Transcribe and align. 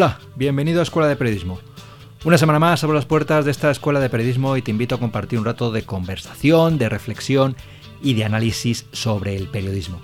Hola, 0.00 0.20
bienvenido 0.36 0.78
a 0.78 0.84
Escuela 0.84 1.08
de 1.08 1.16
Periodismo. 1.16 1.58
Una 2.24 2.38
semana 2.38 2.60
más 2.60 2.84
abro 2.84 2.94
las 2.94 3.04
puertas 3.04 3.44
de 3.44 3.50
esta 3.50 3.68
Escuela 3.68 3.98
de 3.98 4.08
Periodismo 4.08 4.56
y 4.56 4.62
te 4.62 4.70
invito 4.70 4.94
a 4.94 5.00
compartir 5.00 5.40
un 5.40 5.44
rato 5.44 5.72
de 5.72 5.82
conversación, 5.82 6.78
de 6.78 6.88
reflexión 6.88 7.56
y 8.00 8.14
de 8.14 8.24
análisis 8.24 8.86
sobre 8.92 9.34
el 9.34 9.48
periodismo. 9.48 10.00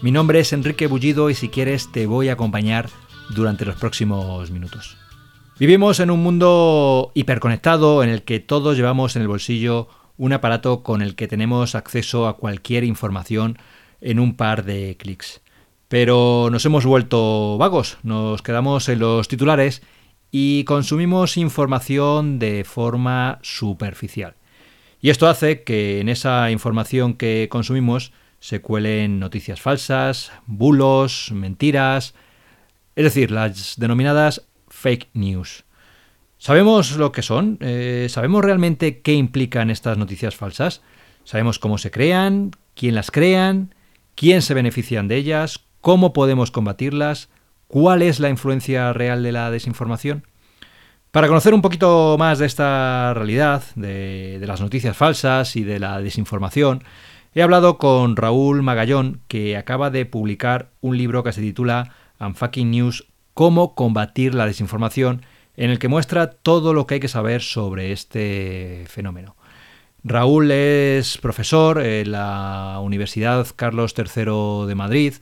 Mi 0.00 0.12
nombre 0.12 0.40
es 0.40 0.54
Enrique 0.54 0.86
Bullido 0.86 1.28
y 1.28 1.34
si 1.34 1.50
quieres 1.50 1.92
te 1.92 2.06
voy 2.06 2.30
a 2.30 2.32
acompañar 2.32 2.88
durante 3.34 3.66
los 3.66 3.76
próximos 3.76 4.50
minutos. 4.50 4.96
Vivimos 5.58 6.00
en 6.00 6.10
un 6.10 6.22
mundo 6.22 7.12
hiperconectado 7.12 8.02
en 8.02 8.08
el 8.08 8.22
que 8.22 8.40
todos 8.40 8.78
llevamos 8.78 9.14
en 9.14 9.20
el 9.20 9.28
bolsillo 9.28 9.88
un 10.16 10.32
aparato 10.32 10.82
con 10.82 11.02
el 11.02 11.16
que 11.16 11.28
tenemos 11.28 11.74
acceso 11.74 12.28
a 12.28 12.38
cualquier 12.38 12.82
información 12.82 13.58
en 14.00 14.20
un 14.20 14.36
par 14.36 14.64
de 14.64 14.96
clics. 14.98 15.42
Pero 15.94 16.48
nos 16.50 16.66
hemos 16.66 16.84
vuelto 16.84 17.56
vagos, 17.56 17.98
nos 18.02 18.42
quedamos 18.42 18.88
en 18.88 18.98
los 18.98 19.28
titulares 19.28 19.80
y 20.32 20.64
consumimos 20.64 21.36
información 21.36 22.40
de 22.40 22.64
forma 22.64 23.38
superficial. 23.42 24.34
Y 25.00 25.10
esto 25.10 25.28
hace 25.28 25.62
que 25.62 26.00
en 26.00 26.08
esa 26.08 26.50
información 26.50 27.14
que 27.14 27.46
consumimos 27.48 28.12
se 28.40 28.60
cuelen 28.60 29.20
noticias 29.20 29.60
falsas, 29.60 30.32
bulos, 30.46 31.30
mentiras, 31.32 32.16
es 32.96 33.04
decir, 33.04 33.30
las 33.30 33.78
denominadas 33.78 34.48
fake 34.66 35.10
news. 35.12 35.62
¿Sabemos 36.38 36.96
lo 36.96 37.12
que 37.12 37.22
son? 37.22 37.56
Eh, 37.60 38.08
¿Sabemos 38.10 38.44
realmente 38.44 39.00
qué 39.00 39.12
implican 39.12 39.70
estas 39.70 39.96
noticias 39.96 40.34
falsas? 40.34 40.82
¿Sabemos 41.22 41.60
cómo 41.60 41.78
se 41.78 41.92
crean? 41.92 42.50
¿Quién 42.74 42.96
las 42.96 43.12
crean? 43.12 43.76
¿Quién 44.16 44.42
se 44.42 44.54
benefician 44.54 45.06
de 45.06 45.18
ellas? 45.18 45.63
¿Cómo 45.84 46.14
podemos 46.14 46.50
combatirlas? 46.50 47.28
¿Cuál 47.66 48.00
es 48.00 48.18
la 48.18 48.30
influencia 48.30 48.94
real 48.94 49.22
de 49.22 49.32
la 49.32 49.50
desinformación? 49.50 50.26
Para 51.10 51.28
conocer 51.28 51.52
un 51.52 51.60
poquito 51.60 52.16
más 52.18 52.38
de 52.38 52.46
esta 52.46 53.12
realidad, 53.12 53.62
de, 53.74 54.42
las 54.46 54.62
noticias 54.62 54.96
falsas 54.96 55.56
y 55.56 55.62
de 55.62 55.78
la 55.78 56.00
desinformación, 56.00 56.82
he 57.34 57.42
hablado 57.42 57.76
con 57.76 58.16
Raúl 58.16 58.62
Magallón, 58.62 59.20
que 59.28 59.58
acaba 59.58 59.90
de 59.90 60.06
publicar 60.06 60.70
un 60.80 60.96
libro 60.96 61.22
que 61.22 61.34
se 61.34 61.42
titula 61.42 61.92
Unfucking 62.18 62.70
News, 62.70 63.06
Cómo 63.34 63.74
combatir 63.74 64.34
la 64.34 64.46
desinformación, 64.46 65.20
en 65.54 65.68
el 65.68 65.78
que 65.78 65.88
muestra 65.88 66.30
todo 66.30 66.72
lo 66.72 66.86
que 66.86 66.94
hay 66.94 67.00
que 67.00 67.08
saber 67.08 67.42
sobre 67.42 67.92
este 67.92 68.86
fenómeno. 68.88 69.36
Raúl 70.02 70.50
es 70.50 71.18
profesor 71.18 71.82
en 71.82 72.12
la 72.12 72.78
Universidad 72.82 73.46
Carlos 73.54 73.94
III 73.98 74.66
de 74.66 74.74
Madrid 74.74 75.14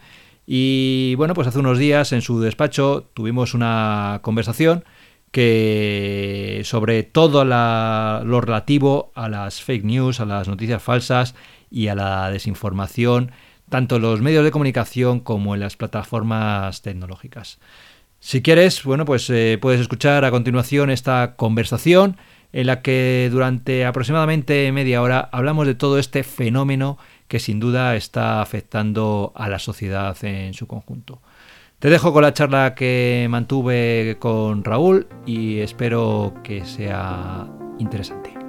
y 0.46 1.14
bueno, 1.16 1.34
pues 1.34 1.48
hace 1.48 1.58
unos 1.58 1.78
días 1.78 2.12
en 2.12 2.22
su 2.22 2.40
despacho 2.40 3.08
tuvimos 3.14 3.54
una 3.54 4.20
conversación 4.22 4.84
que 5.30 6.60
sobre 6.64 7.04
todo 7.04 7.44
lo 7.44 8.40
relativo 8.40 9.12
a 9.14 9.28
las 9.28 9.62
fake 9.62 9.84
news, 9.84 10.20
a 10.20 10.26
las 10.26 10.48
noticias 10.48 10.82
falsas 10.82 11.34
y 11.70 11.88
a 11.88 11.94
la 11.94 12.30
desinformación 12.30 13.32
tanto 13.72 13.96
en 13.96 14.02
los 14.02 14.20
medios 14.20 14.44
de 14.44 14.50
comunicación 14.50 15.20
como 15.20 15.54
en 15.54 15.60
las 15.60 15.78
plataformas 15.78 16.82
tecnológicas. 16.82 17.58
Si 18.20 18.42
quieres, 18.42 18.84
bueno, 18.84 19.06
pues 19.06 19.30
eh, 19.30 19.58
puedes 19.58 19.80
escuchar 19.80 20.26
a 20.26 20.30
continuación 20.30 20.90
esta 20.90 21.36
conversación 21.36 22.18
en 22.52 22.66
la 22.66 22.82
que 22.82 23.30
durante 23.32 23.86
aproximadamente 23.86 24.70
media 24.72 25.00
hora 25.00 25.26
hablamos 25.32 25.66
de 25.66 25.74
todo 25.74 25.98
este 25.98 26.22
fenómeno 26.22 26.98
que 27.28 27.38
sin 27.38 27.60
duda 27.60 27.96
está 27.96 28.42
afectando 28.42 29.32
a 29.34 29.48
la 29.48 29.58
sociedad 29.58 30.16
en 30.24 30.54
su 30.54 30.66
conjunto. 30.66 31.20
Te 31.78 31.90
dejo 31.90 32.12
con 32.12 32.22
la 32.22 32.32
charla 32.32 32.74
que 32.74 33.26
mantuve 33.28 34.16
con 34.20 34.62
Raúl 34.62 35.08
y 35.26 35.58
espero 35.58 36.34
que 36.44 36.64
sea 36.64 37.48
interesante. 37.78 38.41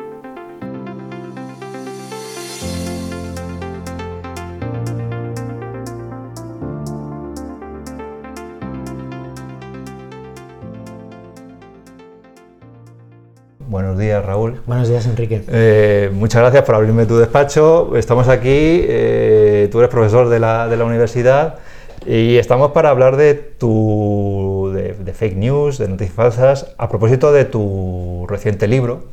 Buenos 13.73 13.97
días, 13.97 14.23
Raúl. 14.23 14.61
Buenos 14.67 14.87
días, 14.87 15.03
Enrique. 15.07 15.41
Eh, 15.47 16.11
muchas 16.13 16.41
gracias 16.41 16.63
por 16.63 16.75
abrirme 16.75 17.07
tu 17.07 17.17
despacho. 17.17 17.97
Estamos 17.97 18.27
aquí, 18.27 18.45
eh, 18.47 19.67
tú 19.71 19.79
eres 19.79 19.89
profesor 19.89 20.29
de 20.29 20.39
la, 20.39 20.67
de 20.67 20.77
la, 20.77 20.85
universidad 20.85 21.55
y 22.05 22.35
estamos 22.35 22.71
para 22.71 22.91
hablar 22.91 23.17
de 23.17 23.33
tu 23.33 24.71
de, 24.75 24.93
de, 24.93 25.13
fake 25.13 25.37
news, 25.37 25.79
de 25.79 25.87
noticias 25.87 26.13
falsas, 26.13 26.75
a 26.77 26.87
propósito 26.87 27.33
de 27.33 27.45
tu 27.45 28.27
reciente 28.29 28.67
libro, 28.67 29.05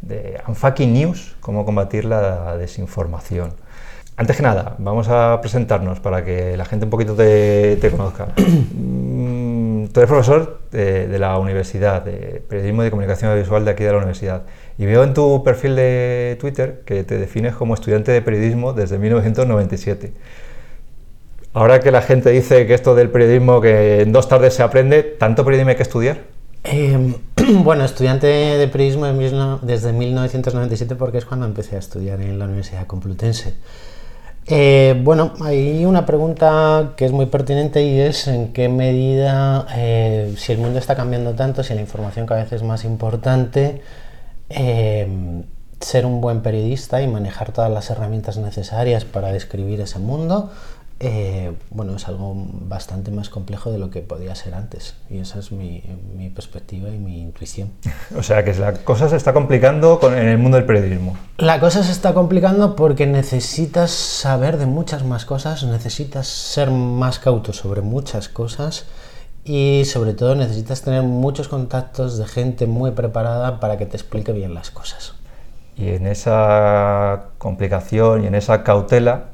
de 0.00 0.40
Unfucking 0.48 0.90
News, 0.90 1.36
cómo 1.40 1.66
combatir 1.66 2.06
la 2.06 2.56
desinformación. 2.56 3.52
Antes 4.16 4.38
que 4.38 4.42
nada, 4.42 4.74
vamos 4.78 5.08
a 5.10 5.38
presentarnos 5.42 6.00
para 6.00 6.24
que 6.24 6.56
la 6.56 6.64
gente 6.64 6.86
un 6.86 6.90
poquito 6.90 7.14
te, 7.14 7.76
te 7.76 7.90
conozca. 7.90 8.28
tú 9.98 10.02
eres 10.02 10.10
profesor 10.10 10.60
de, 10.70 11.08
de, 11.08 11.18
la 11.18 11.36
Universidad, 11.38 12.02
de 12.02 12.40
Periodismo 12.48 12.84
y 12.84 12.90
Comunicación 12.90 13.32
Audiovisual 13.32 13.64
de 13.64 13.72
aquí 13.72 13.82
de 13.82 13.90
la 13.90 13.98
Universidad. 13.98 14.42
Y 14.78 14.86
veo 14.86 15.02
en 15.02 15.12
tu 15.12 15.42
perfil 15.42 15.74
de 15.74 16.36
Twitter 16.40 16.82
que 16.86 17.02
te 17.02 17.18
defines 17.18 17.56
como 17.56 17.74
estudiante 17.74 18.12
de 18.12 18.22
periodismo 18.22 18.72
desde 18.72 18.96
1997. 18.96 20.12
Ahora 21.52 21.80
que 21.80 21.90
la 21.90 22.00
gente 22.00 22.30
dice 22.30 22.64
que 22.68 22.74
esto 22.74 22.94
del 22.94 23.10
periodismo, 23.10 23.60
que 23.60 24.02
en 24.02 24.12
dos 24.12 24.28
tardes 24.28 24.54
se 24.54 24.62
aprende, 24.62 25.02
¿tanto 25.02 25.44
periodismo 25.44 25.70
hay 25.70 25.76
que 25.76 25.82
estudiar? 25.82 26.18
Eh, 26.62 27.16
bueno, 27.64 27.84
estudiante 27.84 28.28
de 28.28 28.68
periodismo 28.68 29.58
desde 29.62 29.92
1997 29.92 30.94
porque 30.94 31.18
es 31.18 31.24
cuando 31.24 31.44
empecé 31.46 31.74
a 31.74 31.80
estudiar 31.80 32.20
en 32.20 32.38
la 32.38 32.44
Universidad 32.44 32.86
Complutense. 32.86 33.54
Eh, 34.50 34.98
bueno, 35.04 35.34
hay 35.42 35.84
una 35.84 36.06
pregunta 36.06 36.94
que 36.96 37.04
es 37.04 37.12
muy 37.12 37.26
pertinente 37.26 37.82
y 37.84 38.00
es 38.00 38.28
en 38.28 38.54
qué 38.54 38.70
medida, 38.70 39.66
eh, 39.76 40.34
si 40.38 40.52
el 40.52 40.58
mundo 40.58 40.78
está 40.78 40.96
cambiando 40.96 41.34
tanto, 41.34 41.62
si 41.62 41.74
la 41.74 41.82
información 41.82 42.24
cada 42.24 42.44
vez 42.44 42.52
es 42.52 42.62
más 42.62 42.84
importante, 42.84 43.82
eh, 44.48 45.44
ser 45.80 46.06
un 46.06 46.22
buen 46.22 46.40
periodista 46.40 47.02
y 47.02 47.08
manejar 47.08 47.52
todas 47.52 47.70
las 47.70 47.90
herramientas 47.90 48.38
necesarias 48.38 49.04
para 49.04 49.32
describir 49.32 49.82
ese 49.82 49.98
mundo, 49.98 50.50
eh, 51.00 51.52
bueno, 51.70 51.94
es 51.94 52.08
algo 52.08 52.34
bastante 52.34 53.12
más 53.12 53.28
complejo 53.28 53.70
de 53.70 53.78
lo 53.78 53.90
que 53.90 54.00
podía 54.00 54.34
ser 54.34 54.54
antes. 54.54 54.96
Y 55.08 55.18
esa 55.18 55.38
es 55.38 55.52
mi, 55.52 55.82
mi 56.16 56.28
perspectiva 56.28 56.88
y 56.88 56.98
mi 56.98 57.20
intuición. 57.20 57.70
O 58.16 58.22
sea, 58.22 58.44
que 58.44 58.52
la 58.54 58.72
cosa 58.72 59.08
se 59.08 59.16
está 59.16 59.32
complicando 59.32 60.00
con, 60.00 60.16
en 60.16 60.26
el 60.26 60.38
mundo 60.38 60.56
del 60.56 60.66
periodismo. 60.66 61.16
La 61.36 61.60
cosa 61.60 61.84
se 61.84 61.92
está 61.92 62.14
complicando 62.14 62.74
porque 62.74 63.06
necesitas 63.06 63.90
saber 63.90 64.56
de 64.56 64.66
muchas 64.66 65.04
más 65.04 65.24
cosas, 65.24 65.62
necesitas 65.62 66.26
ser 66.26 66.70
más 66.70 67.18
cauto 67.18 67.52
sobre 67.52 67.80
muchas 67.82 68.28
cosas 68.28 68.86
y 69.44 69.84
sobre 69.84 70.14
todo 70.14 70.34
necesitas 70.34 70.82
tener 70.82 71.02
muchos 71.02 71.48
contactos 71.48 72.18
de 72.18 72.26
gente 72.26 72.66
muy 72.66 72.90
preparada 72.90 73.60
para 73.60 73.78
que 73.78 73.86
te 73.86 73.96
explique 73.96 74.32
bien 74.32 74.52
las 74.52 74.70
cosas. 74.70 75.14
Y 75.76 75.90
en 75.90 76.06
esa 76.06 77.26
complicación 77.38 78.24
y 78.24 78.26
en 78.26 78.34
esa 78.34 78.64
cautela, 78.64 79.26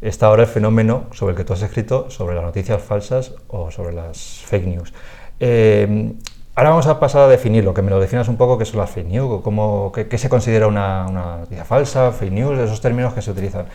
está 0.00 0.26
ahora 0.26 0.42
el 0.42 0.48
fenómeno 0.48 1.04
sobre 1.12 1.32
el 1.32 1.36
que 1.36 1.44
tú 1.44 1.52
has 1.52 1.62
escrito, 1.62 2.10
sobre 2.10 2.34
las 2.34 2.44
noticias 2.44 2.82
falsas 2.82 3.32
o 3.48 3.70
sobre 3.70 3.92
las 3.92 4.42
fake 4.46 4.66
news. 4.66 4.92
Eh, 5.38 6.12
ahora 6.54 6.70
vamos 6.70 6.86
a 6.86 6.98
pasar 6.98 7.22
a 7.22 7.28
definirlo, 7.28 7.74
que 7.74 7.82
me 7.82 7.90
lo 7.90 8.00
definas 8.00 8.28
un 8.28 8.36
poco 8.36 8.58
qué 8.58 8.64
son 8.64 8.80
las 8.80 8.90
fake 8.90 9.08
news, 9.08 9.42
cómo, 9.42 9.92
qué, 9.92 10.18
se 10.18 10.28
considera 10.28 10.66
una, 10.66 11.04
noticia 11.04 11.64
falsa, 11.64 12.12
fake 12.12 12.32
news, 12.32 12.58
esos 12.58 12.80
términos 12.80 13.12
que 13.12 13.22
se 13.22 13.30
utilizan. 13.30 13.66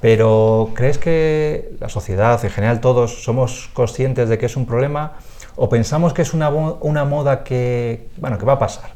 Pero 0.00 0.70
¿crees 0.74 0.98
que 0.98 1.76
la 1.80 1.88
sociedad, 1.88 2.42
en 2.44 2.50
general 2.50 2.80
todos, 2.80 3.24
somos 3.24 3.70
conscientes 3.74 4.28
de 4.28 4.38
que 4.38 4.46
es 4.46 4.56
un 4.56 4.66
problema 4.66 5.12
o 5.56 5.68
pensamos 5.68 6.12
que 6.12 6.22
es 6.22 6.34
una, 6.34 6.50
una 6.50 7.04
moda 7.04 7.44
que, 7.44 8.08
bueno, 8.16 8.38
que 8.38 8.44
va 8.44 8.54
a 8.54 8.58
pasar? 8.58 8.92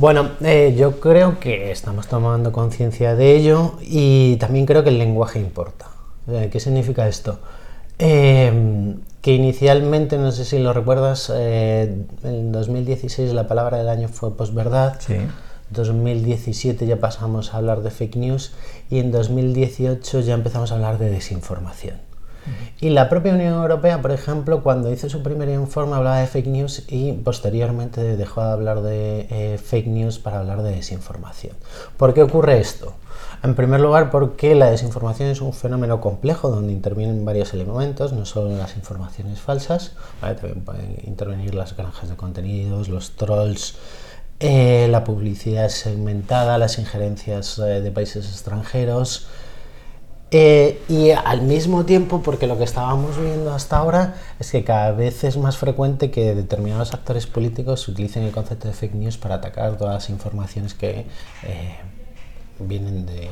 Bueno, 0.00 0.30
eh, 0.40 0.74
yo 0.78 0.98
creo 0.98 1.38
que 1.40 1.70
estamos 1.70 2.06
tomando 2.08 2.52
conciencia 2.52 3.14
de 3.14 3.36
ello 3.36 3.74
y 3.82 4.36
también 4.36 4.64
creo 4.64 4.82
que 4.82 4.88
el 4.88 4.96
lenguaje 4.96 5.38
importa. 5.38 5.88
Eh, 6.26 6.48
¿Qué 6.50 6.58
significa 6.58 7.06
esto? 7.06 7.38
Eh, 7.98 8.94
que 9.20 9.34
inicialmente, 9.34 10.16
no 10.16 10.32
sé 10.32 10.46
si 10.46 10.58
lo 10.58 10.72
recuerdas, 10.72 11.30
eh, 11.34 12.06
en 12.24 12.50
2016 12.50 13.34
la 13.34 13.46
palabra 13.46 13.76
del 13.76 13.90
año 13.90 14.08
fue 14.08 14.34
posverdad. 14.34 14.96
Sí. 15.00 15.16
2017 15.68 16.86
ya 16.86 16.96
pasamos 16.96 17.52
a 17.52 17.58
hablar 17.58 17.82
de 17.82 17.90
fake 17.90 18.16
news 18.16 18.54
y 18.88 19.00
en 19.00 19.12
2018 19.12 20.20
ya 20.20 20.32
empezamos 20.32 20.72
a 20.72 20.76
hablar 20.76 20.96
de 20.96 21.10
desinformación. 21.10 22.09
Y 22.80 22.90
la 22.90 23.08
propia 23.08 23.34
Unión 23.34 23.54
Europea, 23.54 24.00
por 24.00 24.10
ejemplo, 24.10 24.62
cuando 24.62 24.90
hizo 24.92 25.08
su 25.08 25.22
primer 25.22 25.48
informe 25.48 25.96
hablaba 25.96 26.18
de 26.18 26.26
fake 26.26 26.46
news 26.46 26.84
y 26.88 27.12
posteriormente 27.12 28.16
dejó 28.16 28.42
de 28.42 28.50
hablar 28.50 28.80
de 28.80 29.26
eh, 29.30 29.58
fake 29.58 29.86
news 29.86 30.18
para 30.18 30.40
hablar 30.40 30.62
de 30.62 30.72
desinformación. 30.72 31.54
¿Por 31.96 32.14
qué 32.14 32.22
ocurre 32.22 32.58
esto? 32.58 32.94
En 33.42 33.54
primer 33.54 33.80
lugar, 33.80 34.10
porque 34.10 34.54
la 34.54 34.70
desinformación 34.70 35.30
es 35.30 35.40
un 35.40 35.54
fenómeno 35.54 36.00
complejo 36.00 36.50
donde 36.50 36.72
intervienen 36.72 37.24
varios 37.24 37.54
elementos, 37.54 38.12
no 38.12 38.26
solo 38.26 38.56
las 38.56 38.76
informaciones 38.76 39.40
falsas, 39.40 39.92
también 40.20 40.62
pueden 40.62 40.98
intervenir 41.04 41.54
las 41.54 41.74
granjas 41.74 42.10
de 42.10 42.16
contenidos, 42.16 42.88
los 42.88 43.12
trolls, 43.12 43.76
eh, 44.40 44.88
la 44.90 45.04
publicidad 45.04 45.68
segmentada, 45.68 46.58
las 46.58 46.78
injerencias 46.78 47.58
eh, 47.58 47.80
de 47.80 47.90
países 47.90 48.26
extranjeros. 48.26 49.26
Eh, 50.32 50.80
y 50.88 51.10
al 51.10 51.42
mismo 51.42 51.84
tiempo, 51.84 52.22
porque 52.22 52.46
lo 52.46 52.56
que 52.56 52.64
estábamos 52.64 53.18
viendo 53.20 53.52
hasta 53.52 53.78
ahora 53.78 54.14
es 54.38 54.52
que 54.52 54.62
cada 54.62 54.92
vez 54.92 55.24
es 55.24 55.36
más 55.36 55.56
frecuente 55.56 56.10
que 56.10 56.34
determinados 56.34 56.94
actores 56.94 57.26
políticos 57.26 57.88
utilicen 57.88 58.22
el 58.22 58.30
concepto 58.30 58.68
de 58.68 58.74
fake 58.74 58.94
news 58.94 59.18
para 59.18 59.36
atacar 59.36 59.76
todas 59.76 59.94
las 59.94 60.10
informaciones 60.10 60.74
que 60.74 61.06
vienen 62.60 63.06
de, 63.06 63.28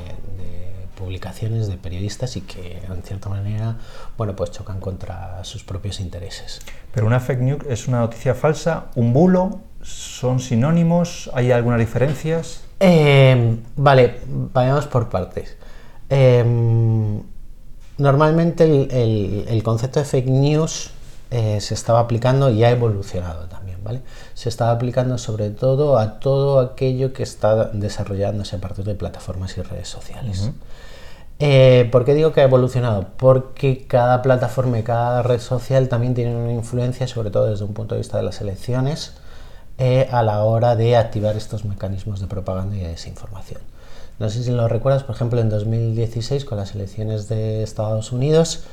publicaciones 0.96 1.68
de 1.68 1.76
periodistas 1.76 2.36
y 2.36 2.40
que 2.40 2.82
en 2.88 3.02
cierta 3.04 3.28
manera 3.28 3.76
bueno 4.16 4.34
pues 4.34 4.50
chocan 4.50 4.80
contra 4.80 5.44
sus 5.44 5.62
propios 5.62 6.00
intereses. 6.00 6.60
Pero 6.92 7.06
una 7.06 7.20
fake 7.20 7.40
news 7.40 7.66
es 7.68 7.86
una 7.86 8.00
noticia 8.00 8.34
falsa, 8.34 8.86
un 8.96 9.12
bulo, 9.12 9.60
son 9.82 10.40
sinónimos, 10.40 11.30
hay 11.34 11.52
algunas 11.52 11.78
diferencias. 11.78 12.62
Em, 12.80 13.60
vale, 13.76 14.20
vayamos 14.26 14.86
por 14.86 15.08
partes. 15.08 15.56
Em, 16.10 17.22
normalmente 17.98 18.64
el, 18.64 19.62
concepto 19.62 20.00
de 20.00 20.06
fake 20.06 20.28
news 20.28 20.90
eh, 21.30 21.60
se 21.60 21.74
estaba 21.74 22.00
aplicando 22.00 22.50
y 22.50 22.64
ha 22.64 22.70
evolucionado 22.70 23.46
también, 23.46 23.82
¿vale? 23.84 24.00
Se 24.34 24.48
estaba 24.48 24.70
aplicando 24.70 25.18
sobre 25.18 25.50
todo 25.50 25.98
a 25.98 26.18
todo 26.20 26.60
aquello 26.60 27.12
que 27.12 27.22
está 27.22 27.66
desarrollándose 27.66 28.56
a 28.56 28.60
partir 28.60 28.84
de 28.84 28.94
plataformas 28.94 29.58
y 29.58 29.62
redes 29.62 29.88
sociales. 29.88 30.50
Eh, 31.40 31.88
¿Por 31.92 32.04
qué 32.04 32.14
digo 32.14 32.32
que 32.32 32.40
ha 32.40 32.44
evolucionado? 32.44 33.06
Porque 33.16 33.86
cada 33.86 34.22
plataforma 34.22 34.78
y 34.78 34.82
cada 34.82 35.22
red 35.22 35.40
social 35.40 35.88
también 35.88 36.14
tiene 36.14 36.34
una 36.34 36.52
influencia, 36.52 37.06
sobre 37.06 37.30
todo 37.30 37.46
desde 37.46 37.64
un 37.64 37.74
punto 37.74 37.94
de 37.94 38.00
vista 38.00 38.16
de 38.16 38.24
las 38.24 38.40
elecciones, 38.40 39.12
eh, 39.76 40.08
a 40.10 40.22
la 40.22 40.42
hora 40.42 40.74
de 40.74 40.96
activar 40.96 41.36
estos 41.36 41.64
mecanismos 41.64 42.20
de 42.20 42.26
propaganda 42.26 42.74
y 42.74 42.80
de 42.80 42.88
desinformación. 42.88 43.60
No 44.18 44.30
sé 44.30 44.42
si 44.42 44.50
lo 44.50 44.66
recuerdas, 44.68 45.04
por 45.04 45.14
ejemplo, 45.14 45.40
en 45.40 45.48
2016 45.48 46.44
con 46.44 46.58
las 46.58 46.74
elecciones 46.74 47.28
de 47.28 47.62
Estados 47.62 48.12
Unidos, 48.12 48.64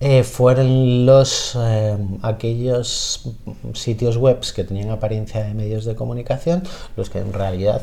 eh, 0.00 0.22
fueron 0.22 1.06
los 1.06 1.58
eh, 1.60 1.96
aquellos 2.22 3.34
sitios 3.72 4.16
web 4.16 4.38
que 4.54 4.62
tenían 4.62 4.90
apariencia 4.90 5.42
de 5.42 5.54
medios 5.54 5.84
de 5.84 5.96
comunicación 5.96 6.62
los 6.96 7.10
que 7.10 7.18
en 7.18 7.32
realidad 7.32 7.82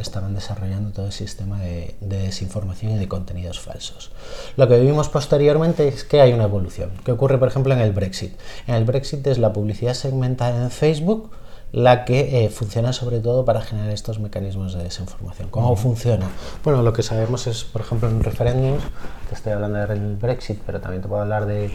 estaban 0.00 0.34
desarrollando 0.34 0.92
todo 0.92 1.06
el 1.06 1.12
sistema 1.12 1.60
de, 1.60 1.96
desinformación 2.00 2.92
y 2.92 2.98
de 2.98 3.08
contenidos 3.08 3.58
falsos. 3.58 4.12
Lo 4.56 4.68
que 4.68 4.78
vimos 4.78 5.08
posteriormente 5.08 5.88
es 5.88 6.04
que 6.04 6.20
hay 6.20 6.32
una 6.32 6.44
evolución. 6.44 6.92
¿Qué 7.04 7.10
ocurre, 7.10 7.38
por 7.38 7.48
ejemplo, 7.48 7.74
en 7.74 7.80
el 7.80 7.90
Brexit? 7.90 8.38
En 8.68 8.76
el 8.76 8.84
Brexit 8.84 9.26
es 9.26 9.38
la 9.38 9.52
publicidad 9.52 9.94
segmentada 9.94 10.62
en 10.62 10.70
Facebook 10.70 11.32
la 11.72 12.04
que 12.04 12.44
eh, 12.44 12.48
funciona 12.48 12.92
sobre 12.92 13.20
todo 13.20 13.44
para 13.44 13.60
generar 13.60 13.90
estos 13.90 14.18
mecanismos 14.18 14.74
de 14.74 14.84
desinformación. 14.84 15.48
¿Cómo 15.50 15.76
funciona? 15.76 16.26
Bueno, 16.64 16.82
lo 16.82 16.92
que 16.92 17.02
sabemos 17.02 17.46
es, 17.46 17.64
por 17.64 17.82
ejemplo, 17.82 18.08
en 18.08 18.22
referéndums, 18.22 18.82
te 19.28 19.34
estoy 19.34 19.52
hablando 19.52 19.78
del 19.86 20.16
Brexit, 20.16 20.60
pero 20.64 20.80
también 20.80 21.02
te 21.02 21.08
puedo 21.08 21.22
hablar 21.22 21.46
de, 21.46 21.70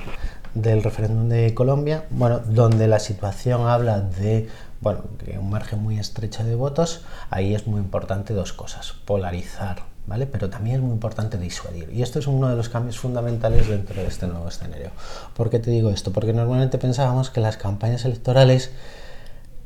del 0.54 0.84
referéndum 0.84 1.30
de 1.30 1.54
Colombia, 1.54 2.06
bueno, 2.10 2.40
donde 2.40 2.88
la 2.88 3.00
situación 3.00 3.68
habla 3.68 4.00
de 4.02 4.50
bueno, 4.82 5.04
un 5.40 5.50
margen 5.50 5.82
muy 5.82 5.98
estrecho 5.98 6.44
de 6.44 6.56
votos, 6.56 7.02
ahí 7.30 7.56
es 7.56 7.68
muy 7.68 7.80
importante 7.80 8.34
dos 8.34 8.52
cosas, 8.52 8.94
polarizar, 9.06 9.84
¿vale? 10.08 10.28
Pero 10.28 10.50
también 10.50 10.76
es 10.76 10.82
muy 10.82 10.92
importante 10.92 11.38
disuadir. 11.38 11.90
Y 11.94 12.02
esto 12.02 12.20
es 12.20 12.28
uno 12.28 12.50
de 12.50 12.58
los 12.58 12.68
cambios 12.68 13.00
fundamentales 13.00 13.70
dentro 13.70 14.02
de 14.02 14.08
este 14.08 14.28
nuevo 14.28 14.46
escenario. 14.50 14.90
¿Por 15.36 15.50
qué 15.50 15.60
te 15.60 15.72
digo 15.72 15.90
esto? 15.90 16.12
Porque 16.12 16.34
normalmente 16.34 16.78
pensábamos 16.78 17.30
que 17.30 17.40
las 17.40 17.56
campañas 17.56 18.04
electorales 18.04 18.72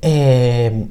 eh, 0.01 0.87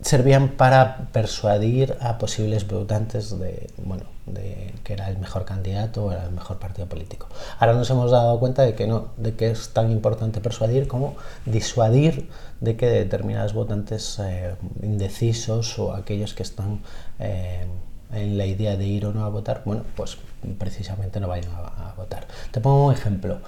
servían 0.00 0.50
para 0.50 1.08
persuadir 1.12 1.96
a 2.00 2.18
posibles 2.18 2.66
votantes 2.66 3.38
de, 3.38 3.68
bueno, 3.78 4.04
de 4.26 4.72
que 4.84 4.92
era 4.92 5.08
el 5.08 5.18
mejor 5.18 5.44
candidato 5.44 6.04
o 6.04 6.12
era 6.12 6.24
el 6.24 6.30
mejor 6.30 6.58
partido 6.58 6.86
político. 6.88 7.28
Ahora 7.58 7.74
nos 7.74 7.90
hemos 7.90 8.10
dado 8.10 8.38
cuenta 8.38 8.62
de 8.62 8.74
que 8.74 8.86
no, 8.86 9.08
de 9.16 9.34
que 9.34 9.50
es 9.50 9.70
tan 9.70 9.90
importante 9.90 10.40
persuadir 10.40 10.86
como 10.86 11.16
disuadir 11.46 12.28
de 12.60 12.76
que 12.76 12.86
determinados 12.86 13.54
votantes 13.54 14.18
eh, 14.20 14.54
indecisos 14.82 15.78
o 15.78 15.94
aquellos 15.94 16.34
que 16.34 16.44
están 16.44 16.80
eh, 17.18 17.66
en 18.12 18.38
la 18.38 18.46
idea 18.46 18.76
de 18.76 18.86
ir 18.86 19.04
o 19.06 19.12
no 19.12 19.24
a 19.24 19.28
votar, 19.28 19.62
bueno, 19.64 19.82
pues 19.96 20.16
precisamente 20.58 21.20
no 21.20 21.28
vayan 21.28 21.50
a, 21.52 21.90
a 21.90 21.94
votar. 21.94 22.26
Te 22.52 22.60
pongo 22.60 22.86
un 22.86 22.92
ejemplo. 22.92 23.38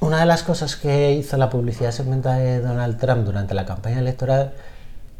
Una 0.00 0.20
de 0.20 0.26
las 0.26 0.42
cosas 0.42 0.76
que 0.76 1.12
hizo 1.12 1.36
la 1.36 1.50
publicidad 1.50 1.90
segmentada 1.90 2.38
de 2.38 2.60
Donald 2.60 2.96
Trump 2.96 3.26
durante 3.26 3.52
la 3.52 3.66
campaña 3.66 3.98
electoral 3.98 4.54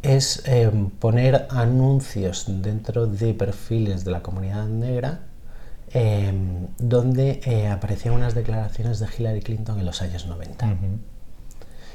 es 0.01 0.43
eh, 0.47 0.71
poner 0.99 1.47
anuncios 1.51 2.47
dentro 2.49 3.07
de 3.07 3.35
perfiles 3.35 4.07
de 4.07 4.11
la 4.11 4.23
comunidad 4.23 4.65
negra 4.65 5.21
eh, 5.93 6.33
donde 6.79 7.43
eh, 7.45 7.69
aparecían 7.69 8.15
unas 8.15 8.35
declaraciones 8.35 9.01
de 9.01 9.09
Hillary 9.19 9.43
Clinton 9.43 9.79
en 9.79 9.85
los 9.85 10.01
años 10.01 10.25
90. 10.25 10.77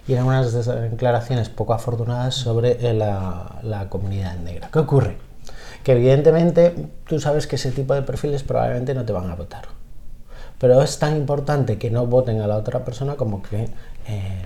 Y 0.07 0.13
eran 0.13 0.25
unas 0.27 0.53
declaraciones 0.53 1.49
poco 1.49 1.73
afortunadas 1.73 2.35
sobre 2.35 2.93
la, 2.93 3.61
la 3.63 3.89
comunidad 3.89 4.37
negra. 4.37 4.69
¿Qué 4.71 4.77
ocurre? 4.77 5.17
Que 5.83 5.93
evidentemente 5.93 6.75
tú 7.07 7.19
sabes 7.19 7.47
que 7.47 7.55
ese 7.55 7.71
tipo 7.71 7.95
de 7.95 8.03
perfiles 8.03 8.43
probablemente 8.43 8.93
no 8.93 9.05
te 9.05 9.11
van 9.11 9.31
a 9.31 9.35
votar 9.35 9.84
pero 10.65 10.81
es 10.81 10.97
tan 10.97 11.15
importante 11.15 11.77
que 11.77 11.91
no 11.91 12.07
voten 12.07 12.41
a 12.41 12.47
la 12.47 12.57
otra 12.57 12.83
persona 12.83 13.17
como 13.17 13.43
que 13.43 13.69
eh, 14.07 14.45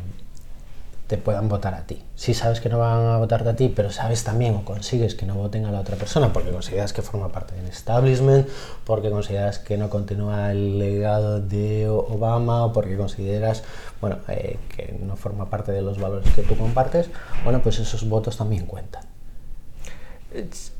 te 1.07 1.15
puedan 1.17 1.47
votar 1.47 1.73
a 1.73 1.87
ti. 1.87 2.03
Si 2.17 2.33
sabes 2.33 2.59
que 2.59 2.67
no 2.67 2.77
van 2.77 3.05
a 3.05 3.17
votarte 3.19 3.47
a 3.47 3.55
ti, 3.55 3.71
pero 3.73 3.89
sabes 3.89 4.25
también 4.25 4.53
o 4.53 4.65
consigues 4.65 5.15
que 5.15 5.25
no 5.25 5.35
voten 5.35 5.63
a 5.63 5.71
la 5.71 5.79
otra 5.79 5.95
persona 5.95 6.33
porque 6.33 6.51
consideras 6.51 6.91
que 6.91 7.01
forma 7.01 7.29
parte 7.29 7.55
del 7.55 7.67
establishment, 7.67 8.49
porque 8.83 9.09
consideras 9.09 9.59
que 9.59 9.77
no 9.77 9.89
continúa 9.89 10.51
el 10.51 10.77
legado 10.77 11.39
de 11.39 11.87
Obama 11.87 12.65
o 12.65 12.73
porque 12.73 12.97
consideras 12.97 13.63
bueno, 14.01 14.17
eh, 14.27 14.59
que 14.75 14.99
no 15.01 15.15
forma 15.15 15.49
parte 15.49 15.71
de 15.71 15.81
los 15.81 16.01
valores 16.01 16.29
que 16.33 16.41
tú 16.41 16.57
compartes, 16.57 17.09
bueno, 17.45 17.61
pues 17.61 17.79
esos 17.79 18.09
votos 18.09 18.35
también 18.35 18.65
cuentan. 18.65 19.03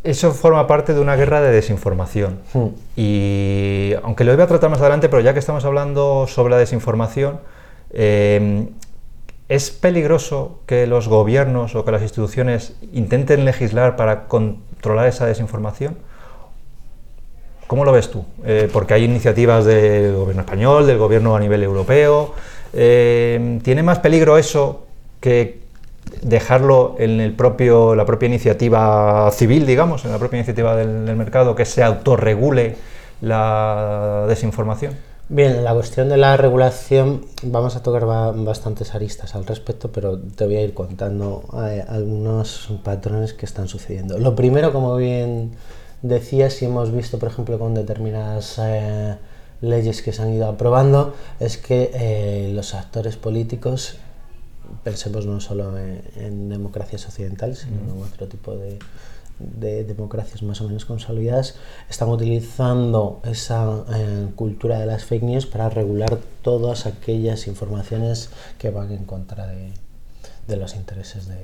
Eso 0.04 0.32
forma 0.32 0.68
parte 0.68 0.94
de 0.94 1.00
una 1.00 1.16
guerra 1.16 1.42
de 1.42 1.52
desinformación. 1.52 2.40
Hmm. 2.54 2.68
Y 2.96 3.94
aunque 4.04 4.24
lo 4.24 4.34
iba 4.34 4.44
a 4.44 4.48
tratar 4.48 4.70
más 4.70 4.80
adelante, 4.80 5.10
pero 5.10 5.22
ya 5.22 5.34
que 5.34 5.40
estamos 5.40 5.66
hablando 5.66 6.28
sobre 6.28 6.52
la 6.52 6.58
desinformación, 6.58 7.40
eh, 7.92 8.68
¿es 9.48 9.72
peligroso 9.72 10.60
que 10.68 10.86
los 10.86 11.08
gobiernos 11.08 11.76
o 11.76 11.84
que 11.84 11.92
las 11.92 12.04
instituciones 12.04 12.76
intenten 12.94 13.44
legislar 13.46 13.96
para 13.96 14.28
controlar 14.28 15.08
esa 15.08 15.26
desinformación? 15.26 15.98
¿Cómo 17.66 17.86
lo 17.86 17.92
ves 17.92 18.10
tú? 18.10 18.26
Eh, 18.46 18.70
porque 18.72 18.94
hay 18.94 19.04
iniciativas 19.04 19.66
del 19.66 20.16
gobierno 20.16 20.42
español, 20.42 20.88
del 20.88 20.98
gobierno 20.98 21.36
a 21.36 21.40
nivel 21.40 21.64
europeo. 21.64 22.34
Eh, 22.74 23.60
¿Tiene 23.64 23.84
más 23.84 24.00
peligro 24.00 24.38
eso 24.38 24.86
que 25.20 25.69
dejarlo 26.22 26.96
en 27.00 27.20
el 27.20 27.34
propio, 27.34 27.96
la 27.96 28.06
propia 28.06 28.28
iniciativa 28.28 29.30
civil, 29.32 29.66
digamos, 29.66 30.06
en 30.06 30.12
la 30.12 30.20
propia 30.20 30.38
iniciativa 30.38 30.76
del, 30.76 31.16
mercado, 31.16 31.56
que 31.56 31.66
se 31.66 31.84
autorregule 31.84 32.76
la 33.22 34.26
desinformación? 34.28 34.94
Bien, 35.32 35.64
la 35.64 35.74
cuestión 35.74 36.10
de 36.10 36.18
la 36.18 36.38
regulación, 36.38 37.26
vamos 37.44 37.76
a 37.76 37.84
tocar 37.84 38.06
bastantes 38.06 38.96
aristas 38.96 39.36
al 39.36 39.46
respecto, 39.46 39.92
pero 39.92 40.18
te 40.18 40.46
voy 40.46 40.56
a 40.56 40.62
ir 40.62 40.74
contando 40.74 41.44
eh, 41.68 41.86
algunos 41.88 42.70
patrones 42.84 43.34
que 43.34 43.46
están 43.46 43.68
sucediendo. 43.68 44.18
Lo 44.18 44.36
primero, 44.36 44.74
como 44.74 44.96
bien 44.96 45.52
decías, 46.02 46.62
y 46.64 46.66
hemos 46.66 46.92
visto, 46.92 47.20
por 47.20 47.30
ejemplo, 47.30 47.60
con 47.60 47.76
determinadas 47.76 48.60
eh, 48.60 49.18
leyes 49.62 50.02
que 50.02 50.14
se 50.14 50.22
han 50.24 50.34
ido 50.34 50.48
aprobando, 50.48 51.14
es 51.40 51.58
que 51.58 51.92
eh, 51.94 52.52
los 52.54 52.74
actores 52.74 53.16
políticos 53.16 53.98
pensemos 54.84 55.26
no 55.26 55.40
solo 55.40 55.78
en, 55.78 56.50
democracias 56.50 57.06
occidentales, 57.08 57.60
sino 57.60 57.96
en 57.96 58.04
otro 58.04 58.28
tipo 58.28 58.56
de, 58.56 58.80
democracias 59.40 60.44
más 60.44 60.60
o 60.62 60.68
menos 60.68 60.86
consolidadas, 60.86 61.56
están 61.90 62.10
utilizando 62.10 63.22
esa 63.24 63.86
eh, 63.94 64.28
cultura 64.36 64.80
de 64.80 64.86
las 64.86 65.06
fake 65.06 65.24
news 65.24 65.46
para 65.46 65.70
regular 65.70 66.18
todas 66.42 66.86
aquellas 66.86 67.48
informaciones 67.48 68.30
que 68.58 68.70
van 68.70 68.92
en 68.92 69.06
contra 69.06 69.48
de, 69.48 70.58
los 70.58 70.76
intereses 70.76 71.28
de, 71.28 71.36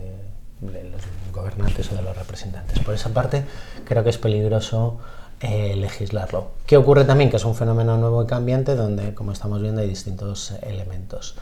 de 0.62 0.84
los 0.90 1.02
gobernantes 1.34 1.90
o 1.92 1.96
de 1.96 2.02
los 2.02 2.18
representantes. 2.18 2.80
Por 2.80 2.96
esa 2.96 3.10
parte, 3.14 3.44
creo 3.86 4.04
que 4.04 4.10
es 4.10 4.18
peligroso 4.18 5.00
eh, 5.42 5.76
legislarlo. 5.76 6.48
¿Qué 6.66 6.78
ocurre 6.78 7.04
también? 7.04 7.30
Que 7.30 7.36
es 7.36 7.44
un 7.44 7.56
fenómeno 7.56 7.98
nuevo 7.98 8.24
y 8.24 8.26
cambiante 8.26 8.74
donde, 8.76 9.14
como 9.14 9.34
estamos 9.34 9.62
viendo, 9.62 9.82
hay 9.82 9.90
distintos 9.90 10.54
elementos. 10.62 11.36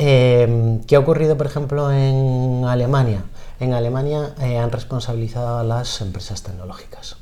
Eh, 0.00 0.80
¿Qué 0.86 0.94
ha 0.94 1.00
ocurrido, 1.00 1.36
por 1.36 1.46
ejemplo, 1.46 1.90
en 1.90 2.64
Alemania? 2.64 3.24
En 3.58 3.74
Alemania 3.74 4.32
eh, 4.40 4.56
han 4.56 4.70
responsabilizado 4.70 5.58
a 5.58 5.64
las 5.64 6.00
empresas 6.00 6.44
tecnológicas. 6.44 7.16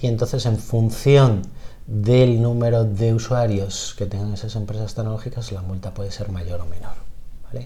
Y 0.00 0.06
entonces, 0.06 0.46
en 0.46 0.58
función 0.58 1.42
del 1.88 2.40
número 2.40 2.84
de 2.84 3.14
usuarios 3.14 3.96
que 3.98 4.06
tengan 4.06 4.32
esas 4.32 4.54
empresas 4.54 4.94
tecnológicas, 4.94 5.50
la 5.50 5.62
multa 5.62 5.92
puede 5.92 6.12
ser 6.12 6.30
mayor 6.30 6.60
o 6.60 6.66
menor. 6.66 6.94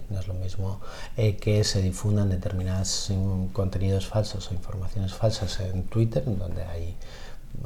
No 0.09 0.19
es 0.19 0.27
lo 0.27 0.33
mismo 0.33 0.81
eh, 1.15 1.37
que 1.37 1.63
se 1.63 1.81
difundan 1.83 2.29
determinados 2.29 3.11
contenidos 3.53 4.07
falsos 4.07 4.49
o 4.49 4.53
informaciones 4.55 5.13
falsas 5.13 5.59
en 5.59 5.83
Twitter, 5.83 6.23
donde 6.25 6.63
hay 6.63 6.97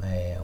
eh, 0.04 0.36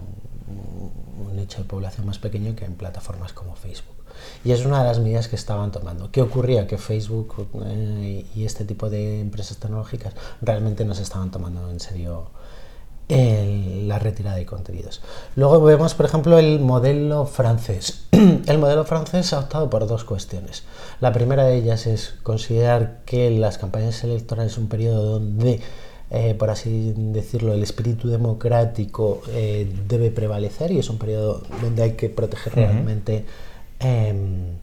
un, 0.49 1.37
nicho 1.37 1.59
de 1.59 1.65
población 1.65 2.07
más 2.07 2.19
pequeño 2.19 2.57
que 2.57 2.65
en 2.65 2.75
plataformas 2.75 3.35
como 3.35 3.55
Facebook. 3.55 3.98
Y 4.45 4.53
es 4.53 4.65
una 4.65 4.83
de 4.83 4.89
las 4.89 4.99
medidas 4.99 5.29
que 5.29 5.37
estaban 5.37 5.73
tomando. 5.73 6.11
¿Qué 6.11 6.23
ocurría? 6.23 6.67
Que 6.67 6.79
Facebook 6.79 7.49
eh, 7.65 8.25
y 8.35 8.45
este 8.45 8.65
tipo 8.65 8.91
de 8.91 9.21
empresas 9.21 9.59
tecnológicas 9.59 10.15
realmente 10.41 10.85
no 10.85 10.95
se 10.95 11.03
estaban 11.03 11.31
tomando 11.31 11.71
en 11.71 11.81
serio 11.81 12.31
la 13.09 13.99
retirada 13.99 14.37
de 14.37 14.45
contenidos. 14.45 15.01
Luego 15.35 15.63
vemos, 15.63 15.95
por 15.95 16.07
ejemplo, 16.07 16.39
el 16.39 16.61
modelo 16.61 17.25
francés. 17.27 18.07
el 18.13 18.59
modelo 18.59 18.85
francés 18.85 19.33
ha 19.33 19.41
optado 19.41 19.71
por 19.71 19.87
dos 19.87 20.05
cuestiones. 20.05 20.65
La 21.01 21.13
primera 21.13 21.45
de 21.45 21.57
ellas 21.57 21.87
es 21.87 22.15
considerar 22.23 23.01
que 23.07 23.31
las 23.31 23.57
campañas 23.59 24.05
electorales 24.05 24.53
es 24.53 24.59
un 24.59 24.69
periodo 24.69 25.13
donde, 25.13 25.61
eh, 26.11 26.35
por 26.35 26.51
así 26.51 26.93
decirlo, 26.97 27.55
el 27.55 27.63
espíritu 27.63 28.09
democrático 28.09 29.23
eh, 29.31 29.73
debe 29.89 30.11
prevalecer 30.11 30.71
y 30.73 30.79
es 30.79 30.91
un 30.91 30.99
periodo 30.99 31.43
donde 31.63 31.83
hay 31.83 31.93
que 31.93 32.11
proteger 32.11 32.55
realmente 32.55 33.25
em, 33.81 34.59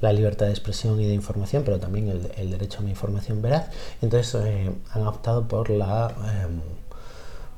la 0.00 0.12
libertad 0.12 0.46
de 0.46 0.52
expresión 0.52 1.00
y 1.00 1.06
de 1.06 1.14
información, 1.14 1.62
pero 1.64 1.78
también 1.78 2.08
el, 2.36 2.50
derecho 2.50 2.78
a 2.78 2.80
una 2.82 2.90
información 2.90 3.42
veraz. 3.42 3.70
Entonces 4.02 4.34
eh, 4.44 4.70
han 4.92 5.06
optado 5.06 5.46
por 5.46 5.70
la 5.70 6.14
em, 6.44 6.60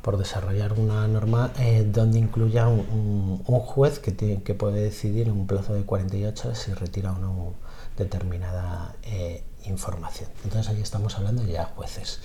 por 0.03 0.19
desarrollar 0.19 0.73
una 0.73 1.07
norma 1.07 1.53
eh, 1.59 1.87
donde 1.87 2.19
incluya 2.19 2.67
un, 2.67 3.39
juez 3.47 4.01
que, 4.01 4.11
tiene, 4.11 4.43
que 4.43 4.53
puede 4.53 4.83
decidir 4.83 5.29
en 5.29 5.35
un 5.35 5.47
plazo 5.47 5.75
de 5.75 5.85
48 5.85 6.49
horas 6.49 6.59
si 6.59 6.73
retira 6.75 7.13
o 7.13 7.19
no 7.19 7.53
determinada 7.97 8.97
eh, 9.05 9.45
información. 9.65 10.29
Entonces 10.45 10.73
ahí 10.73 10.83
estamos 10.83 11.17
hablando 11.17 11.45
ya 11.45 11.67
jueces. 11.77 12.21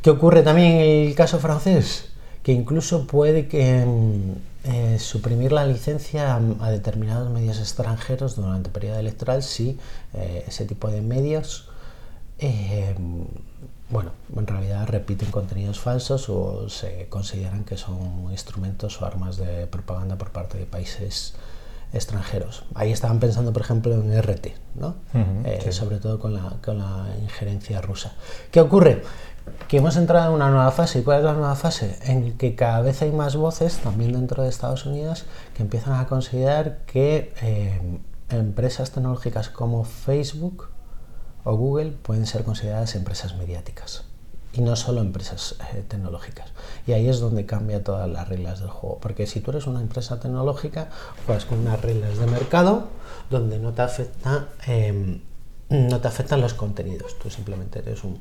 ¿Qué 0.00 0.10
ocurre 0.10 0.42
también 0.42 0.72
en 0.72 1.08
el 1.08 1.14
caso 1.14 1.38
francés? 1.38 2.06
Que 2.42 2.52
incluso 2.52 3.06
puede 3.06 3.46
que 3.46 3.84
mm, 3.84 4.51
eh, 4.64 4.98
suprimir 4.98 5.52
la 5.52 5.66
licencia 5.66 6.36
a, 6.36 6.70
determinados 6.70 7.30
medios 7.30 7.58
extranjeros 7.58 8.36
durante 8.36 8.68
el 8.68 8.72
periodo 8.72 8.98
electoral 8.98 9.42
si 9.42 9.78
ese 10.46 10.64
tipo 10.64 10.88
de 10.88 11.00
medios 11.00 11.68
bueno, 13.92 14.12
en 14.34 14.46
realidad 14.46 14.88
repiten 14.88 15.30
contenidos 15.30 15.78
falsos 15.78 16.28
o 16.30 16.68
se 16.70 17.08
consideran 17.08 17.64
que 17.64 17.76
son 17.76 18.28
instrumentos 18.30 19.00
o 19.00 19.06
armas 19.06 19.36
de 19.36 19.66
propaganda 19.66 20.16
por 20.16 20.30
parte 20.30 20.56
de 20.58 20.64
países 20.64 21.34
extranjeros. 21.92 22.64
Ahí 22.74 22.92
estaban 22.92 23.20
pensando, 23.20 23.52
por 23.52 23.62
ejemplo, 23.62 23.94
en 23.94 24.20
RT, 24.20 24.48
¿no? 24.74 24.96
Eh, 25.44 25.72
sobre 25.72 25.98
todo 25.98 26.18
con 26.18 26.34
la, 26.34 26.56
con 26.64 26.78
la 26.78 27.06
injerencia 27.20 27.80
rusa. 27.80 28.12
¿Qué 28.50 28.60
ocurre? 28.60 29.02
Que 29.68 29.78
hemos 29.78 29.96
entrado 29.96 30.28
en 30.28 30.34
una 30.34 30.50
nueva 30.50 30.70
fase. 30.70 31.00
¿Y 31.00 31.02
cuál 31.02 31.18
es 31.18 31.24
la 31.24 31.34
nueva 31.34 31.54
fase? 31.54 31.98
En 32.02 32.36
que 32.38 32.54
cada 32.54 32.80
vez 32.80 33.02
hay 33.02 33.12
más 33.12 33.36
voces, 33.36 33.78
también 33.78 34.12
dentro 34.12 34.42
de 34.42 34.48
Estados 34.48 34.86
Unidos, 34.86 35.24
que 35.54 35.62
empiezan 35.62 35.94
a 35.94 36.06
considerar 36.06 36.78
que 36.86 37.34
eh, 37.42 37.80
empresas 38.30 38.90
tecnológicas 38.92 39.48
como 39.48 39.84
Facebook 39.84 40.68
o 41.44 41.56
Google 41.56 41.90
pueden 41.90 42.26
ser 42.26 42.44
consideradas 42.44 42.94
empresas 42.94 43.36
mediáticas 43.36 44.04
y 44.52 44.60
no 44.60 44.76
solo 44.76 45.00
empresas 45.00 45.56
eh, 45.72 45.82
tecnológicas. 45.86 46.50
Y 46.86 46.92
ahí 46.92 47.08
es 47.08 47.20
donde 47.20 47.46
cambia 47.46 47.82
todas 47.82 48.08
las 48.08 48.28
reglas 48.28 48.60
del 48.60 48.68
juego. 48.68 48.98
Porque 49.00 49.26
si 49.26 49.40
tú 49.40 49.50
eres 49.50 49.66
una 49.66 49.80
empresa 49.80 50.20
tecnológica, 50.20 50.88
juegas 51.26 51.44
con 51.44 51.60
unas 51.60 51.80
reglas 51.80 52.18
de 52.18 52.26
mercado 52.26 52.88
donde 53.30 53.58
no 53.58 53.72
te, 53.72 53.82
afecta, 53.82 54.48
em, 54.66 55.20
no 55.70 56.00
te 56.00 56.08
afectan 56.08 56.40
los 56.40 56.54
contenidos. 56.54 57.18
Tú 57.18 57.30
simplemente 57.30 57.78
eres 57.78 58.04
un, 58.04 58.18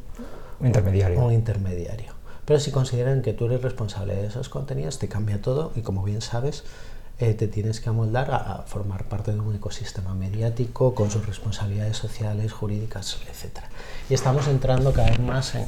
intermediario. 0.61 1.19
un 1.19 1.33
intermediario. 1.33 2.13
Pero 2.45 2.59
si 2.59 2.71
consideran 2.71 3.21
que 3.21 3.33
tú 3.33 3.45
eres 3.45 3.61
responsable 3.61 4.15
de 4.15 4.27
esos 4.27 4.49
contenidos, 4.49 4.99
te 4.99 5.07
cambia 5.07 5.41
todo 5.41 5.71
y 5.75 5.81
como 5.81 6.03
bien 6.03 6.21
sabes, 6.21 6.63
eh, 7.21 7.35
te 7.35 7.47
tienes 7.47 7.79
que 7.79 7.87
amoldar 7.87 8.31
a, 8.31 8.63
formar 8.65 9.03
parte 9.03 9.31
de 9.31 9.39
un 9.39 9.55
ecosistema 9.55 10.15
mediático 10.15 10.95
con 10.95 11.11
sus 11.11 11.23
responsabilidades 11.27 11.95
sociales, 11.95 12.51
jurídicas, 12.51 13.19
etc. 13.29 13.59
Y 14.09 14.15
estamos 14.15 14.47
entrando 14.47 14.91
cada 14.91 15.11
vez 15.11 15.19
más 15.19 15.53
en, 15.53 15.67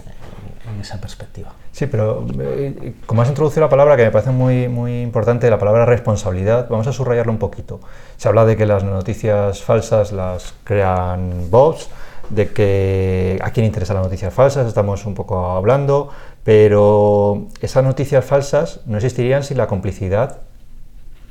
esa 0.82 1.00
perspectiva. 1.00 1.54
Sí, 1.72 1.86
pero 1.86 2.26
eh, 2.40 2.96
como 3.06 3.22
has 3.22 3.30
introducido 3.30 3.62
la 3.62 3.70
palabra 3.70 3.96
que 3.96 4.04
me 4.04 4.10
parece 4.10 4.32
muy, 4.32 4.68
muy 4.68 5.04
importante, 5.04 5.48
la 5.48 5.60
palabra 5.60 5.86
responsabilidad, 5.86 6.68
vamos 6.70 6.88
a 6.88 6.92
subrayarlo 6.92 7.32
un 7.32 7.38
poquito. 7.38 7.80
Se 8.18 8.28
habla 8.30 8.46
de 8.46 8.58
que 8.58 8.66
las 8.66 8.84
noticias 8.84 9.62
falsas 9.62 10.12
las 10.12 10.56
crean 10.64 11.52
bots, 11.52 11.88
de 12.30 12.52
que 12.52 13.38
a 13.44 13.52
quién 13.52 13.68
interesan 13.68 13.98
las 13.98 14.06
noticias 14.06 14.34
falsas, 14.34 14.66
estamos 14.66 15.06
un 15.06 15.14
poco 15.14 15.52
hablando, 15.52 16.10
pero 16.44 17.46
esas 17.62 17.84
noticias 17.84 18.26
falsas 18.26 18.80
no 18.88 18.98
existirían 18.98 19.44
sin 19.44 19.58
la 19.58 19.68
complicidad 19.68 20.40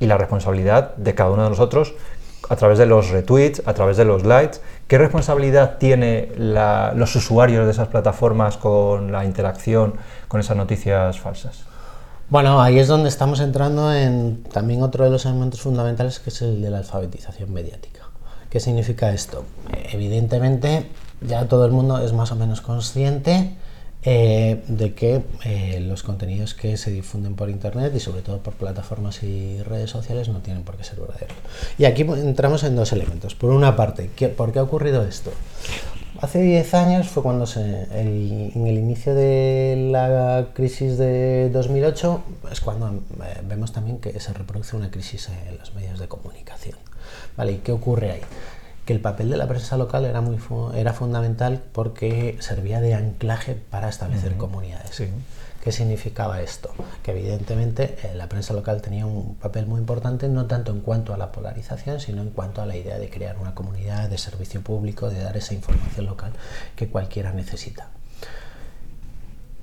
y 0.03 0.07
la 0.07 0.17
responsabilidad 0.17 0.95
de 0.97 1.15
cada 1.15 1.31
uno 1.31 1.43
de 1.43 1.49
nosotros 1.49 1.93
a 2.49 2.55
través 2.57 2.77
de 2.77 2.85
los 2.85 3.09
retweets, 3.09 3.63
a 3.65 3.73
través 3.73 3.95
de 3.95 4.03
los 4.03 4.25
likes. 4.25 4.59
¿Qué 4.87 4.97
responsabilidad 4.97 5.77
tiene 5.77 6.29
los 6.37 7.15
usuarios 7.15 7.65
de 7.65 7.71
esas 7.71 7.87
plataformas 7.87 8.57
con 8.57 9.11
la 9.13 9.23
interacción 9.23 9.93
con 10.27 10.41
esas 10.41 10.57
noticias 10.57 11.19
falsas? 11.19 11.63
Bueno, 12.29 12.61
ahí 12.61 12.79
es 12.79 12.87
donde 12.87 13.09
estamos 13.09 13.39
entrando 13.39 13.93
en 13.93 14.43
también 14.51 14.81
otro 14.81 15.05
de 15.05 15.09
los 15.09 15.25
elementos 15.25 15.61
fundamentales 15.61 16.19
que 16.19 16.29
es 16.29 16.41
el 16.41 16.61
de 16.61 16.69
la 16.69 16.79
alfabetización 16.79 17.53
mediática. 17.53 18.01
¿Qué 18.49 18.59
significa 18.59 19.13
esto? 19.13 19.45
Evidentemente 19.91 20.89
ya 21.21 21.47
todo 21.47 21.65
el 21.65 21.71
mundo 21.71 22.03
es 22.03 22.11
más 22.11 22.31
o 22.31 22.35
menos 22.35 22.61
consciente 22.61 23.55
eh, 24.05 24.61
de 24.67 24.93
que 24.93 25.21
eh, 25.45 25.79
los 25.79 26.03
contenidos 26.03 26.53
que 26.53 26.75
se 26.77 26.91
difunden 26.91 27.35
por 27.35 27.49
Internet 27.49 27.93
y 27.95 27.99
sobre 27.99 28.21
todo 28.21 28.39
por 28.39 28.53
plataformas 28.53 29.23
y 29.23 29.61
redes 29.63 29.91
sociales 29.91 30.27
no 30.29 30.39
tienen 30.39 30.63
por 30.63 30.75
qué 30.75 30.83
ser 30.83 30.99
verdaderos. 30.99 31.37
Y 31.77 31.85
aquí 31.85 32.01
entramos 32.01 32.63
en 32.63 32.75
dos 32.75 32.91
elementos. 32.91 33.35
Por 33.35 33.51
una 33.51 33.75
parte, 33.75 34.09
¿por 34.35 34.51
qué 34.51 34.59
ha 34.59 34.63
ocurrido 34.63 35.03
esto? 35.03 35.31
Hace 36.21 36.41
10 36.41 36.73
años 36.75 37.07
fue 37.09 37.23
cuando 37.23 37.45
se, 37.45 37.59
en 37.59 38.67
el 38.67 38.77
inicio 38.77 39.15
de 39.15 39.89
la 39.91 40.47
crisis 40.53 40.97
de 40.97 41.49
2008, 41.49 42.23
es 42.51 42.61
cuando 42.61 42.87
eh, 42.89 43.41
vemos 43.43 43.73
también 43.73 43.99
que 43.99 44.19
se 44.19 44.31
reproduce 44.31 44.75
una 44.75 44.91
crisis 44.91 45.29
en 45.47 45.57
los 45.57 45.73
medios 45.73 45.99
de 45.99 46.07
comunicación. 46.07 46.77
¿Vale? 47.35 47.53
¿Y 47.53 47.57
qué 47.57 47.71
ocurre 47.71 48.11
ahí? 48.11 48.21
Que 48.85 48.93
el 48.93 48.99
papel 48.99 49.29
de 49.29 49.37
la 49.37 49.47
prensa 49.47 49.77
local 49.77 50.05
era, 50.05 50.21
muy 50.21 50.37
era 50.75 50.93
fundamental 50.93 51.61
porque 51.71 52.37
servía 52.39 52.81
de 52.81 52.93
anclaje 52.93 53.55
para 53.55 53.89
establecer 53.89 54.35
comunidades. 54.35 55.01
¿Qué 55.63 55.71
significaba 55.71 56.41
esto? 56.41 56.73
Que 57.03 57.11
evidentemente 57.11 57.95
eh, 58.03 58.15
la 58.15 58.27
prensa 58.27 58.53
local 58.53 58.81
tenía 58.81 59.05
un 59.05 59.35
papel 59.35 59.65
muy 59.65 59.79
importante, 59.79 60.27
no 60.27 60.45
tanto 60.45 60.73
en 60.73 60.81
cuanto 60.81 61.13
a 61.13 61.17
la 61.17 61.31
polarización, 61.31 62.01
sino 62.01 62.21
en 62.21 62.31
cuanto 62.31 62.61
a 62.61 62.65
la 62.65 62.75
idea 62.75 62.99
de 62.99 63.09
crear 63.09 63.37
una 63.37 63.55
comunidad 63.55 64.09
de 64.09 64.17
servicio 64.17 64.61
público, 64.61 65.09
de 65.09 65.23
dar 65.23 65.37
esa 65.37 65.53
información 65.53 66.05
local 66.05 66.33
que 66.75 66.89
cualquiera 66.89 67.31
necesita. 67.31 67.87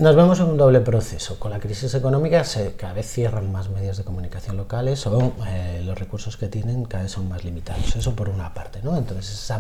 Nos 0.00 0.16
vemos 0.16 0.40
en 0.40 0.46
un 0.46 0.56
doble 0.56 0.80
proceso. 0.80 1.38
Con 1.38 1.50
la 1.50 1.60
crisis 1.60 1.92
económica 1.92 2.42
se, 2.42 2.72
cada 2.72 2.94
vez 2.94 3.04
cierran 3.04 3.52
más 3.52 3.68
medios 3.68 3.98
de 3.98 4.04
comunicación 4.04 4.56
locales 4.56 5.06
o 5.06 5.34
eh, 5.46 5.82
los 5.84 5.98
recursos 5.98 6.38
que 6.38 6.48
tienen 6.48 6.86
cada 6.86 7.02
vez 7.02 7.12
son 7.12 7.28
más 7.28 7.44
limitados. 7.44 7.94
Eso 7.94 8.16
por 8.16 8.30
una 8.30 8.54
parte. 8.54 8.80
¿no? 8.82 8.96
Entonces 8.96 9.52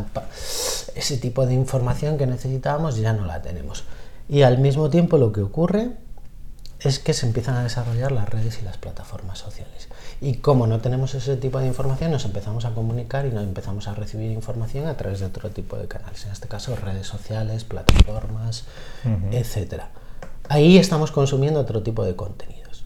ese 0.94 1.18
tipo 1.18 1.44
de 1.44 1.52
información 1.52 2.16
que 2.16 2.26
necesitábamos 2.26 2.96
ya 2.96 3.12
no 3.12 3.26
la 3.26 3.42
tenemos. 3.42 3.84
Y 4.30 4.40
al 4.40 4.56
mismo 4.56 4.88
tiempo 4.88 5.18
lo 5.18 5.30
que 5.30 5.42
ocurre 5.42 5.90
es 6.78 7.00
que 7.00 7.12
se 7.12 7.26
empiezan 7.26 7.56
a 7.56 7.62
desarrollar 7.62 8.10
las 8.10 8.26
redes 8.26 8.60
y 8.62 8.64
las 8.64 8.78
plataformas 8.78 9.38
sociales. 9.38 9.88
Y 10.22 10.36
como 10.36 10.66
no 10.66 10.80
tenemos 10.80 11.12
ese 11.14 11.36
tipo 11.36 11.58
de 11.58 11.66
información, 11.66 12.12
nos 12.12 12.24
empezamos 12.24 12.64
a 12.64 12.70
comunicar 12.70 13.26
y 13.26 13.30
nos 13.30 13.44
empezamos 13.44 13.88
a 13.88 13.94
recibir 13.94 14.30
información 14.30 14.86
a 14.86 14.96
través 14.96 15.20
de 15.20 15.26
otro 15.26 15.50
tipo 15.50 15.76
de 15.76 15.86
canales. 15.86 16.24
En 16.24 16.32
este 16.32 16.48
caso, 16.48 16.74
redes 16.76 17.08
sociales, 17.08 17.64
plataformas, 17.64 18.64
etcétera 19.32 19.90
ahí 20.50 20.78
estamos 20.78 21.12
consumiendo 21.12 21.60
otro 21.60 21.82
tipo 21.82 22.04
de 22.04 22.16
contenidos. 22.16 22.84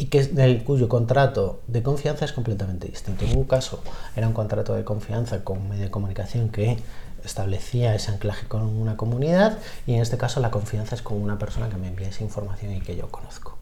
y 0.00 0.06
que, 0.06 0.62
cuyo 0.64 0.88
contrato 0.88 1.60
de 1.66 1.82
confianza 1.82 2.24
es 2.24 2.32
completamente 2.32 2.86
distinto. 2.86 3.24
En 3.24 3.36
un 3.36 3.44
caso 3.44 3.80
era 4.14 4.28
un 4.28 4.32
contrato 4.32 4.74
de 4.74 4.84
confianza 4.84 5.42
con 5.42 5.58
un 5.58 5.68
medio 5.70 5.84
de 5.84 5.90
comunicación 5.90 6.50
que 6.50 6.76
establecía 7.24 7.94
ese 7.96 8.12
anclaje 8.12 8.46
con 8.46 8.62
una 8.62 8.96
comunidad 8.96 9.58
y 9.88 9.94
en 9.94 10.02
este 10.02 10.16
caso 10.16 10.40
la 10.40 10.52
confianza 10.52 10.94
es 10.94 11.02
con 11.02 11.20
una 11.20 11.36
persona 11.38 11.68
que 11.68 11.76
me 11.76 11.88
envía 11.88 12.08
esa 12.08 12.22
información 12.22 12.72
y 12.74 12.80
que 12.80 12.94
yo 12.96 13.08
conozco. 13.10 13.57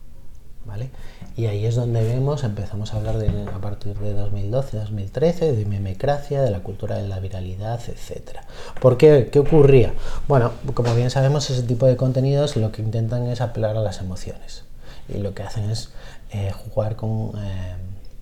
¿Vale? 0.66 0.90
Y 1.36 1.46
ahí 1.46 1.64
es 1.64 1.76
donde 1.76 2.02
vemos, 2.02 2.42
empezamos 2.42 2.92
a 2.92 2.96
hablar 2.96 3.18
de, 3.18 3.28
a 3.48 3.60
partir 3.60 3.96
de 3.98 4.12
2012, 4.14 4.78
2013, 4.78 5.52
de 5.52 5.64
memecracia, 5.64 6.42
de 6.42 6.50
la 6.50 6.60
cultura 6.60 6.96
de 6.96 7.06
la 7.06 7.20
viralidad, 7.20 7.80
etc. 7.88 8.38
¿Por 8.80 8.96
qué? 8.96 9.28
¿Qué 9.30 9.38
ocurría? 9.38 9.94
Bueno, 10.26 10.52
como 10.74 10.94
bien 10.94 11.10
sabemos, 11.10 11.48
ese 11.50 11.62
tipo 11.62 11.86
de 11.86 11.96
contenidos 11.96 12.56
lo 12.56 12.72
que 12.72 12.82
intentan 12.82 13.26
es 13.26 13.40
apelar 13.40 13.76
a 13.76 13.80
las 13.80 14.00
emociones 14.00 14.64
y 15.08 15.18
lo 15.18 15.34
que 15.34 15.42
hacen 15.42 15.70
es 15.70 15.90
eh, 16.30 16.52
jugar 16.52 16.96
con 16.96 17.32
eh, 17.38 17.76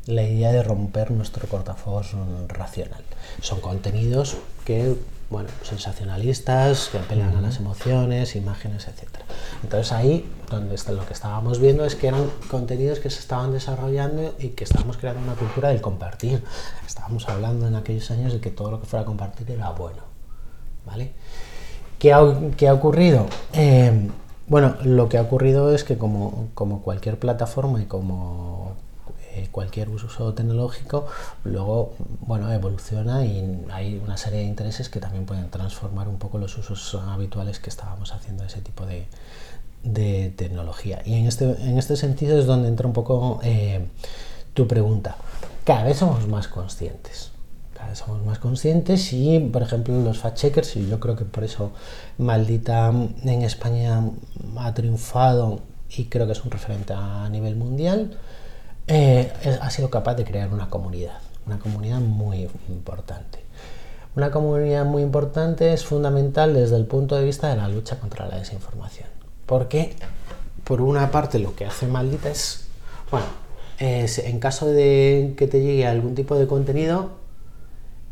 la 0.06 0.22
idea 0.22 0.52
de 0.52 0.62
romper 0.62 1.10
nuestro 1.10 1.48
cortafuegos 1.48 2.12
racional. 2.48 3.02
Son 3.40 3.60
contenidos 3.60 4.36
que 4.64 4.96
bueno, 5.30 5.48
sensacionalistas, 5.62 6.88
que 6.90 6.98
apelan 6.98 7.36
a 7.36 7.40
las 7.40 7.58
emociones, 7.58 8.36
imágenes, 8.36 8.86
etc. 8.86 9.08
Entonces 9.62 9.92
ahí 9.92 10.30
donde 10.50 10.74
está, 10.74 10.92
lo 10.92 11.06
que 11.06 11.12
estábamos 11.12 11.58
viendo 11.58 11.84
es 11.84 11.96
que 11.96 12.08
eran 12.08 12.30
contenidos 12.50 12.98
que 13.00 13.10
se 13.10 13.20
estaban 13.20 13.52
desarrollando 13.52 14.34
y 14.38 14.50
que 14.50 14.64
estábamos 14.64 14.96
creando 14.96 15.22
una 15.22 15.34
cultura 15.34 15.70
del 15.70 15.80
compartir. 15.80 16.42
Estábamos 16.86 17.28
hablando 17.28 17.66
en 17.66 17.74
aquellos 17.74 18.10
años 18.10 18.32
de 18.32 18.40
que 18.40 18.50
todo 18.50 18.70
lo 18.70 18.80
que 18.80 18.86
fuera 18.86 19.02
a 19.02 19.06
compartir 19.06 19.50
era 19.50 19.70
bueno. 19.70 20.14
¿vale? 20.86 21.12
¿Qué, 21.98 22.12
ha, 22.12 22.74
ocurrido? 22.74 23.26
Eh, 23.54 24.10
bueno, 24.46 24.76
lo 24.84 25.08
que 25.08 25.16
ha 25.16 25.22
ocurrido 25.22 25.74
es 25.74 25.84
que 25.84 25.96
como, 25.96 26.48
como 26.54 26.82
cualquier 26.82 27.18
plataforma 27.18 27.80
y 27.80 27.86
como 27.86 28.76
eh, 29.36 29.48
cualquier 29.50 29.88
uso 29.88 30.32
tecnológico, 30.34 31.06
luego 31.42 31.94
bueno, 32.20 32.52
evoluciona 32.52 33.24
y 33.24 33.64
hay 33.72 34.00
una 34.04 34.16
serie 34.16 34.40
de 34.40 34.44
intereses 34.44 34.88
que 34.88 35.00
también 35.00 35.26
pueden 35.26 35.50
transformar 35.50 36.06
un 36.08 36.18
poco 36.18 36.38
los 36.38 36.56
usos 36.56 36.94
habituales 37.08 37.58
que 37.58 37.68
estábamos 37.68 38.12
haciendo 38.12 38.42
de 38.42 38.48
ese 38.48 38.60
tipo 38.60 38.86
de, 38.86 39.06
tecnología. 40.36 41.02
Y 41.04 41.14
en 41.14 41.26
este, 41.26 41.44
en 41.44 41.78
este 41.78 41.96
sentido 41.96 42.38
es 42.38 42.46
donde 42.46 42.68
entra 42.68 42.86
un 42.86 42.94
poco 42.94 43.40
eh, 43.42 43.86
tu 44.54 44.66
pregunta. 44.66 45.16
Cada 45.64 45.84
vez 45.84 45.98
somos 45.98 46.26
más 46.28 46.48
conscientes. 46.48 47.30
Cada 47.74 47.88
vez 47.88 47.98
somos 47.98 48.24
más 48.24 48.38
conscientes 48.38 49.12
y, 49.12 49.40
por 49.40 49.62
ejemplo, 49.62 50.00
los 50.00 50.22
fact-checkers, 50.22 50.76
y 50.76 50.88
yo 50.88 51.00
creo 51.00 51.16
que 51.16 51.24
por 51.24 51.44
eso 51.44 51.72
Maldita 52.18 52.92
en 53.24 53.42
España 53.42 54.00
ha 54.58 54.74
triunfado 54.74 55.60
y 55.96 56.04
creo 56.04 56.26
que 56.26 56.32
es 56.32 56.44
un 56.44 56.50
referente 56.50 56.92
a 56.94 57.28
nivel 57.28 57.56
mundial, 57.56 58.16
eh, 58.86 59.32
ha 59.60 59.70
sido 59.70 59.90
capaz 59.90 60.14
de 60.14 60.24
crear 60.24 60.52
una 60.52 60.68
comunidad, 60.68 61.18
una 61.46 61.58
comunidad 61.58 62.00
muy 62.00 62.48
importante. 62.68 63.44
Una 64.16 64.30
comunidad 64.30 64.84
muy 64.84 65.02
importante 65.02 65.72
es 65.72 65.84
fundamental 65.84 66.54
desde 66.54 66.76
el 66.76 66.86
punto 66.86 67.16
de 67.16 67.24
vista 67.24 67.48
de 67.48 67.56
la 67.56 67.68
lucha 67.68 67.98
contra 67.98 68.28
la 68.28 68.38
desinformación. 68.38 69.08
Porque, 69.46 69.96
por 70.62 70.80
una 70.80 71.10
parte, 71.10 71.38
lo 71.40 71.56
que 71.56 71.66
hace 71.66 71.86
Maldita 71.86 72.30
es, 72.30 72.68
bueno, 73.10 73.26
en 73.78 74.38
caso 74.38 74.66
de 74.66 75.34
que 75.36 75.48
te 75.48 75.60
llegue 75.60 75.86
algún 75.86 76.14
tipo 76.14 76.36
de 76.36 76.46
contenido, 76.46 77.23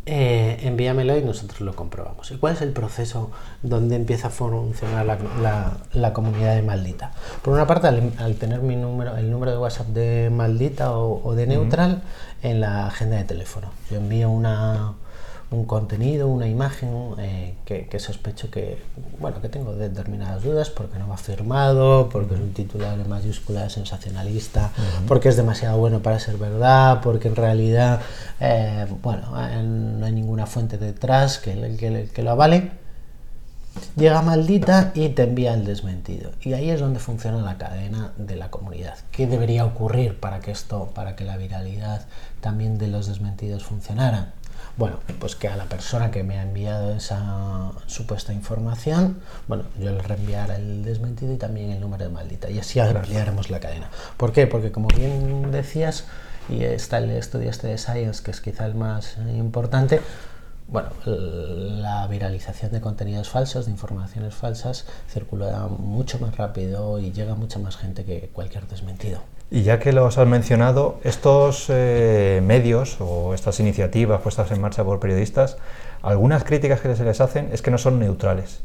eh, 0.05 0.59
envíamelo 0.63 1.17
y 1.17 1.23
nosotros 1.23 1.61
lo 1.61 1.77
comprobamos. 1.77 2.31
¿Y 2.33 2.37
cuál 2.37 2.55
es 2.55 2.63
el 2.63 2.73
proceso 2.73 3.31
donde 3.63 3.95
empieza 3.95 4.29
a 4.29 4.31
funcionar 4.31 5.07
la, 5.07 6.13
comunidad 6.13 6.57
de 6.57 6.63
Maldita? 6.63 7.13
Por 7.43 7.55
una 7.55 7.67
parte, 7.67 7.87
al, 7.87 8.35
tener 8.35 8.63
mi 8.63 8.75
número, 8.75 9.17
el 9.17 9.31
número 9.31 9.53
de 9.53 9.59
WhatsApp 9.59 9.89
de 9.89 10.29
Maldita 10.31 10.97
o, 10.97 11.35
de 11.35 11.47
Neutral 11.47 12.03
en 12.43 12.61
la 12.61 12.89
agenda 12.89 13.17
de 13.17 13.25
teléfono. 13.25 13.69
Yo 13.91 13.99
envío 13.99 14.29
una, 14.29 14.95
un 15.53 15.65
contenido, 15.65 16.29
una 16.29 16.47
imagen 16.47 16.91
eh, 17.19 17.55
que, 17.65 17.99
sospecho 17.99 18.51
que, 18.51 18.79
bueno, 19.19 19.41
que 19.41 19.49
tengo 19.49 19.75
determinadas 19.75 20.43
dudas 20.43 20.71
porque 20.71 20.99
no 20.99 21.09
va 21.09 21.17
firmado, 21.17 22.09
porque 22.09 22.35
es 22.35 22.41
un 22.41 22.53
titular 22.53 22.99
en 22.99 23.09
mayúscula 23.09 23.69
sensacionalista, 23.71 24.71
porque 25.07 25.29
es 25.29 25.37
demasiado 25.37 25.79
bueno 25.79 26.01
para 26.01 26.19
ser 26.19 26.37
verdad, 26.37 27.01
porque 27.03 27.29
en 27.29 27.37
realidad, 27.37 28.01
eh, 28.41 28.87
bueno, 29.03 29.29
no 29.31 30.07
hay 30.07 30.13
ninguna 30.13 30.47
fuente 30.47 30.79
detrás 30.79 31.39
que, 31.39 31.77
que, 31.77 32.11
que 32.13 32.23
lo 32.23 32.31
avale. 32.31 32.83
Llega 33.97 34.21
maldita 34.21 34.93
y 34.95 35.09
te 35.11 35.23
envía 35.23 35.55
el 35.55 35.65
desmentido. 35.65 36.33
Y 36.43 36.53
ahí 36.53 36.71
es 36.71 36.81
donde 36.81 36.99
funciona 36.99 37.41
la 37.41 37.57
cadena 37.57 38.13
de 38.19 38.37
la 38.37 38.51
comunidad. 38.51 38.99
¿Qué 39.11 39.27
debería 39.27 39.65
ocurrir 39.65 40.21
para 40.21 40.41
que 40.41 40.51
esto, 40.51 40.91
para 40.95 41.17
que 41.17 41.25
la 41.25 41.39
viralidad 41.39 42.05
también 42.41 42.77
de 42.77 42.89
los 42.89 43.07
desmentidos 43.07 43.65
funcionara? 43.65 44.33
Bueno, 44.77 44.97
pues 45.21 45.37
que 45.37 45.49
a 45.49 45.57
la 45.57 45.67
persona 45.67 46.11
que 46.11 46.23
me 46.23 46.39
ha 46.39 46.43
enviado 46.43 46.95
esa 46.95 47.73
supuesta 47.87 48.33
información, 48.33 49.21
bueno, 49.47 49.65
yo 49.79 49.93
le 49.93 50.01
reenviara 50.01 50.57
el 50.57 50.83
desmentido 50.83 51.35
y 51.35 51.37
también 51.37 51.71
el 51.71 51.81
número 51.81 52.05
de 52.05 52.11
maldita. 52.11 52.49
Y 52.51 52.59
así 52.59 52.81
ampliaremos 52.81 53.51
la 53.51 53.61
cadena. 53.61 53.91
¿Por 54.17 54.33
qué? 54.33 54.47
Porque 54.47 54.73
como 54.73 54.89
bien 54.89 55.51
decías, 55.51 56.05
y 56.49 56.65
está 56.65 56.99
el 56.99 57.11
estudio 57.11 57.51
este 57.51 57.69
de 57.69 57.77
Science, 57.77 58.23
que 58.23 58.31
es 58.31 58.41
quizá 58.41 58.65
el 58.65 58.75
más 58.75 59.19
importante, 59.37 60.01
bueno, 60.69 60.89
la 61.05 62.07
viralización 62.07 62.73
de 62.73 62.81
contenidos 62.81 63.29
falsos, 63.29 63.67
de 63.67 63.73
informaciones 63.73 64.35
falsas, 64.35 64.87
circula 65.07 65.67
mucho 65.67 66.19
más 66.19 66.37
rápido 66.39 66.99
y 66.99 67.13
llega 67.13 67.33
a 67.33 67.37
mucha 67.37 67.59
más 67.59 67.77
gente 67.77 68.05
que 68.05 68.31
cualquier 68.33 68.67
desmentido. 68.67 69.21
Y 69.55 69.65
ya 69.65 69.79
que 69.79 69.93
los 69.93 70.17
has 70.17 70.27
mencionado, 70.27 70.97
estos 71.05 71.67
eh, 71.69 72.41
medios 72.43 72.97
o 73.01 73.35
estas 73.35 73.61
iniciativas 73.61 74.23
puestas 74.23 74.51
en 74.51 74.63
marcha 74.63 74.83
por 74.83 74.99
periodistas, 74.99 75.59
algunas 76.01 76.43
críticas 76.43 76.81
que 76.81 76.97
se 76.97 77.05
les 77.05 77.21
hacen 77.21 77.51
es 77.53 77.61
que 77.61 77.71
no 77.71 77.77
son 77.77 78.01
neutrales. 78.01 78.63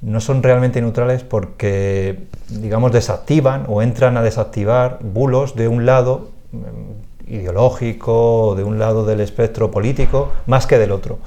No 0.00 0.20
son 0.20 0.44
realmente 0.44 0.80
neutrales 0.80 1.24
porque, 1.24 2.20
digamos, 2.48 2.92
desactivan 2.92 3.64
o 3.66 3.82
entran 3.82 4.16
a 4.16 4.22
desactivar 4.22 5.00
bulos 5.00 5.56
de 5.56 5.66
un 5.66 5.86
lado 5.86 6.30
mm, 6.52 7.32
ideológico 7.34 8.54
de 8.56 8.62
un 8.62 8.78
lado 8.78 9.04
del 9.04 9.20
espectro 9.20 9.72
político 9.72 10.30
más 10.46 10.68
que 10.68 10.78
del 10.78 10.92
otro. 10.92 11.18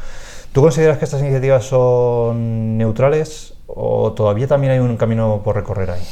¿Tú 0.53 0.61
consideras 0.61 0.99
que 0.99 1.03
estas 1.03 1.19
iniciativas 1.19 1.65
son 1.65 2.77
neutrales 2.77 3.55
o 3.67 4.13
todavía 4.13 4.47
también 4.47 4.71
hay 4.71 4.79
un 4.79 4.95
camino 4.95 5.41
por 5.43 5.57
recorrer 5.57 5.91
ahí? 5.91 6.03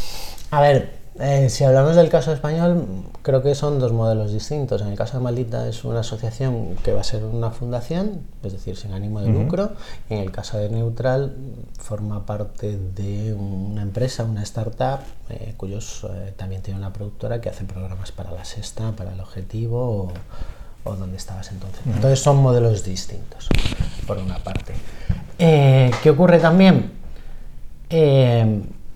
A 0.52 0.60
ver, 0.60 1.02
eh, 1.19 1.47
si 1.49 1.63
hablamos 1.63 1.95
del 1.95 2.10
caso 2.10 2.34
español, 2.34 2.88
creo 3.21 3.43
que 3.43 3.54
son 3.54 3.80
dos 3.80 3.91
modelos 3.91 4.34
distintos. 4.34 4.82
En 4.82 4.88
el 4.88 4.97
caso 4.97 5.17
de 5.17 5.23
Maldita 5.23 5.67
es 5.67 5.84
una 5.84 5.99
asociación 5.99 6.76
que 6.84 6.91
va 6.91 7.02
a 7.02 7.04
ser 7.04 7.23
una 7.23 7.52
fundación, 7.52 8.21
es 8.41 8.54
decir, 8.54 8.76
sin 8.76 8.93
ánimo 8.93 9.21
de 9.21 9.30
lucro. 9.30 9.73
Y 10.10 10.15
en 10.15 10.21
el 10.21 10.32
caso 10.32 10.58
de 10.58 10.69
Neutral 10.69 11.36
forma 11.78 12.26
parte 12.26 12.78
de 12.78 13.34
una 13.34 13.84
empresa, 13.84 14.23
una 14.23 14.41
startup, 14.41 15.02
eh, 15.30 15.54
cuyos 15.56 16.04
eh, 16.10 16.34
también 16.36 16.63
tiene 16.63 16.80
una 16.80 16.91
productora 16.91 17.39
que 17.39 17.49
hace 17.49 17.63
programas 17.65 18.12
para 18.12 18.32
la 18.32 18.43
sexta, 18.43 18.93
para 18.93 19.13
el 19.13 19.19
objetivo 19.19 20.12
o, 20.84 20.95
donde 20.95 21.17
estabas 21.17 21.52
entonces. 21.52 21.80
Entonces 21.86 22.19
son 22.19 22.38
modelos 22.38 22.84
distintos, 22.84 23.49
por 24.08 24.17
una 24.17 24.39
parte. 24.39 24.73
¿Qué 25.38 26.10
ocurre 26.10 26.39
también? 26.39 27.04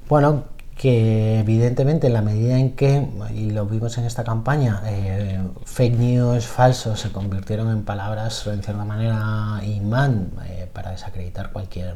bueno, 0.09 0.45
que 0.77 1.39
evidentemente 1.39 2.07
en 2.07 2.13
la 2.13 2.21
medida 2.21 2.57
en 2.59 2.75
que, 2.75 3.07
y 3.33 3.49
lo 3.49 3.65
vimos 3.65 3.97
en 3.97 4.05
esta 4.05 4.23
campaña, 4.23 4.83
eh, 4.85 5.39
fake 5.65 5.97
news 5.97 6.45
falsos 6.45 6.99
se 6.99 7.11
convirtieron 7.11 7.71
en 7.71 7.83
palabras 7.83 8.45
en 8.45 8.61
cierta 8.61 8.85
manera 8.85 9.59
imán 9.65 10.31
eh, 10.45 10.69
para 10.71 10.91
desacreditar 10.91 11.51
cualquier 11.51 11.95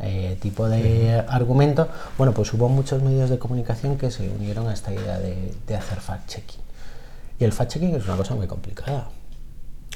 eh, 0.00 0.36
tipo 0.42 0.68
de 0.68 1.24
argumento, 1.26 1.88
bueno, 2.18 2.34
pues 2.34 2.52
hubo 2.52 2.68
muchos 2.68 3.02
medios 3.02 3.30
de 3.30 3.38
comunicación 3.38 3.96
que 3.96 4.10
se 4.10 4.28
unieron 4.28 4.68
a 4.68 4.74
esta 4.74 4.92
idea 4.92 5.18
de, 5.18 5.54
de 5.66 5.76
hacer 5.76 5.98
fact-checking. 5.98 6.60
Y 7.38 7.44
el 7.44 7.52
fact-checking 7.52 7.96
es 7.96 8.04
una 8.04 8.16
cosa 8.16 8.34
muy 8.34 8.46
complicada. 8.46 9.08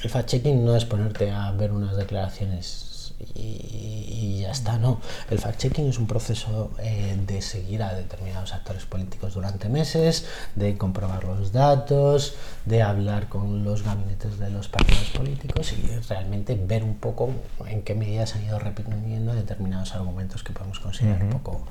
El 0.01 0.09
fact-checking 0.09 0.63
no 0.63 0.75
es 0.75 0.85
ponerte 0.85 1.31
a 1.31 1.51
ver 1.51 1.71
unas 1.71 1.95
declaraciones 1.95 2.86
y, 3.19 4.39
ya 4.41 4.51
está, 4.51 4.77
¿no? 4.77 5.01
El 5.29 5.39
fact-checking 5.39 5.89
es 5.89 5.97
un 5.97 6.07
proceso 6.07 6.71
eh, 6.79 7.17
de 7.25 7.41
seguir 7.41 7.81
a 7.83 7.93
determinados 7.93 8.53
actores 8.53 8.85
políticos 8.85 9.33
durante 9.33 9.69
meses, 9.69 10.25
de 10.55 10.77
comprobar 10.77 11.23
los 11.23 11.51
datos, 11.51 12.35
de 12.65 12.81
hablar 12.81 13.27
con 13.27 13.63
los 13.63 13.83
gabinetes 13.83 14.37
de 14.39 14.49
los 14.49 14.67
partidos 14.67 15.09
políticos 15.15 15.73
y 15.73 15.87
realmente 16.07 16.55
ver 16.55 16.83
un 16.83 16.95
poco 16.95 17.31
en 17.65 17.81
qué 17.81 17.95
medida 17.95 18.27
se 18.27 18.37
han 18.37 18.45
ido 18.45 18.59
repitiendo 18.59 19.33
determinados 19.33 19.95
argumentos 19.95 20.43
que 20.43 20.53
podemos 20.53 20.79
considerar 20.79 21.23
un 21.23 21.31
poco. 21.31 21.61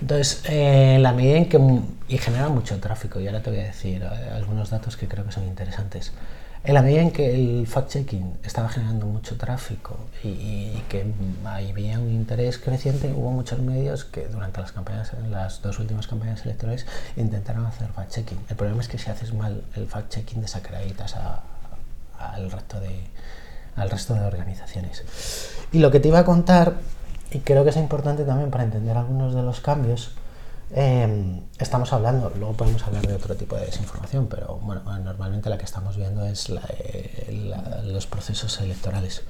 Entonces, 0.00 0.42
eh, 0.48 0.98
la 1.00 1.12
medida 1.12 1.36
en 1.36 1.48
que... 1.48 1.80
y 2.08 2.18
genera 2.18 2.48
mucho 2.48 2.78
tráfico, 2.80 3.20
y 3.20 3.26
ahora 3.26 3.42
te 3.42 3.50
voy 3.50 3.60
a 3.60 3.64
decir 3.64 4.02
eh, 4.02 4.30
algunos 4.34 4.70
datos 4.70 4.96
que 4.96 5.08
creo 5.08 5.24
que 5.24 5.32
son 5.32 5.44
interesantes. 5.44 6.12
En 6.64 6.72
la 6.72 6.80
medida 6.80 7.02
en 7.02 7.10
que 7.10 7.34
el 7.34 7.66
fact-checking 7.68 8.38
estaba 8.42 8.70
generando 8.70 9.04
mucho 9.04 9.36
tráfico 9.36 9.98
y, 10.22 10.70
que 10.88 11.04
había 11.44 11.98
un 11.98 12.10
interés 12.10 12.56
creciente, 12.56 13.12
hubo 13.14 13.30
muchos 13.30 13.58
medios 13.58 14.06
que 14.06 14.26
durante 14.28 14.62
las 14.62 14.72
campañas, 14.72 15.12
en 15.12 15.30
las 15.30 15.60
dos 15.60 15.78
últimas 15.78 16.06
campañas 16.06 16.42
electorales, 16.46 16.86
intentaron 17.16 17.66
hacer 17.66 17.88
fact-checking. 17.92 18.38
El 18.48 18.56
problema 18.56 18.80
es 18.80 18.88
que 18.88 18.96
si 18.96 19.10
haces 19.10 19.34
mal 19.34 19.62
el 19.76 19.86
fact-checking 19.86 20.40
desacreditas 20.40 21.16
al 22.18 22.50
resto 22.50 22.80
de 22.80 23.10
al 23.76 23.90
resto 23.90 24.14
de 24.14 24.20
organizaciones. 24.20 25.02
Y 25.72 25.80
lo 25.80 25.90
que 25.90 26.00
te 26.00 26.08
iba 26.08 26.20
a 26.20 26.24
contar, 26.24 26.74
y 27.30 27.40
creo 27.40 27.64
que 27.64 27.70
es 27.70 27.76
importante 27.76 28.24
también 28.24 28.50
para 28.50 28.64
entender 28.64 28.96
algunos 28.96 29.34
de 29.34 29.42
los 29.42 29.60
cambios, 29.60 30.12
Em, 30.70 31.42
estamos 31.58 31.92
hablando, 31.92 32.32
luego 32.38 32.54
podemos 32.54 32.82
hablar 32.84 33.06
de 33.06 33.14
otro 33.14 33.36
tipo 33.36 33.56
de 33.56 33.66
desinformación, 33.66 34.26
pero 34.26 34.58
bueno, 34.62 34.82
normalmente 34.98 35.50
la 35.50 35.58
que 35.58 35.64
estamos 35.64 35.96
viendo 35.96 36.24
es 36.24 36.50
eh, 36.50 37.82
los 37.84 38.06
procesos 38.06 38.60
electorales. 38.60 39.22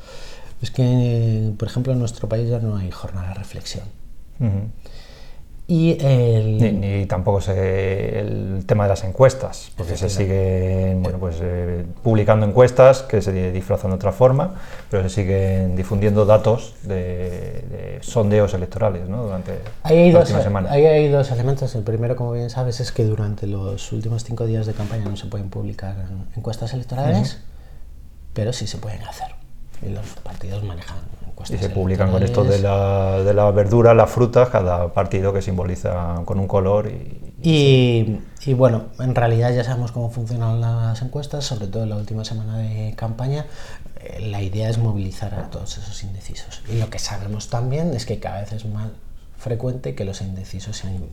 Es 0.63 0.71
que, 0.71 1.53
por 1.59 1.69
ejemplo, 1.69 1.93
en 1.93 1.99
nuestro 1.99 2.29
país 2.29 2.49
ya 2.49 2.61
no 2.61 2.77
hay 2.77 2.91
jornada 2.91 3.29
de 3.29 3.35
reflexión. 3.35 3.85
Y 5.67 5.97
el... 6.05 6.59
ni, 6.81 7.07
tampoco 7.07 7.41
sé 7.41 8.19
el 8.19 8.65
tema 8.67 8.85
de 8.85 8.91
las 8.91 9.03
encuestas, 9.05 9.73
porque 9.77 9.97
se 9.97 10.11
siguen 10.11 11.03
bueno, 11.03 11.19
pues, 11.19 11.37
eh, 11.41 11.87
publicando 12.03 12.45
encuestas 12.45 13.01
que 13.01 13.23
se 13.23 13.51
disfrazan 13.51 13.91
de 13.91 13.97
otra 13.97 14.13
forma, 14.13 14.57
pero 14.91 15.03
se 15.05 15.09
siguen 15.09 15.75
difundiendo 15.75 16.27
datos 16.27 16.75
de, 16.83 17.99
sondeos 18.03 18.53
electorales 18.53 19.09
¿no? 19.09 19.23
durante 19.23 19.59
hay 19.83 20.13
la 20.13 20.21
última 20.21 20.43
semana. 20.43 20.71
Ahí 20.71 20.85
hay 20.85 21.09
dos 21.09 21.31
elementos. 21.31 21.75
El 21.75 21.83
primero, 21.83 22.15
como 22.15 22.33
bien 22.33 22.51
sabes, 22.51 22.81
es 22.81 22.93
que 22.93 23.05
durante 23.05 23.47
los 23.47 23.91
últimos 23.93 24.23
cinco 24.23 24.45
días 24.45 24.67
de 24.67 24.75
campaña 24.75 25.07
no 25.07 25.17
se 25.17 25.27
pueden 25.27 25.49
publicar 25.49 25.97
encuestas 26.37 26.75
electorales, 26.75 27.39
pero 28.35 28.53
sí 28.53 28.67
se 28.67 28.77
pueden 28.77 29.03
hacer. 29.03 29.29
Y 29.81 29.89
los 29.89 30.05
partidos 30.23 30.63
manejan 30.63 30.99
y 31.49 31.59
se 31.59 31.69
publican 31.71 32.11
con 32.11 32.23
esto 32.23 32.45
de 32.45 32.59
la, 32.59 33.23
de 33.23 33.35
la, 33.35 33.51
verdura, 33.51 33.95
las 33.95 34.11
frutas, 34.11 34.49
cada 34.49 34.93
partido 34.93 35.33
que 35.33 35.43
simboliza 35.43 36.23
con 36.25 36.39
un 36.39 36.47
color. 36.47 36.91
Y, 37.43 38.19
y, 38.45 38.55
bueno, 38.55 38.87
en 38.99 39.15
realidad 39.15 39.53
ya 39.53 39.65
sabemos 39.65 39.93
cómo 39.93 40.11
funcionan 40.11 40.61
las 40.61 41.03
encuestas, 41.03 41.45
sobre 41.45 41.67
todo 41.67 41.83
en 41.83 41.91
la 41.91 41.97
última 41.97 42.25
semana 42.25 42.59
de 42.59 42.95
campaña. 42.97 43.47
Eh, 44.01 44.29
la 44.31 44.43
idea 44.43 44.71
es 44.71 44.79
movilizar 44.79 45.35
a 45.35 45.51
todos 45.51 45.77
esos 45.77 46.03
indecisos. 46.05 46.63
Y 46.73 46.79
lo 46.79 46.89
que 46.89 46.99
sabemos 46.99 47.51
también 47.51 47.93
es 47.95 48.07
que 48.07 48.19
cada 48.21 48.41
vez 48.41 48.53
es 48.53 48.65
más 48.67 48.89
frecuente 49.37 49.95
que 49.95 50.05
los 50.05 50.21
indecisos 50.23 50.77
sean 50.77 51.05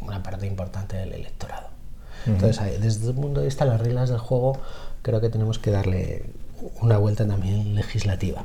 una 0.00 0.22
parte 0.22 0.46
importante 0.46 0.96
del 0.96 1.12
electorado. 1.12 1.68
Entonces, 2.26 2.80
desde 2.80 3.08
el 3.08 3.14
punto 3.14 3.40
de 3.40 3.46
vista 3.46 3.64
de 3.64 3.70
las 3.70 3.80
reglas 3.80 4.10
del 4.10 4.18
juego, 4.18 4.58
creo 5.02 5.20
que 5.20 5.30
tenemos 5.30 5.58
que 5.58 5.70
darle 5.70 6.26
una 6.80 6.98
vuelta 6.98 7.26
también 7.26 7.74
legislativa. 7.74 8.44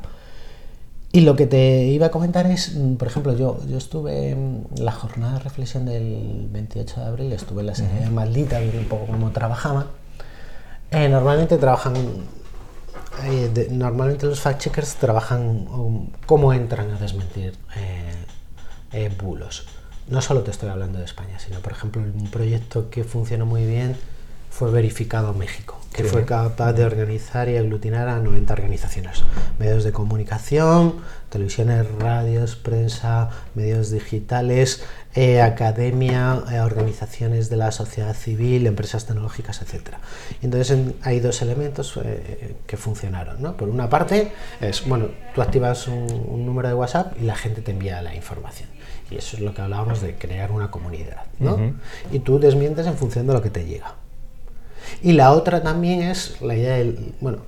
Y 1.16 1.22
lo 1.22 1.38
que 1.38 1.48
te 1.48 1.86
iba 1.86 2.08
a 2.08 2.12
comentar 2.12 2.46
es, 2.46 2.76
mm, 2.76 2.96
por 2.96 3.08
ejemplo, 3.08 3.38
yo, 3.38 3.58
yo 3.70 3.78
estuve 3.78 4.32
en 4.32 4.68
la 4.76 4.92
jornada 4.92 5.36
de 5.36 5.40
reflexión 5.40 5.86
del 5.86 6.50
28 6.52 7.00
de 7.00 7.06
abril, 7.06 7.32
estuve 7.32 7.62
en 7.62 7.68
la 7.68 7.76
serie 7.76 8.10
Maldita, 8.10 8.60
viendo 8.60 8.80
un 8.80 8.90
poco 8.90 9.06
cómo 9.06 9.32
trabajaba. 9.32 9.88
Eh, 10.92 11.08
normalmente 11.08 11.58
trabajan, 11.58 11.94
eh, 13.24 13.70
normalmente 13.72 14.26
los 14.26 14.42
fact-checkers 14.42 14.96
trabajan 14.96 15.70
um, 15.70 16.10
cómo 16.26 16.52
entran 16.52 16.92
a 16.92 17.00
desmentir 17.00 17.54
eh, 18.92 19.10
bulos. 19.18 19.68
No 20.10 20.22
solo 20.22 20.42
te 20.42 20.52
estoy 20.52 20.68
hablando 20.68 21.00
de 21.00 21.06
España, 21.06 21.40
sino, 21.40 21.62
por 21.62 21.72
ejemplo, 21.72 22.02
un 22.02 22.28
proyecto 22.28 22.90
que 22.90 23.06
funcionó 23.06 23.46
muy 23.46 23.66
bien 23.66 23.96
fue 24.50 24.70
verificado 24.70 25.34
México 25.34 25.78
que 25.96 26.04
fue 26.04 26.26
capaz 26.26 26.74
de 26.74 26.84
organizar 26.84 27.48
y 27.48 27.56
aglutinar 27.56 28.10
a 28.10 28.20
90 28.20 28.52
organizaciones, 28.52 29.24
medios 29.60 29.86
de 29.86 29.94
comunicación, 29.94 30.96
televisiones, 31.30 31.90
radios, 32.00 32.58
prensa, 32.58 33.30
medios 33.54 33.92
digitales, 33.92 34.84
eh, 35.16 35.42
academia, 35.42 36.44
eh, 36.52 36.60
organizaciones 36.60 37.50
de 37.50 37.56
la 37.56 37.72
sociedad 37.72 38.14
civil, 38.14 38.68
empresas 38.68 39.06
tecnológicas, 39.06 39.62
etc. 39.62 39.96
Entonces 40.42 40.78
hay 41.02 41.22
dos 41.22 41.42
elementos 41.42 41.98
eh, 42.04 42.58
que 42.68 42.76
funcionaron. 42.76 43.42
¿no? 43.42 43.56
Por 43.56 43.70
una 43.70 43.90
parte 43.90 44.34
es, 44.60 44.86
bueno, 44.86 45.08
tú 45.34 45.42
activas 45.42 45.88
un, 45.88 46.46
número 46.46 46.68
de 46.68 46.74
WhatsApp 46.74 47.14
y 47.22 47.24
la 47.24 47.36
gente 47.38 47.62
te 47.62 47.72
envía 47.72 48.02
la 48.02 48.14
información. 48.14 48.68
Y 49.10 49.16
eso 49.16 49.38
es 49.38 49.44
lo 49.44 49.54
que 49.54 49.62
hablábamos 49.62 50.02
de 50.02 50.16
crear 50.16 50.52
una 50.52 50.70
comunidad. 50.70 51.24
¿no? 51.40 51.58
Y 52.12 52.20
tú 52.20 52.38
desmientes 52.38 52.86
en 52.86 52.98
función 52.98 53.28
de 53.28 53.34
lo 53.34 53.42
que 53.42 53.50
te 53.50 53.66
llega. 53.66 53.96
Y 55.02 55.14
la 55.14 55.32
otra 55.32 55.64
también 55.64 56.02
es 56.02 56.42
la 56.42 56.56
idea 56.56 56.76
del, 56.76 57.14
bueno, 57.22 57.40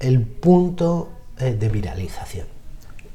el 0.00 0.22
punto 0.22 1.10
de 1.38 1.68
viralización. 1.68 2.46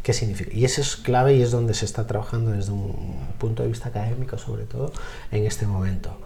¿Qué 0.04 0.14
significa? 0.14 0.52
Y 0.54 0.66
eso 0.66 0.82
es 0.82 0.96
clave 0.96 1.36
y 1.36 1.42
es 1.42 1.52
donde 1.52 1.74
se 1.74 1.86
está 1.86 2.08
trabajando 2.08 2.52
desde 2.52 2.72
un 2.72 3.18
punto 3.38 3.62
de 3.62 3.70
vista 3.70 3.90
académico, 3.90 4.38
sobre 4.38 4.64
todo 4.64 4.92
en 5.32 5.46
este 5.46 5.68
momento. 5.68 6.18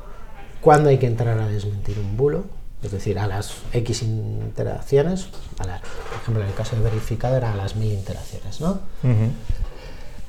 ¿Cuándo 0.62 0.90
hay 0.90 0.98
que 0.98 1.08
entrar 1.08 1.38
a 1.40 1.48
desmentir 1.48 2.00
un 2.00 2.16
bulo? 2.16 2.46
Es 2.82 2.92
decir, 2.92 3.20
a 3.20 3.28
las 3.28 3.54
X 3.74 4.04
interacciones, 4.04 5.28
a 5.58 5.64
por 5.64 6.22
ejemplo, 6.22 6.44
en 6.44 6.50
el 6.50 6.54
caso 6.54 6.76
de 6.76 6.84
verificado 6.84 7.36
era 7.36 7.52
a 7.52 7.56
las 7.56 7.76
mil 7.76 7.92
interacciones, 7.92 8.62
¿no? 8.62 8.80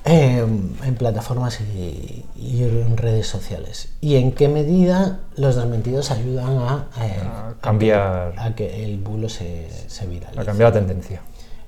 En 0.06 0.94
plataformas 0.96 1.60
y, 1.60 2.24
en 2.36 2.96
redes 2.96 3.26
sociales. 3.26 3.88
¿Y 4.00 4.16
en 4.16 4.32
qué 4.32 4.48
medida 4.48 5.20
los 5.36 5.56
desmentidos 5.56 6.10
ayudan 6.10 6.58
a, 6.58 6.86
eh, 7.00 7.20
cambiar 7.60 8.34
a 8.38 8.54
que, 8.54 8.84
el 8.84 8.98
bulo 8.98 9.28
se, 9.28 9.68
se 9.88 10.06
viralice? 10.06 10.40
A 10.40 10.44
cambiar 10.44 10.72
la 10.72 10.80
tendencia. 10.80 11.22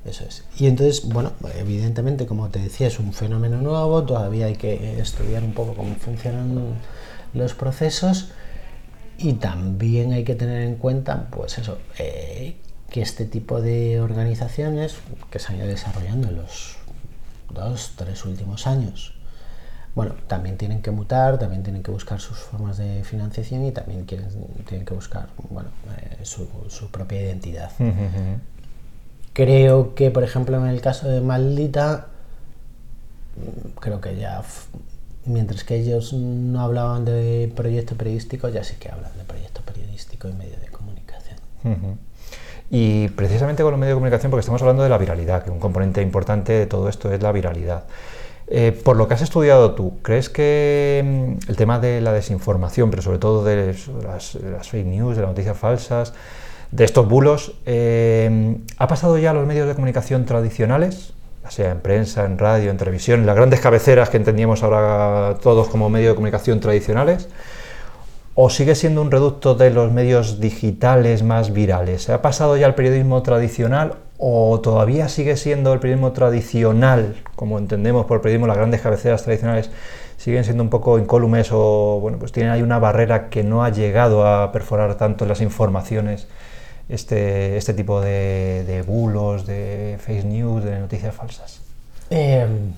Eso 0.04 0.24
es. 0.24 0.44
Y 0.58 0.66
entonces, 0.66 1.06
bueno, 1.06 1.32
evidentemente, 1.58 2.26
como 2.26 2.48
te 2.48 2.60
decía, 2.60 2.86
es 2.86 2.98
un 2.98 3.12
fenómeno 3.12 3.60
nuevo, 3.60 4.04
todavía 4.04 4.46
hay 4.46 4.56
que 4.56 5.00
estudiar 5.00 5.42
un 5.42 5.52
poco 5.52 5.74
cómo 5.74 5.94
funcionan 5.96 6.76
los 7.34 7.54
procesos 7.54 8.30
y 9.18 9.34
también 9.34 10.12
hay 10.12 10.24
que 10.24 10.34
tener 10.34 10.62
en 10.62 10.76
cuenta, 10.76 11.28
pues 11.30 11.58
eso, 11.58 11.78
eh, 11.98 12.56
que 12.88 13.02
este 13.02 13.26
tipo 13.26 13.60
de 13.60 14.00
organizaciones 14.00 14.96
que 15.30 15.38
se 15.38 15.52
han 15.52 15.58
ido 15.58 15.66
desarrollando 15.66 16.28
en 16.28 16.36
los 16.36 16.77
dos, 17.52 17.92
tres 17.96 18.24
últimos 18.24 18.66
años, 18.66 19.14
bueno, 19.94 20.14
también 20.28 20.56
tienen 20.56 20.80
que 20.80 20.92
mutar, 20.92 21.38
también 21.38 21.64
tienen 21.64 21.82
que 21.82 21.90
buscar 21.90 22.20
sus 22.20 22.38
formas 22.38 22.78
de 22.78 23.02
financiación 23.02 23.64
y 23.64 23.72
también 23.72 24.04
quieren, 24.04 24.28
tienen 24.66 24.86
que 24.86 24.94
buscar 24.94 25.28
bueno, 25.50 25.70
eh, 25.98 26.24
su, 26.24 26.46
propia 26.92 27.20
identidad. 27.20 27.70
Creo 29.32 29.94
que, 29.96 30.10
por 30.12 30.22
ejemplo, 30.22 30.56
en 30.56 30.66
el 30.66 30.80
caso 30.80 31.08
de 31.08 31.20
Maldita, 31.20 32.06
creo 33.80 34.00
que 34.00 34.16
ya, 34.16 34.42
mientras 35.24 35.64
que 35.64 35.76
ellos 35.76 36.12
no 36.12 36.60
hablaban 36.60 37.04
de 37.04 37.52
proyecto 37.56 37.96
periodístico, 37.96 38.48
ya 38.48 38.62
sí 38.62 38.76
que 38.78 38.90
hablan 38.90 39.16
de 39.18 39.24
proyecto 39.24 39.62
periodístico 39.62 40.28
y 40.28 40.32
medio 40.32 40.58
de 40.60 40.68
comunicación. 40.68 41.38
Y 42.70 43.08
precisamente 43.08 43.62
con 43.62 43.72
los 43.72 43.80
medios 43.80 43.94
de 43.94 43.96
comunicación, 43.96 44.30
porque 44.30 44.40
estamos 44.40 44.60
hablando 44.62 44.82
de 44.82 44.88
la 44.88 44.98
viralidad, 44.98 45.42
que 45.42 45.50
un 45.50 45.58
componente 45.58 46.02
importante 46.02 46.52
de 46.52 46.66
todo 46.66 46.88
esto 46.88 47.12
es 47.12 47.22
la 47.22 47.32
viralidad. 47.32 47.84
Eh, 48.50 48.72
por 48.72 48.96
lo 48.96 49.08
que 49.08 49.14
has 49.14 49.22
estudiado 49.22 49.72
tú, 49.72 49.98
¿crees 50.02 50.28
que 50.30 51.02
mm, 51.04 51.50
el 51.50 51.56
tema 51.56 51.78
de 51.78 52.00
la 52.00 52.12
desinformación, 52.12 52.90
pero 52.90 53.02
sobre 53.02 53.18
todo 53.18 53.44
de 53.44 53.74
las, 54.02 54.38
fake 54.68 54.86
news, 54.86 55.16
de 55.16 55.22
las 55.22 55.30
noticias 55.30 55.56
falsas, 55.56 56.14
de 56.70 56.84
estos 56.84 57.08
bulos, 57.08 57.54
eh, 57.66 58.56
ha 58.76 58.88
pasado 58.88 59.18
ya 59.18 59.30
a 59.30 59.34
los 59.34 59.46
medios 59.46 59.66
de 59.66 59.74
comunicación 59.74 60.24
tradicionales, 60.24 61.14
sea 61.50 61.70
en 61.70 61.80
prensa, 61.80 62.24
en 62.24 62.38
radio, 62.38 62.70
en 62.70 62.76
televisión, 62.76 63.26
las 63.26 63.36
grandes 63.36 63.60
cabeceras 63.60 64.10
que 64.10 64.16
entendíamos 64.16 64.62
ahora 64.62 65.36
todos 65.42 65.68
como 65.68 65.88
medios 65.88 66.10
de 66.10 66.14
comunicación 66.14 66.60
tradicionales? 66.60 67.28
O 68.40 68.50
sigue 68.50 68.76
siendo 68.76 69.02
un 69.02 69.10
reducto 69.10 69.56
de 69.56 69.70
los 69.70 69.90
medios 69.90 70.38
digitales 70.38 71.24
más 71.24 71.52
virales? 71.52 72.04
¿Se 72.04 72.12
ha 72.12 72.22
pasado 72.22 72.56
ya 72.56 72.66
al 72.66 72.76
periodismo 72.76 73.20
tradicional 73.20 73.96
o 74.16 74.60
todavía 74.60 75.08
sigue 75.08 75.36
siendo 75.36 75.72
el 75.72 75.80
periodismo 75.80 76.12
tradicional, 76.12 77.16
como 77.34 77.58
entendemos 77.58 78.06
por 78.06 78.22
periodismo, 78.22 78.46
las 78.46 78.56
grandes 78.56 78.80
cabeceras 78.80 79.24
tradicionales 79.24 79.72
siguen 80.18 80.44
siendo 80.44 80.62
un 80.62 80.70
poco 80.70 81.00
incólumes 81.00 81.48
o 81.50 81.98
bueno, 82.00 82.20
pues 82.20 82.30
tienen 82.30 82.52
ahí 82.52 82.62
una 82.62 82.78
barrera 82.78 83.28
que 83.28 83.42
no 83.42 83.64
ha 83.64 83.70
llegado 83.70 84.24
a 84.24 84.52
perforar 84.52 84.94
tanto 84.94 85.26
las 85.26 85.40
informaciones 85.40 86.28
este, 86.88 87.56
este 87.56 87.74
tipo 87.74 88.00
de, 88.00 88.84
bulos, 88.86 89.48
de 89.48 89.98
fake 89.98 90.26
news, 90.26 90.62
de 90.62 90.78
noticias 90.78 91.12
falsas? 91.12 91.60
Em, 92.08 92.70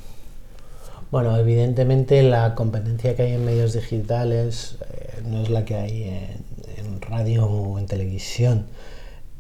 bueno, 1.11 1.37
evidentemente 1.37 2.23
la 2.23 2.55
competencia 2.55 3.17
que 3.17 3.23
hay 3.23 3.33
en 3.33 3.45
medios 3.45 3.73
digitales 3.73 4.77
eh, 4.93 5.23
no 5.27 5.43
es 5.43 5.51
la 5.51 5.65
que 5.65 5.75
hay 5.75 6.03
en, 6.05 7.01
radio 7.01 7.47
o 7.47 7.79
en 7.79 7.87
televisión. 7.87 8.67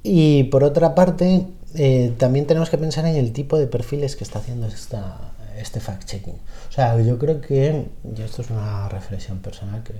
Y 0.02 0.44
por 0.44 0.64
otra 0.64 0.94
parte, 0.94 1.46
eh, 1.74 2.12
también 2.18 2.46
tenemos 2.46 2.70
que 2.70 2.78
pensar 2.78 3.06
en 3.06 3.16
el 3.16 3.32
tipo 3.32 3.58
de 3.58 3.66
perfiles 3.68 4.16
que 4.16 4.24
está 4.24 4.40
haciendo 4.40 4.66
esta, 4.66 5.32
este 5.60 5.80
fact-checking. 5.80 6.34
O 6.68 6.72
sea, 6.72 7.00
yo 7.00 7.18
creo 7.18 7.40
que, 7.40 7.86
y 8.16 8.22
esto 8.22 8.42
es 8.42 8.50
una 8.50 8.88
reflexión 8.88 9.38
personal 9.38 9.82
que, 9.84 9.94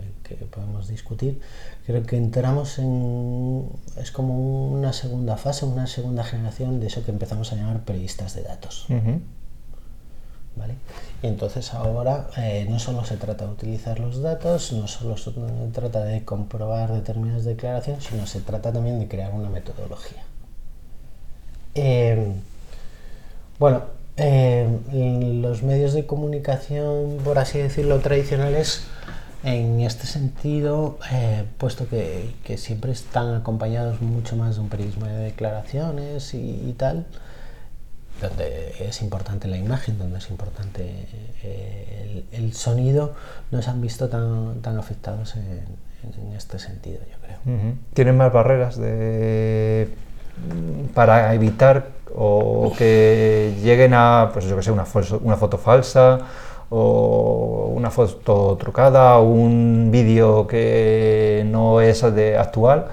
podemos 0.47 0.89
discutir, 0.89 1.41
creo 1.87 2.03
que 2.05 2.17
entramos 2.17 2.79
en, 2.79 3.69
es 3.97 4.11
como 4.11 4.69
una 4.73 4.93
segunda 4.93 5.37
fase, 5.37 5.65
una 5.65 5.87
segunda 5.87 6.25
generación 6.25 6.81
de 6.81 6.87
eso 6.87 7.05
que 7.05 7.11
empezamos 7.11 7.53
a 7.53 7.57
llamar 7.57 7.85
periodistas 7.85 8.35
de 8.35 8.43
datos. 8.43 8.87
Y 11.23 11.27
entonces 11.27 11.75
ahora 11.75 12.29
eh, 12.37 12.67
no 12.69 12.79
solo 12.79 13.05
se 13.05 13.17
trata 13.17 13.47
de 13.47 13.53
utilizar 13.53 13.99
los 14.01 14.23
datos, 14.23 14.73
no 14.73 14.89
solo 14.89 15.17
se 15.17 15.33
trata 15.73 16.05
de 16.05 16.25
comprobar 16.25 16.93
determinadas 16.93 17.45
declaraciones, 17.45 18.05
sino 18.05 18.27
se 18.27 18.41
trata 18.41 18.73
también 18.73 18.99
de 18.99 19.09
crear 19.09 19.33
una 19.33 19.51
metodología. 19.51 20.23
Eh, 21.75 22.33
bueno, 23.59 23.83
eh, 24.17 24.69
los 25.43 25.63
medios 25.63 25.95
de 25.95 26.07
comunicación, 26.07 27.19
por 27.25 27.39
así 27.39 27.59
decirlo, 27.59 28.01
tradicionales, 28.01 28.83
en 29.43 29.81
este 29.81 30.07
sentido, 30.07 30.99
eh, 31.13 31.45
puesto 31.57 31.89
que, 31.89 32.35
siempre 32.59 32.93
están 32.93 33.35
acompañados 33.35 34.03
mucho 34.03 34.37
más 34.37 34.57
de 34.57 34.61
un 34.61 34.69
periodismo 34.69 35.07
de 35.07 35.17
declaraciones 35.17 36.35
y, 36.35 36.75
tal, 36.77 37.07
donde 38.21 38.75
es 38.81 39.03
importante 39.03 39.49
la 39.49 39.57
imagen, 39.57 39.99
donde 39.99 40.19
es 40.19 40.31
importante 40.31 41.07
eh, 41.43 42.25
el, 42.33 42.53
sonido, 42.53 43.15
no 43.51 43.63
se 43.63 43.71
han 43.71 43.81
visto 43.81 44.09
tan, 44.09 44.61
tan 44.61 44.79
afectados 44.79 45.37
en, 45.37 45.91
este 46.35 46.59
sentido, 46.59 46.99
yo 47.11 47.19
creo. 47.21 47.75
¿Tienen 47.93 48.17
más 48.17 48.33
barreras 48.33 48.79
de 48.79 49.89
para 50.95 51.35
evitar 51.35 51.89
o 52.15 52.73
que 52.77 53.55
lleguen 53.63 53.93
a, 53.95 54.31
pues 54.33 54.47
yo 54.47 54.57
que 54.57 54.63
sé, 54.63 54.71
una, 54.71 54.85
una 55.21 55.37
foto 55.37 55.59
falsa 55.59 56.21
o 56.71 57.73
una 57.75 57.91
foto 57.91 58.57
trucada 58.59 59.19
o 59.19 59.29
un 59.29 59.91
vídeo 59.93 60.47
que 60.47 61.45
no 61.47 61.81
es 61.81 62.03
de 62.15 62.39
actual 62.39 62.87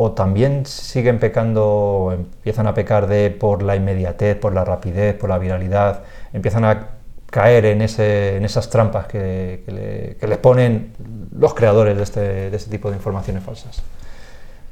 o 0.00 0.12
también 0.12 0.64
siguen 0.64 1.18
pecando, 1.18 2.14
empiezan 2.14 2.68
a 2.68 2.74
pecar 2.74 3.08
de 3.08 3.32
por 3.32 3.64
la 3.64 3.74
inmediatez, 3.74 4.36
por 4.36 4.54
la 4.54 4.64
rapidez, 4.64 5.16
por 5.16 5.28
la 5.28 5.38
viralidad, 5.38 6.04
empiezan 6.32 6.64
a 6.64 6.90
caer 7.26 7.66
en, 7.66 7.82
ese, 7.82 8.36
en 8.36 8.44
esas 8.44 8.70
trampas 8.70 9.08
que, 9.08 10.16
les 10.20 10.38
ponen 10.38 10.92
los 11.36 11.52
creadores 11.52 11.96
de 11.96 12.02
este, 12.04 12.20
de 12.50 12.56
este 12.56 12.70
tipo 12.70 12.90
de 12.90 12.96
informaciones 12.96 13.42
falsas. 13.42 13.82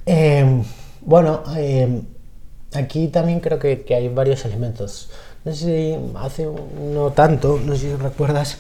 Eh, 0.07 0.63
bueno, 1.01 1.43
eh, 1.57 2.03
aquí 2.75 3.09
también 3.09 3.41
creo 3.41 3.59
que, 3.59 3.85
hay 3.97 4.09
varios 4.09 4.45
elementos. 4.45 5.11
No 5.45 5.53
sé 5.53 5.59
si 5.59 5.99
hace 6.19 6.49
no 6.95 7.11
tanto, 7.11 7.61
no 7.65 7.75
sé 7.75 7.91
si 7.91 7.97
recuerdas 7.97 8.59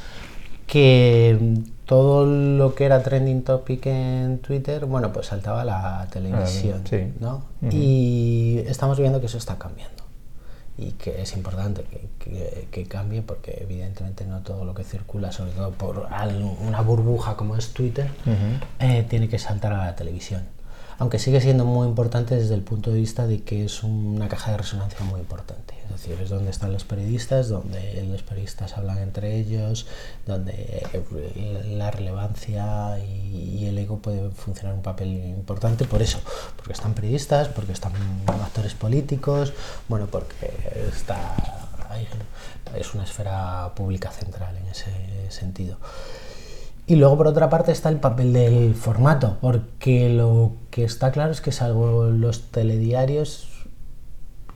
que 0.66 1.62
todo 1.87 2.27
lo 2.27 2.75
que 2.75 2.85
era 2.85 3.03
trending 3.03 3.42
topic 3.42 3.87
en 3.87 4.38
Twitter, 4.40 4.87
bueno, 4.87 5.12
pues 5.12 5.27
saltaba 5.27 5.64
la 5.64 6.07
televisión, 6.11 6.83
¿no? 7.20 7.44
Y 7.70 8.59
estamos 8.66 8.99
viendo 8.99 9.20
que 9.20 9.27
eso 9.27 9.38
está 9.38 9.57
cambiando 9.59 10.05
y 10.79 10.92
que 10.92 11.22
es 11.22 11.35
importante 11.35 11.85
que, 12.18 12.87
cambie 12.87 13.22
porque 13.22 13.59
evidentemente 13.62 14.27
no 14.27 14.40
todo 14.40 14.64
lo 14.64 14.75
que 14.75 14.85
circula, 14.85 15.33
sobre 15.33 15.53
todo 15.53 15.70
por 15.70 16.09
una 16.61 16.81
burbuja 16.83 17.37
como 17.37 17.57
es 17.57 17.72
Twitter, 17.72 18.11
eh, 18.81 19.07
tiene 19.09 19.29
que 19.29 19.38
saltar 19.38 19.72
a 19.72 19.87
la 19.87 19.96
televisión 19.96 20.42
aunque 20.99 21.18
sigue 21.18 21.40
siendo 21.40 21.64
muy 21.64 21.87
importante 21.87 22.37
desde 22.37 22.55
el 22.55 22.62
punto 22.62 22.90
de 22.90 23.01
vista 23.01 23.27
de 23.27 23.42
que 23.42 23.64
es 23.64 23.83
una 23.83 24.29
caja 24.29 24.53
de 24.53 24.59
resonancia 24.59 25.01
muy 25.05 25.20
importante. 25.20 25.75
Es 25.87 26.03
decir, 26.03 26.20
es 26.20 26.29
donde 26.29 26.51
están 26.51 26.72
los 26.72 26.85
periodistas, 26.85 27.49
donde 27.49 28.05
los 28.11 28.22
periodistas 28.22 28.77
hablan 28.77 28.99
entre 28.99 29.37
ellos, 29.37 29.87
donde 30.27 30.87
la 31.70 31.90
relevancia 31.90 32.99
y, 32.99 33.66
el 33.66 33.79
ego 33.79 33.99
puede 33.99 34.31
funcionar 34.31 34.75
un 34.77 34.83
papel 34.83 35.09
importante 35.09 35.85
por 35.87 36.03
eso, 36.03 36.20
porque 36.57 36.72
están 36.72 36.94
periodistas, 36.94 37.49
porque 37.49 37.72
están 37.72 37.92
actores 38.27 38.75
políticos, 38.75 39.53
bueno, 39.88 40.07
porque 40.07 40.53
está, 40.88 41.35
es 42.79 42.94
una 42.94 43.05
esfera 43.05 43.72
pública 43.75 44.11
central 44.11 44.57
en 44.57 44.66
ese 44.68 44.90
sentido. 45.31 45.79
Y 46.88 46.94
luego, 46.94 47.16
por 47.16 47.27
otra 47.27 47.49
parte, 47.49 47.72
está 47.72 47.88
el 47.88 47.99
papel 47.99 48.33
del 48.33 48.75
formato, 48.77 49.38
porque 49.40 50.09
lo 50.09 50.53
que 50.70 50.85
está 50.85 51.11
claro 51.11 51.33
es 51.33 51.40
que 51.40 51.51
salvo 51.51 52.05
los 52.05 52.53
telediarios, 52.53 53.49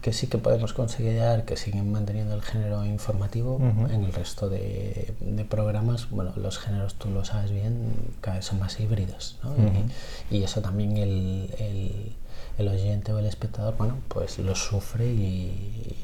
que 0.00 0.12
sí 0.12 0.26
que 0.28 0.38
podemos 0.38 0.72
considerar 0.72 1.44
que 1.44 1.56
siguen 1.56 1.92
manteniendo 1.92 2.34
el 2.34 2.42
género 2.42 2.84
informativo, 2.84 3.60
en 3.90 4.04
el 4.04 4.12
resto 4.12 4.48
de, 4.48 5.14
programas, 5.48 6.08
bueno, 6.10 6.32
los 6.36 6.58
géneros, 6.58 6.94
tú 6.94 7.10
lo 7.10 7.24
sabes 7.24 7.50
bien, 7.50 7.92
cada 8.20 8.36
vez 8.36 8.46
son 8.46 8.58
más 8.58 8.78
híbridos, 8.80 9.38
¿no? 9.42 9.54
y, 10.30 10.42
eso 10.42 10.62
también 10.62 10.96
el, 10.96 11.54
el, 11.58 12.12
el, 12.58 12.68
oyente 12.68 13.12
o 13.12 13.18
el 13.18 13.26
espectador, 13.26 13.76
bueno, 13.76 13.98
pues 14.08 14.38
lo 14.38 14.54
sufre 14.54 15.06
y, 15.06 15.94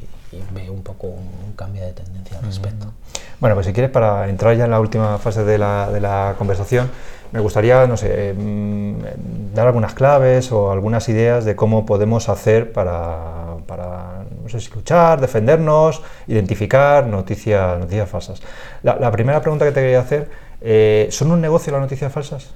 ve 0.53 0.71
un 0.71 0.83
poco 0.83 1.09
un, 1.09 1.53
cambio 1.57 1.85
de 1.85 1.93
tendencia 1.93 2.39
al 2.39 2.45
respecto. 2.45 2.93
Bueno, 3.41 3.55
pues 3.55 3.67
si 3.67 3.73
quieres, 3.73 3.91
para 3.91 4.29
entrar 4.29 4.57
ya 4.57 4.65
en 4.65 4.71
la 4.71 4.81
última 4.81 5.19
fase 5.19 5.45
de 5.45 5.59
la, 5.59 5.91
de 5.91 6.01
la 6.01 6.35
conversación, 6.37 6.91
me 7.33 7.41
gustaría, 7.41 7.87
no 7.87 7.97
sé, 7.97 8.35
mm, 8.35 9.55
dar 9.55 9.67
algunas 9.67 9.95
claves 9.95 10.53
o 10.53 10.71
algunas 10.71 11.09
ideas 11.09 11.45
de 11.45 11.57
cómo 11.57 11.87
podemos 11.87 12.29
hacer 12.29 12.73
para, 12.73 13.57
para 13.67 14.25
no 14.43 14.49
sé, 14.49 14.59
escuchar, 14.59 15.21
defendernos, 15.21 16.03
identificar 16.27 17.07
noticias, 17.07 17.79
noticias 17.79 18.09
falsas. 18.09 18.43
La, 18.83 19.11
primera 19.11 19.41
pregunta 19.41 19.65
que 19.65 19.73
te 19.73 19.81
quería 19.81 20.01
hacer, 20.01 20.29
eh, 20.61 21.09
¿son 21.11 21.31
un 21.31 21.41
negocio 21.41 21.73
las 21.73 21.83
noticias 21.83 22.12
falsas? 22.12 22.49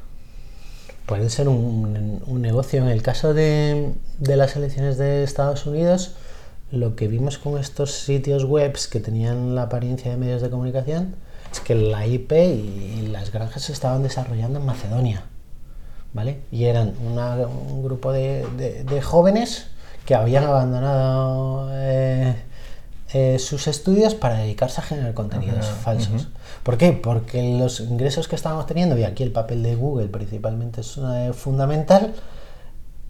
Pueden 1.06 1.30
ser 1.30 1.48
un, 1.48 2.22
un 2.24 2.42
negocio. 2.42 2.82
En 2.82 2.88
el 2.88 3.02
caso 3.02 3.34
de, 3.34 3.92
de 4.18 4.36
las 4.36 4.54
elecciones 4.56 4.96
de 4.96 5.24
Estados 5.24 5.66
Unidos, 5.66 6.16
lo 6.72 6.94
que 6.96 7.08
vimos 7.08 7.38
con 7.38 7.58
estos 7.58 7.92
sitios 7.92 8.44
web 8.44 8.76
que 8.90 9.00
tenían 9.00 9.54
la 9.54 9.62
apariencia 9.62 10.10
de 10.10 10.16
medios 10.16 10.42
de 10.42 10.50
comunicación 10.50 11.16
es 11.52 11.60
que 11.60 11.74
la 11.74 12.06
IP 12.06 12.32
y 12.32 13.08
las 13.08 13.32
granjas 13.32 13.62
se 13.64 13.72
estaban 13.72 14.02
desarrollando 14.02 14.60
en 14.60 14.66
Macedonia, 14.66 15.24
¿vale? 16.12 16.42
Y 16.52 16.64
eran 16.64 16.94
un 17.00 17.82
grupo 17.82 18.12
de, 18.12 19.00
jóvenes 19.02 19.66
que 20.06 20.14
habían 20.14 20.44
abandonado 20.44 21.68
eh, 21.72 22.36
eh, 23.12 23.38
sus 23.40 23.66
estudios 23.66 24.14
para 24.14 24.38
dedicarse 24.38 24.80
a 24.80 24.84
generar 24.84 25.14
contenidos 25.14 25.66
falsos. 25.66 26.28
¿Por 26.62 26.78
qué? 26.78 26.92
Porque 26.92 27.58
los 27.58 27.80
ingresos 27.80 28.28
que 28.28 28.36
estaban 28.36 28.58
obteniendo, 28.58 28.96
y 28.96 29.02
aquí 29.02 29.24
el 29.24 29.32
papel 29.32 29.64
de 29.64 29.74
Google 29.74 30.06
principalmente 30.06 30.82
es 30.82 30.98
eh, 30.98 31.32
fundamental, 31.34 32.14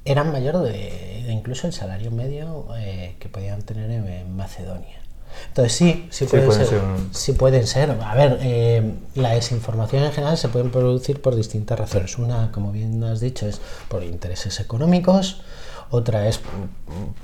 eran 0.07 0.33
mayor 0.33 0.62
de, 0.62 1.19
incluso 1.28 1.66
el 1.66 1.72
salario 1.72 2.11
medio 2.11 2.66
eh, 2.76 3.16
que 3.18 3.28
podían 3.28 3.62
tener 3.62 3.90
en, 3.90 4.37
Macedonia. 4.37 5.00
Entonces 5.48 5.72
sí, 5.72 6.09
sí, 6.11 6.26
pueden, 6.26 6.52
ser, 6.52 6.80
sí 7.12 7.33
pueden 7.33 7.66
ser. 7.66 7.90
A 7.90 8.14
ver, 8.14 8.38
eh, 8.42 8.94
la 9.14 9.30
desinformación 9.30 10.02
en 10.04 10.12
general 10.12 10.37
se 10.37 10.48
puede 10.48 10.68
producir 10.68 11.22
por 11.22 11.37
distintas 11.37 11.78
razones. 11.78 12.18
Una, 12.18 12.50
como 12.50 12.72
bien 12.72 13.02
has 13.04 13.20
dicho, 13.20 13.46
es 13.46 13.61
por 13.88 14.02
intereses 14.02 14.59
económicos, 14.59 15.42
otra 15.90 16.28
es 16.28 16.40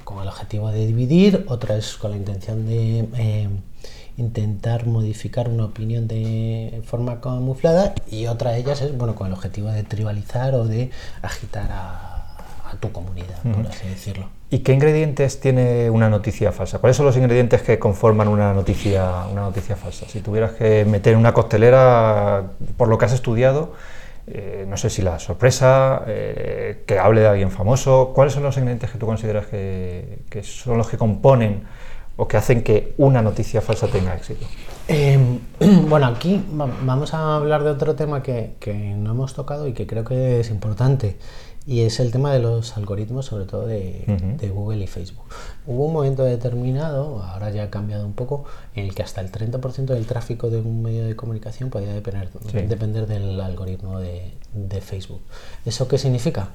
con 0.04 0.22
el 0.22 0.28
objetivo 0.28 0.70
de 0.70 0.87
dividir, 0.87 1.46
otra 1.48 1.76
es 1.76 1.96
con 1.96 2.12
la 2.12 2.16
intención 2.16 2.66
de 2.66 3.09
eh, 3.16 3.48
intentar 4.16 4.87
modificar 4.87 5.48
una 5.48 5.66
opinión 5.66 6.09
de 6.09 6.82
forma 6.85 7.20
camuflada 7.20 7.94
y 8.11 8.26
otra 8.26 8.52
de 8.52 8.59
ellas 8.59 8.80
es 8.80 8.96
bueno 8.96 9.14
con 9.14 9.28
el 9.28 9.35
objetivo 9.35 9.68
de 9.68 9.82
tribalizar 9.82 10.54
o 10.54 10.64
de 10.66 10.90
agitar 11.22 11.70
a 11.70 12.15
a 12.76 12.80
tu 12.80 12.92
comunidad, 12.92 13.42
por 13.42 13.66
así 13.66 13.88
decirlo. 13.88 14.28
¿Y 14.48 14.60
qué 14.60 14.72
ingredientes 14.72 15.40
tiene 15.40 15.90
una 15.90 16.08
noticia 16.08 16.52
falsa? 16.52 16.78
¿Cuáles 16.78 16.96
son 16.96 17.06
los 17.06 17.16
ingredientes 17.16 17.62
que 17.62 17.78
conforman 17.78 18.28
una 18.28 18.52
noticia, 18.52 19.26
una 19.30 19.42
noticia 19.42 19.74
falsa? 19.74 20.06
Si 20.08 20.20
tuvieras 20.20 20.52
que 20.52 20.84
meter 20.84 21.16
una 21.16 21.34
costelera, 21.34 22.44
por 22.76 22.88
lo 22.88 22.96
que 22.96 23.06
has 23.06 23.12
estudiado, 23.12 23.72
eh, 24.28 24.64
no 24.68 24.76
sé 24.76 24.90
si 24.90 25.02
la 25.02 25.18
sorpresa, 25.18 26.02
eh, 26.06 26.82
que 26.86 26.98
hable 26.98 27.22
de 27.22 27.28
alguien 27.28 27.50
famoso, 27.50 28.12
¿cuáles 28.14 28.34
son 28.34 28.42
los 28.42 28.56
ingredientes 28.56 28.90
que 28.90 28.98
tú 28.98 29.06
consideras 29.06 29.46
que, 29.46 30.42
son 30.42 30.78
los 30.78 30.88
que 30.88 30.96
componen 30.96 31.62
o 32.16 32.28
que 32.28 32.36
hacen 32.36 32.62
que 32.62 32.94
una 32.98 33.22
noticia 33.22 33.60
falsa 33.60 33.88
tenga 33.88 34.14
éxito? 34.14 34.46
Em, 34.88 35.40
bueno, 35.88 36.07
aquí 36.07 36.44
vamos 36.51 37.14
a 37.14 37.37
hablar 37.37 37.64
de 37.64 37.70
otro 37.70 37.94
tema 37.96 38.22
que, 38.22 38.55
que 38.61 38.72
no 38.75 39.11
hemos 39.11 39.35
tocado 39.35 39.66
y 39.66 39.72
que 39.72 39.87
creo 39.87 40.05
que 40.05 40.40
es 40.40 40.51
importante 40.51 41.16
y 41.66 41.81
es 41.81 41.99
el 41.99 42.12
tema 42.12 42.33
de 42.33 42.38
los 42.38 42.77
algoritmos, 42.77 43.27
sobre 43.27 43.44
todo 43.44 43.66
de, 43.66 44.05
Google 44.55 44.85
y 44.85 44.87
Facebook. 44.87 45.25
Hubo 45.66 45.87
un 45.87 45.92
momento 45.92 46.22
determinado, 46.22 47.20
ahora 47.25 47.51
ya 47.51 47.64
ha 47.64 47.70
cambiado 47.70 48.07
un 48.07 48.12
poco, 48.12 48.44
en 48.77 48.85
el 48.85 48.94
que 48.94 49.03
hasta 49.03 49.20
el 49.20 49.33
30% 49.33 49.87
del 49.87 50.07
tráfico 50.07 50.49
de 50.49 50.61
un 50.61 50.81
medio 50.81 51.05
de 51.05 51.16
comunicación 51.16 51.68
podía 51.68 51.92
depender, 51.92 52.31
depender 52.68 53.09
del 53.09 53.40
algoritmo 53.40 53.99
de, 53.99 54.33
Facebook. 54.81 55.22
¿Eso 55.64 55.88
qué 55.88 55.99
significa? 55.99 56.51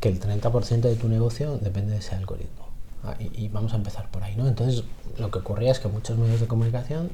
Que 0.00 0.08
el 0.08 0.18
30% 0.18 0.80
de 0.80 0.96
tu 0.96 1.08
negocio 1.08 1.56
depende 1.58 1.92
de 1.92 1.98
ese 1.98 2.16
algoritmo. 2.16 2.66
Ah, 3.04 3.14
y, 3.20 3.48
vamos 3.48 3.72
a 3.72 3.76
empezar 3.76 4.10
por 4.10 4.24
ahí, 4.24 4.34
¿no? 4.36 4.48
Entonces, 4.48 4.82
lo 5.16 5.30
que 5.30 5.38
ocurría 5.38 5.70
es 5.70 5.78
que 5.78 5.86
muchos 5.86 6.18
medios 6.18 6.40
de 6.40 6.48
comunicación 6.48 7.10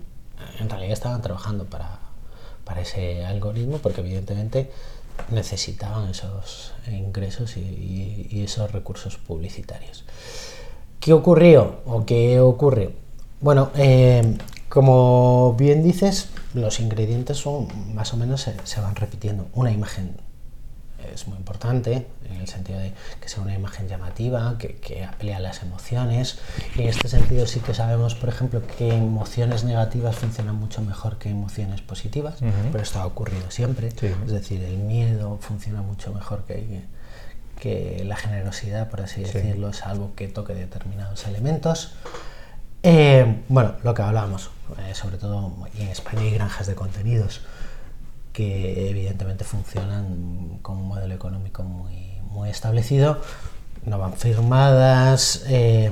en 0.61 0.69
realidad 0.69 0.93
estaban 0.93 1.23
trabajando 1.23 1.65
para, 1.65 1.99
para 2.65 2.83
ese 2.83 3.25
algoritmo 3.25 3.79
porque 3.79 4.01
evidentemente 4.01 4.71
necesitaban 5.31 6.11
esos 6.11 6.73
ingresos 6.91 7.57
y, 7.57 8.43
esos 8.43 8.71
recursos 8.73 9.17
publicitarios. 9.17 10.05
¿Qué 11.01 11.13
ocurrió 11.13 11.81
o 11.87 12.05
qué 12.05 12.41
ocurre? 12.41 12.95
Bueno, 13.41 13.71
eh, 13.77 14.37
como 14.69 15.55
bien 15.59 15.83
dices, 15.83 16.29
los 16.55 16.81
ingredientes 16.81 17.39
son 17.39 17.69
más 17.95 18.13
o 18.13 18.17
menos 18.17 18.49
se 18.65 18.81
van 18.81 18.97
repitiendo. 18.97 19.47
Una 19.55 19.71
imagen 19.71 20.17
es 21.13 21.27
muy 21.29 21.37
importante 21.39 22.07
en 22.29 22.37
el 22.37 22.49
sentido 22.49 22.79
de 22.79 22.93
que 23.21 23.29
sea 23.29 23.43
una 23.43 23.55
imagen 23.55 23.89
llamativa, 23.89 24.57
que, 24.59 24.77
que 24.77 25.05
apele 25.05 25.35
a 25.35 25.41
las 25.41 25.63
emociones. 25.63 26.39
Y 26.75 26.83
en 26.83 26.89
este 26.89 27.09
sentido 27.09 27.47
sí 27.47 27.61
que 27.61 27.75
sabemos, 27.75 28.15
por 28.15 28.29
ejemplo, 28.29 28.63
que 28.79 28.95
emociones 28.95 29.65
negativas 29.65 30.17
funcionan 30.17 30.57
mucho 30.57 30.83
mejor 30.83 31.19
que 31.19 31.31
emociones 31.31 31.81
positivas, 31.81 32.37
pero 32.73 32.83
esto 32.83 33.01
ha 33.01 33.07
ocurrido 33.07 33.51
siempre. 33.51 33.89
Es 33.89 34.33
decir, 34.33 34.63
el 34.63 34.79
miedo 34.79 35.39
funciona 35.41 35.83
mucho 35.83 36.13
mejor 36.13 36.45
que, 36.45 36.83
que 37.61 38.05
la 38.05 38.17
generosidad, 38.17 38.89
por 38.89 39.01
así 39.01 39.23
decirlo, 39.23 39.73
salvo 39.73 40.13
que 40.15 40.29
toque 40.29 40.55
determinados 40.55 41.27
elementos. 41.27 41.93
Eh, 42.83 43.43
bueno, 43.49 43.75
lo 43.83 43.95
que 43.95 44.03
hablábamos, 44.03 44.51
eh, 44.79 44.95
sobre 44.95 45.17
todo 45.17 45.67
en 45.77 45.89
España 45.89 46.21
hay 46.21 46.31
granjas 46.31 46.67
de 46.67 46.75
contenidos 46.75 47.41
que 48.37 48.91
evidentemente 48.91 49.45
funcionan 49.45 50.59
con 50.61 50.77
un 50.77 50.89
modelo 50.89 51.15
económico 51.15 51.63
muy, 51.63 52.21
muy 52.31 52.51
establecido, 52.51 53.19
no 53.87 53.99
van 53.99 54.13
firmadas, 54.13 55.45
eh, 55.49 55.91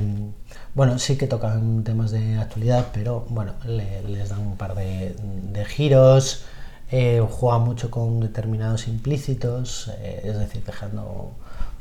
bueno, 0.74 0.98
sí 0.98 1.16
que 1.16 1.26
tocan 1.26 1.85
temas 1.85 2.11
de 2.11 2.37
actualidad, 2.37 2.88
pero 2.92 3.24
bueno, 3.30 3.54
les 3.64 4.28
dan 4.28 4.40
un 4.40 4.59
par 4.59 4.74
de, 4.74 5.64
giros, 5.68 6.44
eh, 6.90 7.26
juegan 7.26 7.62
mucho 7.62 7.90
con 7.90 8.20
determinados 8.20 8.88
implícitos, 8.88 9.90
eh, 10.00 10.20
es 10.24 10.38
decir, 10.38 10.62
dejando 10.64 11.33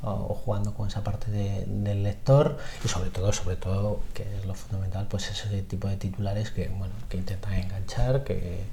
o 0.01 0.33
jugando 0.45 0.73
con 0.73 0.87
esa 0.87 1.03
parte 1.03 1.29
del 1.31 2.03
lector 2.03 2.57
y 2.85 2.87
sobre 2.87 3.09
todo, 3.09 3.33
sobre 3.33 3.57
todo, 3.57 3.99
que 4.13 4.23
es 4.37 4.45
lo 4.45 4.53
fundamental, 4.53 5.07
pues 5.09 5.29
ese 5.29 5.61
tipo 5.63 5.89
de 5.89 5.97
titulares 5.97 6.51
que, 6.51 6.69
bueno, 6.69 6.93
que 7.09 7.17
intentan 7.17 7.53
enganchar, 7.53 8.23
que, 8.23 8.63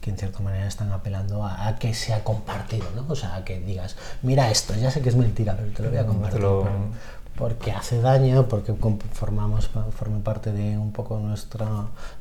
que 0.00 0.10
en 0.10 0.18
cierta 0.18 0.40
manera 0.40 0.66
están 0.66 0.92
apelando 0.92 1.44
a, 1.44 1.76
que 1.78 1.94
sea 1.94 2.22
compartido, 2.22 2.86
¿no? 2.94 3.04
O 3.08 3.16
sea, 3.16 3.36
a 3.36 3.44
que 3.44 3.60
digas, 3.60 3.96
mira 4.22 4.50
esto, 4.50 4.74
ya 4.74 4.90
sé 4.90 5.00
que 5.00 5.08
es 5.08 5.16
mentira, 5.16 5.56
pero 5.56 5.72
te 5.72 5.82
lo 5.82 5.90
voy 5.90 5.98
a 5.98 6.06
compartir. 6.06 6.44
porque 7.36 7.72
hace 7.72 8.00
daño, 8.00 8.48
porque 8.48 8.74
formamos, 9.12 9.68
forma 9.90 10.22
parte 10.22 10.52
de 10.52 10.78
un 10.78 10.92
poco 10.92 11.18
nuestra, 11.18 11.66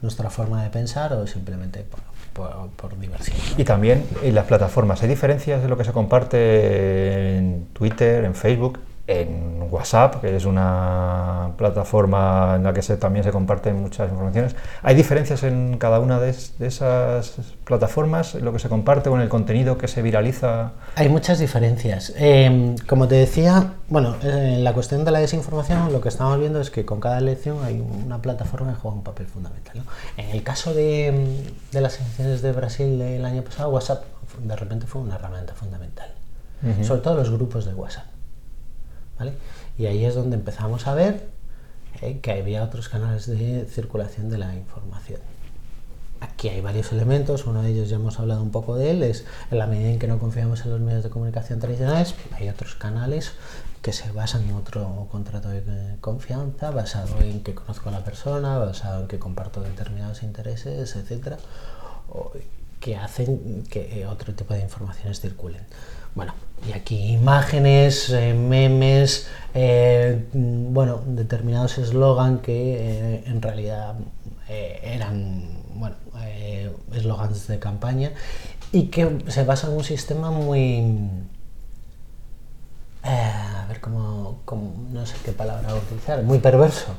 nuestra 0.01 0.29
forma 0.29 0.63
de 0.63 0.69
pensar 0.69 1.13
o 1.13 1.25
simplemente 1.27 1.85
por, 2.33 2.69
por, 2.71 2.99
diversión. 2.99 3.37
Y 3.57 3.63
también 3.63 4.05
en 4.21 4.35
las 4.35 4.45
plataformas, 4.45 5.01
¿hay 5.03 5.09
diferencias 5.09 5.61
de 5.61 5.69
lo 5.69 5.77
que 5.77 5.83
se 5.83 5.93
comparte 5.93 7.37
en 7.37 7.67
Twitter, 7.73 8.25
en 8.25 8.35
Facebook? 8.35 8.79
En 9.07 9.67
WhatsApp, 9.69 10.21
que 10.21 10.35
es 10.35 10.45
una 10.45 11.51
plataforma 11.57 12.53
en 12.55 12.63
la 12.63 12.73
que 12.73 12.81
se, 12.81 12.97
también 12.97 13.23
se 13.23 13.31
comparten 13.31 13.79
muchas 13.79 14.09
informaciones. 14.09 14.55
¿Hay 14.81 14.95
diferencias 14.95 15.43
en 15.43 15.77
cada 15.77 15.99
una 15.99 16.19
de, 16.19 16.29
esas 16.29 17.35
plataformas, 17.63 18.35
en 18.35 18.45
lo 18.45 18.51
que 18.51 18.59
se 18.59 18.67
comparte 18.67 19.09
o 19.09 19.15
en 19.15 19.21
el 19.21 19.29
contenido 19.29 19.77
que 19.77 19.87
se 19.87 20.01
viraliza? 20.01 20.71
Hay 20.95 21.09
muchas 21.09 21.37
diferencias. 21.39 22.13
Em, 22.15 22.75
como 22.87 23.07
te 23.07 23.15
decía, 23.15 23.73
bueno, 23.89 24.15
en 24.23 24.63
la 24.63 24.73
cuestión 24.73 25.05
de 25.05 25.11
la 25.11 25.19
desinformación, 25.19 25.93
lo 25.93 26.01
que 26.01 26.09
estamos 26.09 26.39
viendo 26.39 26.59
es 26.59 26.71
que 26.71 26.83
con 26.85 26.99
cada 26.99 27.19
elección 27.19 27.63
hay 27.63 27.79
una 28.05 28.19
plataforma 28.21 28.73
que 28.73 28.79
juega 28.79 28.97
un 28.97 29.03
papel 29.03 29.27
fundamental. 29.27 29.83
En 30.17 30.29
el 30.31 30.41
caso 30.41 30.73
de, 30.73 31.43
de, 31.71 31.81
las 31.81 31.99
elecciones 31.99 32.41
de 32.41 32.51
Brasil 32.51 32.97
del 32.97 33.23
año 33.25 33.43
pasado, 33.43 33.69
WhatsApp 33.69 34.03
de 34.39 34.55
repente 34.55 34.87
fue 34.87 35.01
una 35.01 35.15
herramienta 35.15 35.53
fundamental, 35.53 36.09
sobre 36.81 37.01
todo 37.01 37.15
los 37.15 37.29
grupos 37.29 37.65
de 37.65 37.73
WhatsApp. 37.73 38.14
Y 39.77 39.85
ahí 39.85 40.05
es 40.05 40.15
donde 40.15 40.35
empezamos 40.35 40.87
a 40.87 40.93
ver 40.93 41.27
eh, 42.01 42.19
que 42.19 42.31
había 42.31 42.63
otros 42.63 42.89
canales 42.89 43.27
de 43.27 43.65
circulación 43.65 44.29
de 44.29 44.37
la 44.37 44.53
información. 44.55 45.21
Aquí 46.21 46.49
hay 46.49 46.61
varios 46.61 46.91
elementos, 46.91 47.45
uno 47.45 47.61
de 47.61 47.69
ellos 47.69 47.89
ya 47.89 47.97
hemos 47.97 48.19
hablado 48.19 48.41
un 48.41 48.51
poco 48.51 48.75
de 48.75 48.91
él, 48.91 49.03
es 49.03 49.25
en 49.51 49.59
la 49.59 49.67
medida 49.67 49.89
en 49.89 49.99
que 49.99 50.07
no 50.07 50.17
confiamos 50.17 50.63
en 50.65 50.71
los 50.71 50.79
medios 50.79 51.03
de 51.03 51.09
comunicación 51.09 51.59
tradicionales, 51.59 52.15
hay 52.31 52.49
otros 52.49 52.75
canales 52.75 53.33
que 53.81 53.91
se 53.93 54.11
basan 54.11 54.43
en 54.49 54.55
otro 54.55 55.07
contrato 55.11 55.49
de 55.49 55.97
confianza, 56.01 56.71
basado 56.71 57.21
en 57.21 57.43
que 57.43 57.53
conozco 57.53 57.89
a 57.89 57.91
la 57.91 58.03
persona, 58.03 58.57
basado 58.57 59.01
en 59.01 59.07
que 59.07 59.19
comparto 59.19 59.61
determinados 59.61 60.23
intereses, 60.23 60.95
etcétera, 60.95 61.37
que 62.79 62.95
hacen 62.95 63.63
que 63.69 64.01
eh, 64.01 64.07
otro 64.07 64.33
tipo 64.33 64.53
de 64.53 64.61
informaciones 64.61 65.19
circulen. 65.19 65.61
Bueno, 66.13 66.33
y 66.67 66.73
aquí 66.73 67.13
imágenes, 67.13 68.09
eh, 68.09 68.33
memes, 68.33 69.27
eh, 69.53 70.25
bueno, 70.33 71.01
determinados 71.05 71.77
eslogan 71.77 72.39
que 72.39 73.23
en 73.25 73.41
realidad 73.41 73.95
eran, 74.47 75.63
bueno, 75.73 75.95
eslogans 76.93 77.47
de 77.47 77.59
campaña 77.59 78.11
y 78.71 78.87
que 78.87 79.23
se 79.27 79.43
basa 79.43 79.67
en 79.67 79.73
un 79.73 79.83
sistema 79.83 80.31
muy... 80.31 81.09
a 83.03 83.65
ver 83.67 83.81
cómo, 83.81 84.41
no 84.91 85.05
sé 85.05 85.15
qué 85.25 85.31
palabra 85.31 85.75
utilizar, 85.75 86.23
muy 86.23 86.39
perverso, 86.39 86.93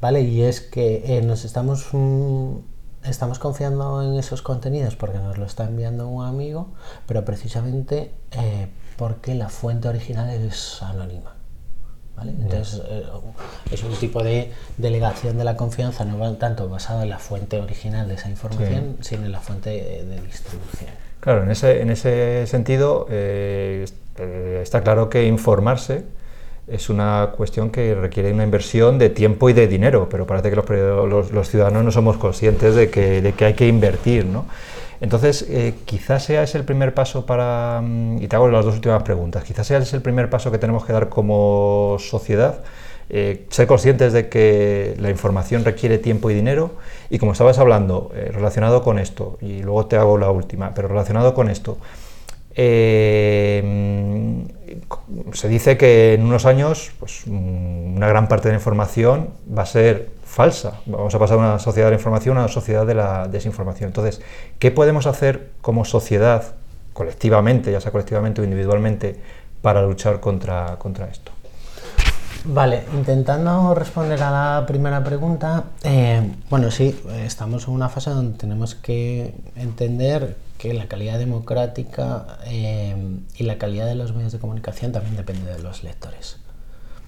¿vale? 0.00 0.20
Y 0.20 0.42
es 0.42 0.60
que 0.60 1.20
nos 1.24 1.44
estamos... 1.44 1.88
Mm, 1.92 2.58
estamos 3.04 3.38
confiando 3.38 4.02
en 4.02 4.18
esos 4.18 4.42
contenidos 4.42 4.96
porque 4.96 5.18
nos 5.18 5.38
lo 5.38 5.46
está 5.46 5.64
enviando 5.64 6.08
un 6.08 6.24
amigo, 6.24 6.68
pero 7.06 7.24
precisamente 7.24 8.12
eh, 8.32 8.68
porque 8.96 9.34
la 9.34 9.48
fuente 9.48 9.88
original 9.88 10.30
es 10.30 10.82
anónima. 10.82 11.34
¿vale? 12.16 12.32
Entonces 12.32 12.82
eh, 12.86 13.04
es 13.70 13.82
un 13.82 13.94
tipo 13.94 14.22
de 14.22 14.52
delegación 14.76 15.38
de 15.38 15.44
la 15.44 15.56
confianza 15.56 16.04
no 16.04 16.36
tanto 16.36 16.68
basado 16.68 17.02
en 17.02 17.10
la 17.10 17.18
fuente 17.18 17.58
original 17.58 18.08
de 18.08 18.14
esa 18.14 18.28
información, 18.28 18.98
sino 19.00 19.24
en 19.24 19.32
la 19.32 19.40
fuente 19.40 19.70
de, 19.70 20.20
distribución. 20.20 20.90
Claro, 21.20 21.42
en 21.42 21.50
ese, 21.50 21.82
en 21.82 21.90
ese 21.90 22.46
sentido 22.46 23.06
eh, 23.10 23.86
está 24.62 24.82
claro 24.82 25.08
que 25.08 25.26
informarse 25.26 26.04
es 26.70 26.88
una 26.88 27.32
cuestión 27.36 27.70
que 27.70 27.94
requiere 27.94 28.32
una 28.32 28.44
inversión 28.44 28.98
de 28.98 29.10
tiempo 29.10 29.50
y 29.50 29.52
de 29.52 29.66
dinero, 29.66 30.08
pero 30.08 30.26
parece 30.26 30.50
que 30.50 30.56
los, 30.56 31.32
los, 31.32 31.48
ciudadanos 31.48 31.84
no 31.84 31.90
somos 31.90 32.16
conscientes 32.16 32.74
de 32.74 32.90
que, 32.90 33.34
hay 33.44 33.54
que 33.54 33.66
invertir. 33.66 34.24
¿no? 34.26 34.46
Entonces, 35.00 35.46
eh, 35.48 35.74
quizás 35.84 36.24
sea 36.24 36.42
ese 36.42 36.58
el 36.58 36.64
primer 36.64 36.94
paso 36.94 37.26
para, 37.26 37.80
mm, 37.82 38.22
y 38.22 38.28
te 38.28 38.36
hago 38.36 38.48
las 38.48 38.64
dos 38.64 38.74
últimas 38.74 39.02
preguntas, 39.02 39.42
quizás 39.44 39.66
sea 39.66 39.78
ese 39.78 39.96
el 39.96 40.02
primer 40.02 40.30
paso 40.30 40.52
que 40.52 40.58
tenemos 40.58 40.84
que 40.84 40.92
dar 40.92 41.08
como 41.08 41.96
sociedad, 41.98 42.60
eh, 43.08 43.46
ser 43.50 43.66
conscientes 43.66 44.12
de 44.12 44.28
que 44.28 44.94
la 45.00 45.10
información 45.10 45.64
requiere 45.64 45.98
tiempo 45.98 46.30
y 46.30 46.34
dinero, 46.34 46.74
y 47.08 47.18
como 47.18 47.32
estabas 47.32 47.58
hablando, 47.58 48.12
eh, 48.14 48.30
relacionado 48.32 48.82
con 48.82 49.00
esto, 49.00 49.38
y 49.40 49.62
luego 49.62 49.86
te 49.86 49.96
hago 49.96 50.18
la 50.18 50.30
última, 50.30 50.72
pero 50.74 50.86
relacionado 50.86 51.34
con 51.34 51.50
esto, 51.50 51.78
se 55.32 55.48
dice 55.48 55.76
que 55.76 56.14
en 56.14 56.22
unos 56.22 56.46
años 56.46 56.92
pues, 56.98 57.26
una 57.26 58.08
gran 58.08 58.28
parte 58.28 58.48
de 58.48 58.54
la 58.54 58.58
información 58.58 59.30
va 59.56 59.62
a 59.62 59.66
ser 59.66 60.10
falsa. 60.24 60.80
Vamos 60.86 61.14
a 61.14 61.18
pasar 61.18 61.38
de 61.38 61.44
una 61.44 61.58
sociedad 61.58 61.86
de 61.86 61.92
la 61.92 61.96
información 61.96 62.36
a 62.36 62.40
una 62.40 62.48
sociedad 62.48 62.86
de 62.86 62.94
la 62.94 63.26
desinformación. 63.26 63.88
Entonces, 63.88 64.20
¿qué 64.58 64.70
podemos 64.70 65.06
hacer 65.06 65.50
como 65.60 65.84
sociedad, 65.84 66.54
colectivamente, 66.92 67.72
ya 67.72 67.80
sea 67.80 67.90
colectivamente 67.90 68.40
o 68.40 68.44
individualmente, 68.44 69.20
para 69.62 69.82
luchar 69.82 70.20
contra, 70.20 70.76
contra 70.78 71.06
esto? 71.06 71.32
Vale, 72.44 72.84
intentando 72.94 73.74
responder 73.74 74.22
a 74.22 74.30
la 74.30 74.66
primera 74.66 75.04
pregunta, 75.04 75.64
eh, 75.82 76.22
bueno, 76.48 76.70
sí, 76.70 76.98
estamos 77.22 77.68
en 77.68 77.74
una 77.74 77.90
fase 77.90 78.10
donde 78.10 78.38
tenemos 78.38 78.74
que 78.74 79.34
entender 79.56 80.36
que 80.60 80.74
la 80.74 80.88
calidad 80.88 81.18
democrática 81.18 82.38
eh, 82.44 82.94
y 83.34 83.44
la 83.44 83.56
calidad 83.56 83.86
de 83.86 83.94
los 83.94 84.12
medios 84.14 84.32
de 84.32 84.38
comunicación 84.38 84.92
también 84.92 85.16
depende 85.16 85.50
de 85.50 85.58
los 85.60 85.82
lectores. 85.82 86.36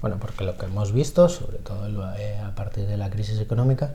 Bueno, 0.00 0.16
porque 0.18 0.44
lo 0.44 0.56
que 0.56 0.64
hemos 0.66 0.92
visto, 0.92 1.28
sobre 1.28 1.58
todo 1.58 1.86
eh, 2.16 2.38
a 2.38 2.54
partir 2.54 2.86
de 2.86 2.96
la 2.96 3.10
crisis 3.10 3.38
económica, 3.38 3.94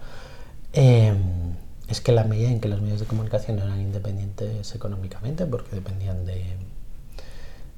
es 0.74 2.02
que 2.02 2.12
la 2.12 2.24
medida 2.24 2.52
en 2.52 2.60
que 2.60 2.68
los 2.68 2.82
medios 2.82 3.00
de 3.00 3.08
comunicación 3.08 3.58
eran 3.58 3.82
independientes 3.82 4.76
económicamente, 4.76 5.48
porque 5.48 5.76
dependían 5.76 6.24
de 6.26 6.56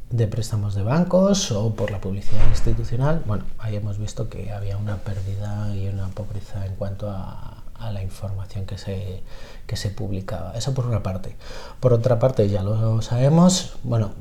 de 0.09 0.27
préstamos 0.27 0.73
de 0.73 0.81
bancos 0.81 1.51
o 1.51 1.75
por 1.75 1.91
la 1.91 2.01
publicidad 2.01 2.47
institucional, 2.49 3.21
bueno, 3.25 3.45
ahí 3.59 3.75
hemos 3.75 3.99
visto 3.99 4.27
que 4.27 4.51
había 4.51 4.77
una 4.77 4.97
pérdida 4.97 5.75
y 5.75 5.87
una 5.87 6.07
pobreza 6.07 6.65
en 6.65 6.75
cuanto 6.75 7.09
a, 7.09 7.63
la 7.93 8.03
información 8.03 8.65
que 8.65 8.77
se, 8.77 9.21
que 9.69 9.77
se 9.77 9.91
publicaba. 9.91 10.53
Eso 10.57 10.73
por 10.73 10.87
una 10.87 11.03
parte. 11.03 11.35
Por 11.79 11.93
otra 11.93 12.17
parte, 12.17 12.49
ya 12.49 12.63
lo 12.63 13.03
sabemos, 13.03 13.77
bueno, 13.83 14.15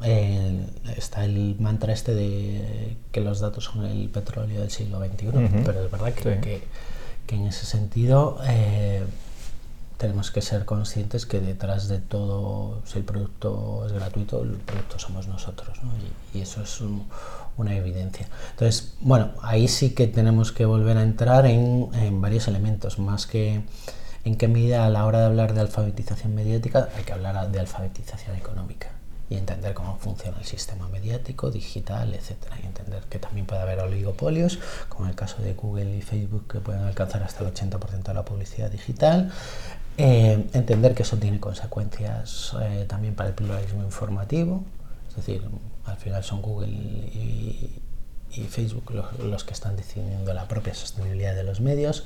está 0.94 1.24
el 1.24 1.56
mantra 1.58 1.94
este 1.94 2.14
de 2.14 2.98
que 3.12 3.22
los 3.22 3.40
datos 3.40 3.64
son 3.64 3.86
el 3.86 4.10
petróleo 4.10 4.60
del 4.60 4.70
siglo 4.70 4.98
XXI, 4.98 5.28
pero 5.64 5.84
es 5.86 5.90
verdad 5.90 6.12
que, 6.12 6.62
que, 7.26 7.34
en 7.34 7.46
ese 7.46 7.64
sentido... 7.64 8.38
Eh, 8.46 9.04
tenemos 9.96 10.30
que 10.30 10.42
ser 10.42 10.64
conscientes 10.64 11.26
que 11.26 11.40
detrás 11.40 11.88
de 11.88 11.98
todo, 11.98 12.82
si 12.84 12.98
el 12.98 13.04
producto 13.04 13.84
es 13.84 13.90
gratuito, 13.90 14.44
el 14.44 14.50
producto 14.50 14.96
somos 15.00 15.26
nosotros, 15.26 15.76
y, 16.32 16.40
eso 16.40 16.62
es 16.62 16.80
una 17.56 17.74
evidencia. 17.74 18.28
Entonces, 18.50 18.94
bueno, 19.00 19.32
ahí 19.42 19.66
sí 19.66 19.94
que 19.94 20.06
tenemos 20.06 20.52
que 20.52 20.66
volver 20.66 20.98
a 20.98 21.02
entrar 21.02 21.46
en, 21.46 21.88
en, 21.94 22.20
varios 22.20 22.46
elementos, 22.46 23.00
más 23.00 23.26
que 23.26 23.62
en 24.28 24.36
qué 24.36 24.46
medida 24.46 24.84
a 24.84 24.90
la 24.90 25.06
hora 25.06 25.20
de 25.20 25.26
hablar 25.26 25.54
de 25.54 25.60
alfabetización 25.62 26.34
mediática 26.34 26.88
hay 26.96 27.02
que 27.02 27.12
hablar 27.12 27.50
de 27.50 27.60
alfabetización 27.60 28.36
económica 28.36 28.88
y 29.30 29.36
entender 29.36 29.74
cómo 29.74 29.96
funciona 29.98 30.38
el 30.38 30.44
sistema 30.44 30.88
mediático, 30.88 31.50
digital, 31.50 32.14
etcétera, 32.14 32.56
y 32.62 32.66
entender 32.66 33.02
que 33.10 33.18
también 33.18 33.46
puede 33.46 33.60
haber 33.60 33.80
oligopolios, 33.80 34.58
como 34.88 35.04
en 35.04 35.10
el 35.10 35.16
caso 35.16 35.42
de 35.42 35.52
Google 35.54 35.96
y 35.96 36.02
Facebook, 36.02 36.46
que 36.50 36.60
pueden 36.60 36.82
alcanzar 36.82 37.22
hasta 37.22 37.44
el 37.44 37.52
80% 37.52 38.02
de 38.04 38.14
la 38.14 38.24
publicidad 38.24 38.70
digital, 38.70 39.30
eh, 39.98 40.46
entender 40.54 40.94
que 40.94 41.02
eso 41.02 41.18
tiene 41.18 41.40
consecuencias 41.40 42.54
eh, 42.60 42.86
también 42.88 43.14
para 43.14 43.30
el 43.30 43.34
pluralismo 43.34 43.82
informativo, 43.82 44.64
es 45.10 45.16
decir, 45.16 45.42
al 45.84 45.96
final 45.96 46.24
son 46.24 46.40
Google 46.40 46.68
y, 46.68 47.82
Facebook 48.48 48.92
los, 49.18 49.44
que 49.44 49.52
están 49.52 49.76
decidiendo 49.76 50.32
la 50.34 50.46
propia 50.48 50.74
sostenibilidad 50.74 51.34
de 51.34 51.44
los 51.44 51.60
medios, 51.60 52.04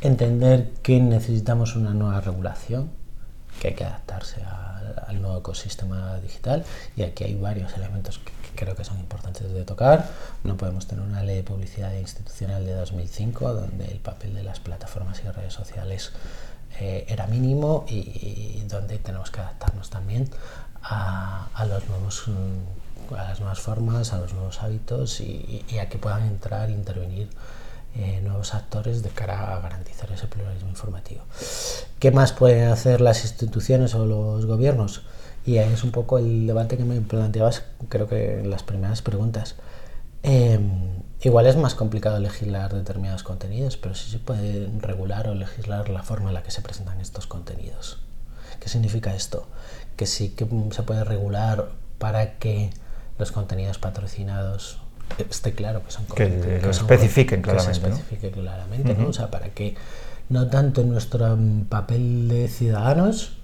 entender 0.00 0.70
que 0.82 1.00
necesitamos 1.00 1.76
una 1.76 1.94
nueva 1.94 2.20
regulación, 2.20 2.90
que 3.60 3.68
hay 3.68 3.74
que 3.74 3.84
adaptarse 3.84 4.42
al 5.06 5.20
nuevo 5.20 5.38
ecosistema 5.38 6.16
digital 6.18 6.64
y 6.96 7.02
aquí 7.02 7.24
hay 7.24 7.34
varios 7.34 7.74
elementos 7.76 8.18
que, 8.18 8.32
creo 8.54 8.74
que 8.76 8.84
son 8.84 8.98
importantes 8.98 9.52
de 9.52 9.64
tocar. 9.64 10.08
No 10.44 10.56
podemos 10.56 10.86
tener 10.86 11.04
una 11.04 11.22
ley 11.22 11.36
de 11.36 11.42
publicidad 11.42 11.92
institucional 11.94 12.64
de 12.66 12.74
2005 12.74 13.54
donde 13.54 13.86
el 13.86 13.98
papel 13.98 14.34
de 14.34 14.42
las 14.42 14.60
plataformas 14.60 15.20
y 15.24 15.28
redes 15.28 15.52
sociales 15.52 16.12
eh, 16.80 17.04
era 17.08 17.26
mínimo 17.26 17.84
y, 17.88 18.62
donde 18.68 18.98
tenemos 18.98 19.30
que 19.30 19.40
adaptarnos 19.40 19.90
también 19.90 20.30
a, 20.82 21.48
los 21.68 21.86
nuevos, 21.88 22.24
mm, 22.26 22.81
a 23.10 23.22
las 23.24 23.40
nuevas 23.40 23.60
formas, 23.60 24.12
a 24.12 24.18
los 24.18 24.32
nuevos 24.32 24.62
hábitos 24.62 25.20
y, 25.20 25.64
a 25.80 25.88
que 25.88 25.98
puedan 25.98 26.22
entrar 26.24 26.68
e 26.68 26.72
intervenir 26.72 27.28
eh, 27.94 28.20
nuevos 28.22 28.54
actores 28.54 29.02
de 29.02 29.10
cara 29.10 29.54
a 29.54 29.60
garantizar 29.60 30.10
ese 30.12 30.26
pluralismo 30.26 30.68
informativo. 30.68 31.22
¿Qué 31.98 32.10
más 32.10 32.32
pueden 32.32 32.68
hacer 32.68 33.00
las 33.00 33.22
instituciones 33.22 33.94
o 33.94 34.06
los 34.06 34.46
gobiernos? 34.46 35.02
Y 35.44 35.58
ahí 35.58 35.72
es 35.72 35.82
un 35.84 35.90
poco 35.90 36.18
el 36.18 36.46
debate 36.46 36.76
que 36.76 36.84
me 36.84 37.00
planteabas, 37.00 37.64
creo 37.88 38.08
que 38.08 38.40
en 38.40 38.50
las 38.50 38.62
primeras 38.62 39.02
preguntas. 39.02 39.56
Em, 40.22 41.02
igual 41.20 41.46
es 41.46 41.56
más 41.56 41.74
complicado 41.74 42.18
legislar 42.20 42.72
determinados 42.72 43.24
contenidos, 43.24 43.76
pero 43.76 43.94
sí 43.94 44.10
se 44.10 44.18
puede 44.18 44.70
regular 44.78 45.28
o 45.28 45.34
legislar 45.34 45.88
la 45.88 46.02
forma 46.02 46.28
en 46.28 46.34
la 46.34 46.42
que 46.42 46.52
se 46.52 46.62
presentan 46.62 47.00
estos 47.00 47.26
contenidos. 47.26 47.98
¿Qué 48.60 48.68
significa 48.68 49.14
esto? 49.14 49.46
Que 49.96 50.06
sí 50.06 50.30
que 50.30 50.46
se 50.70 50.82
puede 50.84 51.02
regular 51.02 51.70
para 51.98 52.38
que 52.38 52.70
los 53.18 53.32
contenidos 53.32 53.78
patrocinados 53.78 54.78
esté 55.30 55.52
claro 55.52 55.84
que 55.84 55.90
son 55.90 56.06
que, 56.06 56.40
que, 56.40 56.60
lo 56.62 56.70
especifiquen 56.70 57.42
claramente. 57.42 57.80
Que 57.80 57.86
se 57.86 57.92
especifique 57.92 58.30
claramente, 58.30 58.94
¿no? 58.94 59.08
O 59.08 59.12
sea, 59.12 59.30
para 59.30 59.50
que 59.50 59.74
no 60.28 60.48
tanto 60.48 60.80
en 60.80 60.90
nuestro 60.90 61.38
papel 61.68 62.28
de 62.28 62.48
ciudadanos, 62.48 63.36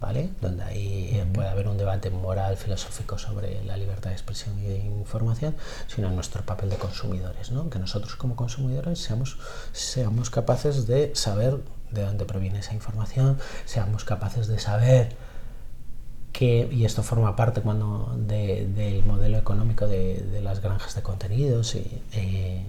¿vale? 0.00 0.30
Donde 0.40 0.64
ahí 0.64 1.30
puede 1.32 1.48
haber 1.48 1.68
un 1.68 1.78
debate 1.78 2.10
moral, 2.10 2.56
filosófico 2.56 3.18
sobre 3.18 3.62
la 3.64 3.76
libertad 3.76 4.10
de 4.10 4.16
expresión 4.16 4.58
y 4.58 4.66
de 4.66 4.78
información, 4.78 5.56
sino 5.88 6.08
en 6.08 6.14
nuestro 6.14 6.42
papel 6.42 6.70
de 6.70 6.76
consumidores, 6.76 7.50
¿no? 7.50 7.68
Que 7.70 7.78
nosotros 7.78 8.16
como 8.16 8.36
consumidores 8.36 8.98
seamos, 8.98 9.38
seamos 9.72 10.30
capaces 10.30 10.86
de 10.86 11.14
saber 11.14 11.58
de 11.90 12.02
dónde 12.02 12.24
proviene 12.24 12.60
esa 12.60 12.74
información, 12.74 13.38
seamos 13.64 14.04
capaces 14.04 14.48
de 14.48 14.58
saber 14.58 15.16
y 16.44 16.84
esto 16.84 17.02
forma 17.02 17.34
parte 17.36 17.62
cuando 17.62 18.14
del 18.16 19.04
modelo 19.04 19.38
económico 19.38 19.86
de, 19.86 20.40
las 20.42 20.60
granjas 20.60 20.94
de 20.94 21.02
contenidos, 21.02 21.74
y, 21.74 22.02
eh, 22.12 22.66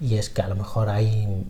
y, 0.00 0.16
es 0.16 0.30
que 0.30 0.42
a 0.42 0.48
lo 0.48 0.54
mejor 0.54 0.88
hay 0.88 1.44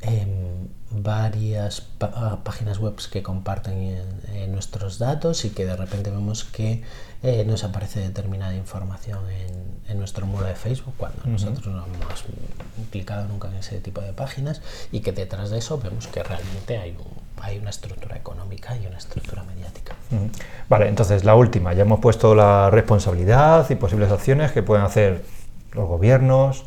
em, 0.00 0.68
varias 0.90 1.86
ah, 2.00 2.40
páginas 2.44 2.78
web 2.78 2.94
que 3.10 3.22
comparten 3.22 4.02
nuestros 4.48 4.98
datos 4.98 5.44
y 5.44 5.50
que 5.50 5.64
de 5.64 5.76
repente 5.76 6.10
vemos 6.10 6.44
que 6.44 6.82
eh, 7.22 7.44
nos 7.44 7.62
aparece 7.62 8.00
determinada 8.00 8.54
información 8.56 9.24
en, 9.30 9.98
nuestro 9.98 10.26
muro 10.26 10.46
de 10.46 10.56
Facebook 10.56 10.94
cuando 10.96 11.22
nosotros 11.26 11.66
no 11.66 11.84
hemos 11.84 12.24
clicado 12.90 13.28
nunca 13.28 13.48
en 13.48 13.56
ese 13.56 13.78
tipo 13.78 14.00
de 14.00 14.14
páginas 14.14 14.62
y 14.90 15.00
que 15.00 15.12
detrás 15.12 15.50
de 15.50 15.58
eso 15.58 15.78
vemos 15.78 16.06
que 16.06 16.22
realmente 16.22 16.78
hay 16.78 16.92
un 16.92 17.21
hay 17.42 17.58
una 17.58 17.70
estructura 17.70 18.16
económica 18.16 18.76
y 18.76 18.86
una 18.86 18.96
estructura 18.96 19.42
mediática. 19.42 19.94
Vale, 20.68 20.88
entonces 20.88 21.24
la 21.24 21.34
última, 21.34 21.72
ya 21.72 21.82
hemos 21.82 22.00
puesto 22.00 22.34
la 22.34 22.70
responsabilidad 22.70 23.68
y 23.68 23.74
posibles 23.74 24.10
acciones 24.10 24.52
que 24.52 24.62
pueden 24.62 24.84
hacer 24.84 25.22
los 25.72 25.88
gobiernos, 25.88 26.64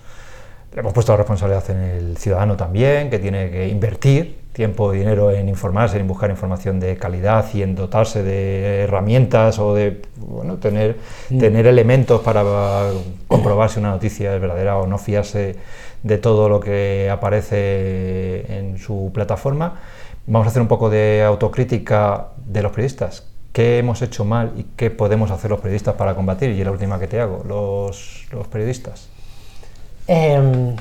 hemos 0.76 0.94
puesto 0.94 1.14
la 1.14 1.18
responsabilidad 1.18 1.70
en 1.70 1.78
el 1.78 2.18
ciudadano 2.18 2.58
también, 2.58 3.10
que 3.10 3.20
tiene 3.20 3.50
que 3.50 3.70
invertir 3.70 4.46
tiempo 4.56 4.94
y 4.94 5.00
dinero 5.00 5.32
en 5.32 5.50
informarse, 5.50 6.00
en 6.00 6.08
buscar 6.08 6.30
información 6.30 6.80
de 6.80 6.98
calidad 6.98 7.46
y 7.54 7.62
en 7.62 7.76
dotarse 7.76 8.24
de 8.24 8.84
herramientas 8.84 9.60
o 9.60 9.76
de 9.76 10.02
bueno, 10.16 10.58
tener, 10.58 10.98
mm. 11.30 11.38
tener 11.38 11.68
elementos 11.68 12.22
para 12.22 12.44
comprobar 13.28 13.70
si 13.70 13.80
una 13.80 13.92
noticia 13.92 14.34
es 14.34 14.42
verdadera 14.42 14.78
o 14.78 14.88
no 14.88 14.98
fiarse 14.98 15.58
de 16.04 16.18
todo 16.20 16.48
lo 16.48 16.60
que 16.60 17.10
aparece 17.12 18.58
en 18.58 18.78
su 18.78 19.12
plataforma. 19.14 19.82
Vamos 20.28 20.48
a 20.48 20.50
hacer 20.50 20.62
un 20.62 20.68
poco 20.68 20.90
de 20.90 21.24
autocrítica 21.24 22.30
de 22.48 22.64
los 22.64 22.72
periodistas. 22.72 23.28
¿Qué 23.54 23.78
hemos 23.78 24.02
hecho 24.02 24.26
mal 24.26 24.54
y 24.58 24.64
qué 24.76 24.90
podemos 24.90 25.30
hacer 25.30 25.52
los 25.52 25.60
periodistas 25.60 25.96
para 25.96 26.16
combatir? 26.16 26.50
Y 26.50 26.64
la 26.64 26.72
última 26.72 27.00
que 27.00 27.08
te 27.08 27.20
hago, 27.20 27.44
los, 27.46 28.26
periodistas. 28.52 29.08
Em, 30.08 30.76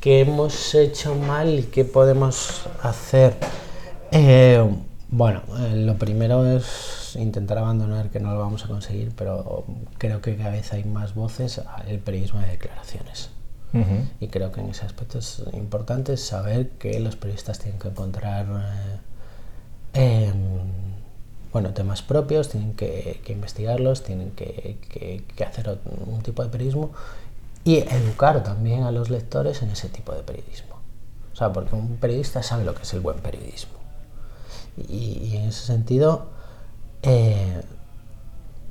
¿Qué 0.00 0.20
hemos 0.20 0.74
hecho 0.74 1.14
mal 1.14 1.58
y 1.58 1.62
qué 1.64 1.84
podemos 1.84 2.66
hacer? 2.82 3.34
Eh, 4.12 4.62
bueno, 5.08 5.40
eh, 5.58 5.76
lo 5.76 5.96
primero 5.96 6.44
es 6.46 7.16
intentar 7.18 7.56
abandonar, 7.58 8.10
que 8.10 8.20
no 8.20 8.32
lo 8.34 8.40
vamos 8.40 8.64
a 8.66 8.68
conseguir, 8.68 9.12
pero 9.16 9.64
creo 9.96 10.20
que 10.20 10.36
cada 10.36 10.50
vez 10.50 10.72
hay 10.74 10.84
más 10.84 11.14
voces 11.14 11.62
el 11.88 11.98
periodismo 11.98 12.40
de 12.40 12.48
declaraciones. 12.48 13.30
Y 14.20 14.28
creo 14.28 14.52
que 14.52 14.60
en 14.60 14.70
ese 14.70 14.86
aspecto 14.86 15.18
es 15.18 15.42
importante 15.52 16.16
saber 16.16 16.70
que 16.70 16.98
los 17.00 17.16
periodistas 17.16 17.58
tienen 17.58 17.78
que 17.78 17.88
encontrar 17.88 18.46
eh, 19.92 20.28
em, 20.28 20.32
bueno, 21.52 21.74
temas 21.74 22.02
propios, 22.02 22.48
tienen 22.48 22.74
que, 22.74 23.20
investigarlos, 23.28 24.02
tienen 24.02 24.30
que, 24.30 24.76
hacer 25.46 25.78
un 26.06 26.22
tipo 26.22 26.42
de 26.42 26.48
periodismo 26.48 26.90
y 27.64 27.78
educar 27.78 28.42
también 28.42 28.84
a 28.84 28.92
los 28.92 29.10
lectores 29.10 29.62
en 29.62 29.70
ese 29.70 29.88
tipo 29.88 30.12
de 30.12 30.22
periodismo. 30.22 30.76
O 31.32 31.36
sea, 31.36 31.52
porque 31.52 31.74
un 31.74 31.96
periodista 31.96 32.42
sabe 32.42 32.64
lo 32.64 32.74
que 32.74 32.82
es 32.82 32.94
el 32.94 33.00
buen 33.00 33.18
periodismo. 33.18 33.74
Y, 34.88 35.18
y 35.22 35.36
en 35.36 35.48
ese 35.48 35.66
sentido, 35.66 36.28
eh, 37.02 37.62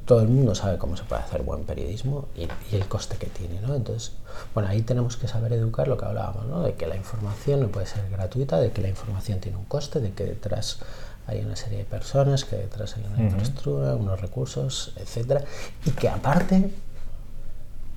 todo 0.06 0.22
el 0.22 0.28
mundo 0.28 0.54
sabe 0.54 0.78
cómo 0.78 0.96
se 0.96 1.04
puede 1.04 1.24
hacer 1.24 1.42
buen 1.42 1.64
periodismo 1.64 2.28
y, 2.36 2.48
el 2.76 2.88
coste 2.88 3.18
que 3.18 3.28
tiene, 3.28 3.60
¿no? 3.62 3.74
Entonces, 3.74 4.14
bueno, 4.54 4.70
ahí 4.70 4.82
tenemos 4.82 5.18
que 5.18 5.28
saber 5.28 5.54
educar 5.54 5.88
lo 5.88 5.98
que 5.98 6.06
hablábamos, 6.06 6.46
¿no? 6.46 6.62
De 6.62 6.76
que 6.76 6.86
la 6.86 6.96
información 6.96 7.62
no 7.62 7.68
puede 7.70 7.88
ser 7.88 8.08
gratuita, 8.10 8.60
de 8.60 8.72
que 8.72 8.82
la 8.82 8.90
información 8.90 9.40
tiene 9.40 9.58
un 9.58 9.66
coste, 9.66 10.00
de 10.00 10.12
que 10.14 10.26
detrás 10.26 10.80
hay 11.28 11.42
una 11.42 11.56
serie 11.56 11.80
de 11.80 11.86
personas, 11.86 12.46
que 12.46 12.56
detrás 12.56 12.98
hay 12.98 13.04
una 13.12 13.24
infraestructura, 13.24 13.96
unos 13.96 14.22
recursos, 14.22 14.94
etcétera, 14.98 15.44
y 15.86 15.92
que 15.92 16.08
aparte 16.08 16.70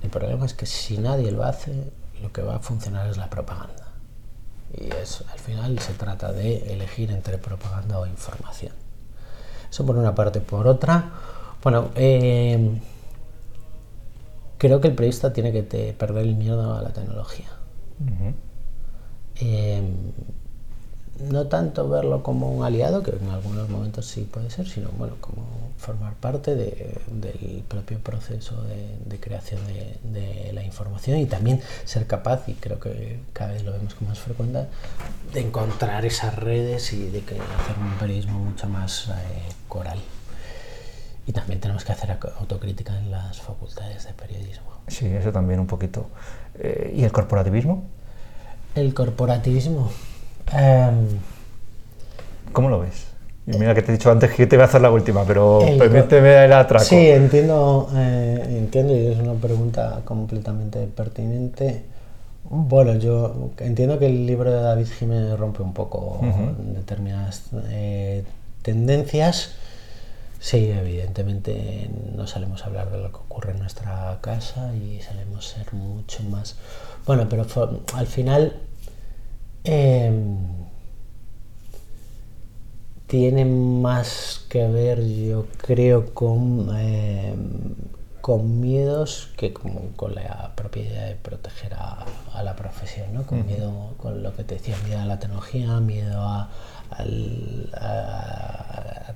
el 0.01 0.09
problema 0.09 0.45
es 0.45 0.53
que 0.53 0.65
si 0.65 0.97
nadie 0.97 1.31
lo 1.31 1.43
hace, 1.43 1.91
lo 2.21 2.31
que 2.31 2.41
va 2.41 2.55
a 2.55 2.59
funcionar 2.59 3.07
es 3.07 3.17
la 3.17 3.29
propaganda. 3.29 3.85
Y 4.73 4.89
es, 4.93 5.23
al 5.31 5.39
final 5.39 5.79
se 5.79 5.93
trata 5.93 6.31
de 6.31 6.73
elegir 6.73 7.11
entre 7.11 7.37
propaganda 7.37 7.99
o 7.99 8.05
información. 8.05 8.73
Eso 9.69 9.85
por 9.85 9.97
una 9.97 10.15
parte. 10.15 10.41
Por 10.41 10.67
otra, 10.67 11.11
bueno, 11.63 11.89
eh, 11.95 12.79
creo 14.57 14.81
que 14.81 14.89
el 14.89 14.95
periodista 14.95 15.33
tiene 15.33 15.51
que 15.51 15.93
perder 15.97 16.25
el 16.25 16.35
miedo 16.35 16.75
a 16.75 16.81
la 16.81 16.89
tecnología. 16.89 17.47
Eh, 19.41 19.81
no 21.19 21.47
tanto 21.47 21.89
verlo 21.89 22.23
como 22.23 22.51
un 22.51 22.63
aliado, 22.63 23.03
que 23.03 23.11
en 23.11 23.29
algunos 23.29 23.69
momentos 23.69 24.05
sí 24.05 24.21
puede 24.21 24.49
ser, 24.49 24.67
sino 24.67 24.89
bueno, 24.97 25.15
como 25.19 25.43
formar 25.77 26.13
parte 26.13 26.55
del 26.55 27.63
propio 27.67 27.99
proceso 27.99 28.63
de, 28.63 29.19
creación 29.19 29.59
de, 30.03 30.51
la 30.53 30.63
información 30.63 31.17
y 31.19 31.25
también 31.25 31.61
ser 31.85 32.07
capaz, 32.07 32.47
y 32.47 32.53
creo 32.53 32.79
que 32.79 33.19
cada 33.33 33.51
vez 33.51 33.63
lo 33.63 33.73
vemos 33.73 33.95
con 33.95 34.07
más 34.07 34.19
frecuencia, 34.19 34.67
de 35.33 35.41
encontrar 35.41 36.05
esas 36.05 36.35
redes 36.35 36.93
y 36.93 37.09
de 37.09 37.19
hacer 37.19 37.75
un 37.81 37.97
periodismo 37.99 38.39
mucho 38.39 38.67
más 38.67 39.09
eh, 39.09 39.11
coral. 39.67 39.99
Y 41.29 41.31
también 41.31 41.59
tenemos 41.59 41.85
que 41.85 41.91
hacer 41.91 42.17
autocrítica 42.39 42.97
en 42.97 43.11
las 43.11 43.39
facultades 43.39 44.03
de 44.03 44.13
periodismo. 44.13 44.71
Sí, 44.87 45.05
eso 45.05 45.31
también 45.31 45.59
un 45.59 45.67
poquito. 45.67 46.07
Eh, 46.57 46.91
¿Y 46.95 47.03
el 47.03 47.11
corporativismo? 47.11 47.83
El 48.73 48.95
corporativismo. 48.95 49.91
Em, 50.51 51.19
¿Cómo 52.51 52.69
lo 52.69 52.79
ves? 52.79 53.05
Y 53.45 53.59
mira 53.59 53.75
que 53.75 53.83
te 53.83 53.91
he 53.91 53.95
dicho 53.95 54.09
antes 54.09 54.31
que 54.31 54.47
te 54.47 54.55
voy 54.55 54.63
a 54.63 54.65
hacer 54.65 54.81
la 54.81 54.89
última, 54.89 55.23
pero 55.23 55.59
permíteme 55.77 56.45
el 56.45 56.53
atraco. 56.53 56.83
Sí, 56.83 57.11
entiendo, 57.11 57.91
eh, 57.93 58.57
entiendo 58.57 58.95
y 58.95 59.05
es 59.05 59.19
una 59.19 59.33
pregunta 59.33 60.01
completamente 60.05 60.87
pertinente. 60.87 61.83
Bueno, 62.49 62.95
yo 62.95 63.51
entiendo 63.59 63.99
que 63.99 64.07
el 64.07 64.25
libro 64.25 64.51
de 64.51 64.61
David 64.63 64.87
Jiménez 64.97 65.37
rompe 65.37 65.61
un 65.61 65.73
poco 65.73 66.21
determinadas 66.73 67.43
eh, 67.69 68.23
tendencias. 68.63 69.53
Sí, 70.39 70.71
evidentemente 70.71 71.89
no 72.15 72.25
salimos 72.25 72.63
a 72.63 72.67
hablar 72.67 72.91
de 72.91 72.97
lo 72.99 73.11
que 73.11 73.17
ocurre 73.17 73.51
en 73.51 73.59
nuestra 73.59 74.17
casa 74.21 74.73
y 74.73 75.01
salimos 75.01 75.53
a 75.53 75.57
ser 75.57 75.73
mucho 75.73 76.23
más... 76.23 76.55
Bueno, 77.05 77.27
pero 77.29 77.45
al 77.93 78.07
final... 78.07 78.53
Em, 79.63 80.59
tiene 83.09 83.43
más 83.43 84.45
que 84.49 84.67
ver, 84.67 85.03
yo 85.03 85.47
creo, 85.57 86.13
con, 86.13 86.69
eh, 86.77 87.33
con 88.21 88.61
miedos 88.61 89.31
que 89.35 89.51
con, 89.51 90.13
la 90.13 90.51
propiedad 90.55 91.07
de 91.07 91.15
proteger 91.15 91.73
a, 91.73 92.05
la 92.43 92.55
profesión, 92.55 93.11
¿no? 93.15 93.23
Con 93.25 93.47
miedo, 93.47 93.95
con 93.97 94.21
lo 94.21 94.35
que 94.35 94.43
te 94.43 94.55
decía, 94.55 94.75
miedo 94.85 94.99
a 94.99 95.05
la 95.05 95.17
tecnología, 95.17 95.79
miedo 95.79 96.21
a, 96.21 96.49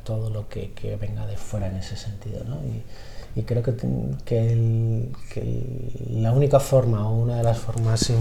todo 0.04 0.30
lo 0.30 0.50
que, 0.50 0.98
venga 1.00 1.26
de 1.26 1.38
fuera 1.38 1.68
en 1.68 1.78
ese 1.78 1.96
sentido, 1.96 2.44
¿no? 2.46 2.58
Y 3.36 3.42
creo 3.44 3.64
que, 3.64 3.74
que, 4.26 5.90
la 6.12 6.32
única 6.32 6.60
forma 6.60 7.08
o 7.08 7.16
una 7.24 7.38
de 7.38 7.44
las 7.44 7.58
formas 7.58 8.14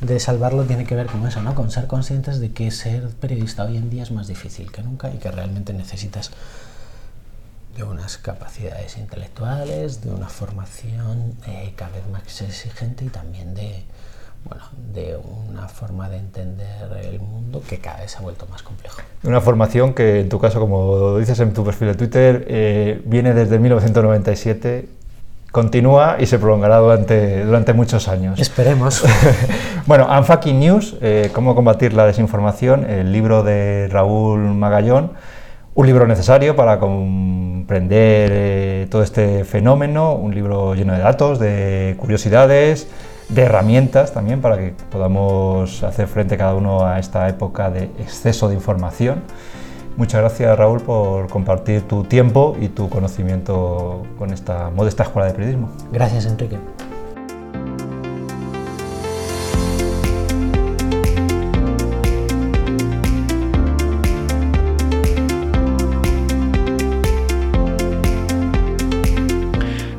de 0.00 0.20
salvarlo 0.20 0.64
tiene 0.64 0.84
que 0.84 0.94
ver 0.94 1.06
con 1.06 1.26
eso, 1.26 1.40
¿no? 1.40 1.54
con 1.54 1.70
ser 1.70 1.86
conscientes 1.86 2.38
de 2.38 2.52
que 2.52 2.70
ser 2.70 3.08
periodista 3.08 3.64
hoy 3.64 3.78
en 3.78 3.88
día 3.88 4.02
es 4.02 4.10
más 4.10 4.26
difícil 4.26 4.70
que 4.70 4.82
nunca 4.82 5.10
y 5.10 5.16
que 5.16 5.30
realmente 5.30 5.72
necesitas 5.72 6.30
de 7.78 7.84
unas 7.84 8.18
capacidades 8.18 8.98
intelectuales, 8.98 10.02
de 10.02 10.10
una 10.10 10.28
formación 10.28 11.34
eh, 11.46 11.72
cada 11.76 11.92
vez 11.92 12.06
más 12.08 12.22
exigente 12.42 13.04
y 13.04 13.08
también 13.08 13.54
de, 13.54 13.84
bueno, 14.48 14.64
de 14.94 15.18
una 15.48 15.68
forma 15.68 16.08
de 16.08 16.18
entender 16.18 16.90
el 17.02 17.20
mundo 17.20 17.62
que 17.68 17.78
cada 17.78 18.00
vez 18.00 18.12
se 18.12 18.18
ha 18.18 18.20
vuelto 18.20 18.46
más 18.50 18.62
complejo. 18.62 19.00
Una 19.24 19.40
formación 19.40 19.94
que 19.94 20.20
en 20.20 20.28
tu 20.28 20.38
caso, 20.38 20.60
como 20.60 21.18
dices 21.18 21.38
en 21.40 21.52
tu 21.52 21.64
perfil 21.64 21.88
de 21.88 21.94
Twitter, 21.94 22.44
eh, 22.48 23.02
viene 23.04 23.34
desde 23.34 23.58
1997, 23.58 24.88
continúa 25.50 26.16
y 26.18 26.26
se 26.26 26.38
prolongará 26.38 26.78
durante, 26.78 27.44
durante 27.44 27.72
muchos 27.72 28.08
años. 28.08 28.38
Esperemos. 28.38 29.04
bueno, 29.86 30.06
Unfucking 30.06 30.58
News, 30.58 30.96
eh, 31.00 31.30
Cómo 31.32 31.54
combatir 31.54 31.92
la 31.92 32.06
desinformación, 32.06 32.88
el 32.88 33.12
libro 33.12 33.42
de 33.42 33.88
Raúl 33.90 34.40
Magallón, 34.54 35.12
un 35.74 35.86
libro 35.86 36.06
necesario 36.06 36.56
para 36.56 36.80
comprender 36.80 38.30
eh, 38.32 38.86
todo 38.90 39.02
este 39.02 39.44
fenómeno, 39.44 40.14
un 40.14 40.34
libro 40.34 40.74
lleno 40.74 40.92
de 40.92 40.98
datos, 40.98 41.38
de 41.38 41.94
curiosidades, 41.98 42.88
de 43.28 43.42
herramientas 43.42 44.12
también 44.12 44.40
para 44.40 44.56
que 44.56 44.74
podamos 44.90 45.82
hacer 45.82 46.08
frente 46.08 46.36
cada 46.36 46.54
uno 46.54 46.86
a 46.86 46.98
esta 46.98 47.28
época 47.28 47.70
de 47.70 47.84
exceso 47.98 48.48
de 48.48 48.54
información. 48.54 49.22
Muchas 49.96 50.20
gracias 50.20 50.56
Raúl 50.56 50.80
por 50.80 51.28
compartir 51.28 51.82
tu 51.82 52.04
tiempo 52.04 52.56
y 52.60 52.68
tu 52.68 52.88
conocimiento 52.88 54.04
con 54.16 54.32
esta 54.32 54.70
modesta 54.70 55.02
escuela 55.02 55.26
de 55.26 55.34
periodismo. 55.34 55.70
Gracias 55.92 56.26
Enrique. 56.26 56.56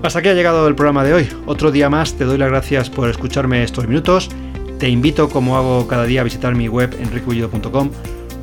Hasta 0.10 0.22
aquí 0.22 0.30
ha 0.30 0.34
llegado 0.34 0.68
el 0.68 0.74
programa 0.74 1.04
de 1.04 1.14
hoy. 1.14 1.30
Otro 1.46 1.72
día 1.72 1.88
más 1.88 2.16
te 2.16 2.24
doy 2.24 2.40
las 2.40 2.50
gracias 2.50 2.90
por 2.90 3.12
escucharme 3.12 3.62
estos 3.62 3.88
minutos. 3.88 4.28
Te 4.80 4.90
invito, 4.90 5.30
como 5.30 5.56
hago 5.56 5.88
cada 5.88 6.06
día, 6.06 6.22
a 6.22 6.24
visitar 6.24 6.56
mi 6.56 6.68
web 6.68 6.98
enriqueullido.com. 7.00 7.92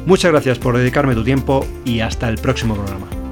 Muchas 0.07 0.31
gracias 0.31 0.61
por 0.61 0.79
dedicarme 0.79 1.17
tu 1.17 1.25
tiempo 1.25 1.67
y 1.85 1.99
hasta 1.99 2.29
el 2.29 2.39
próximo 2.39 2.77
programa. 2.77 3.26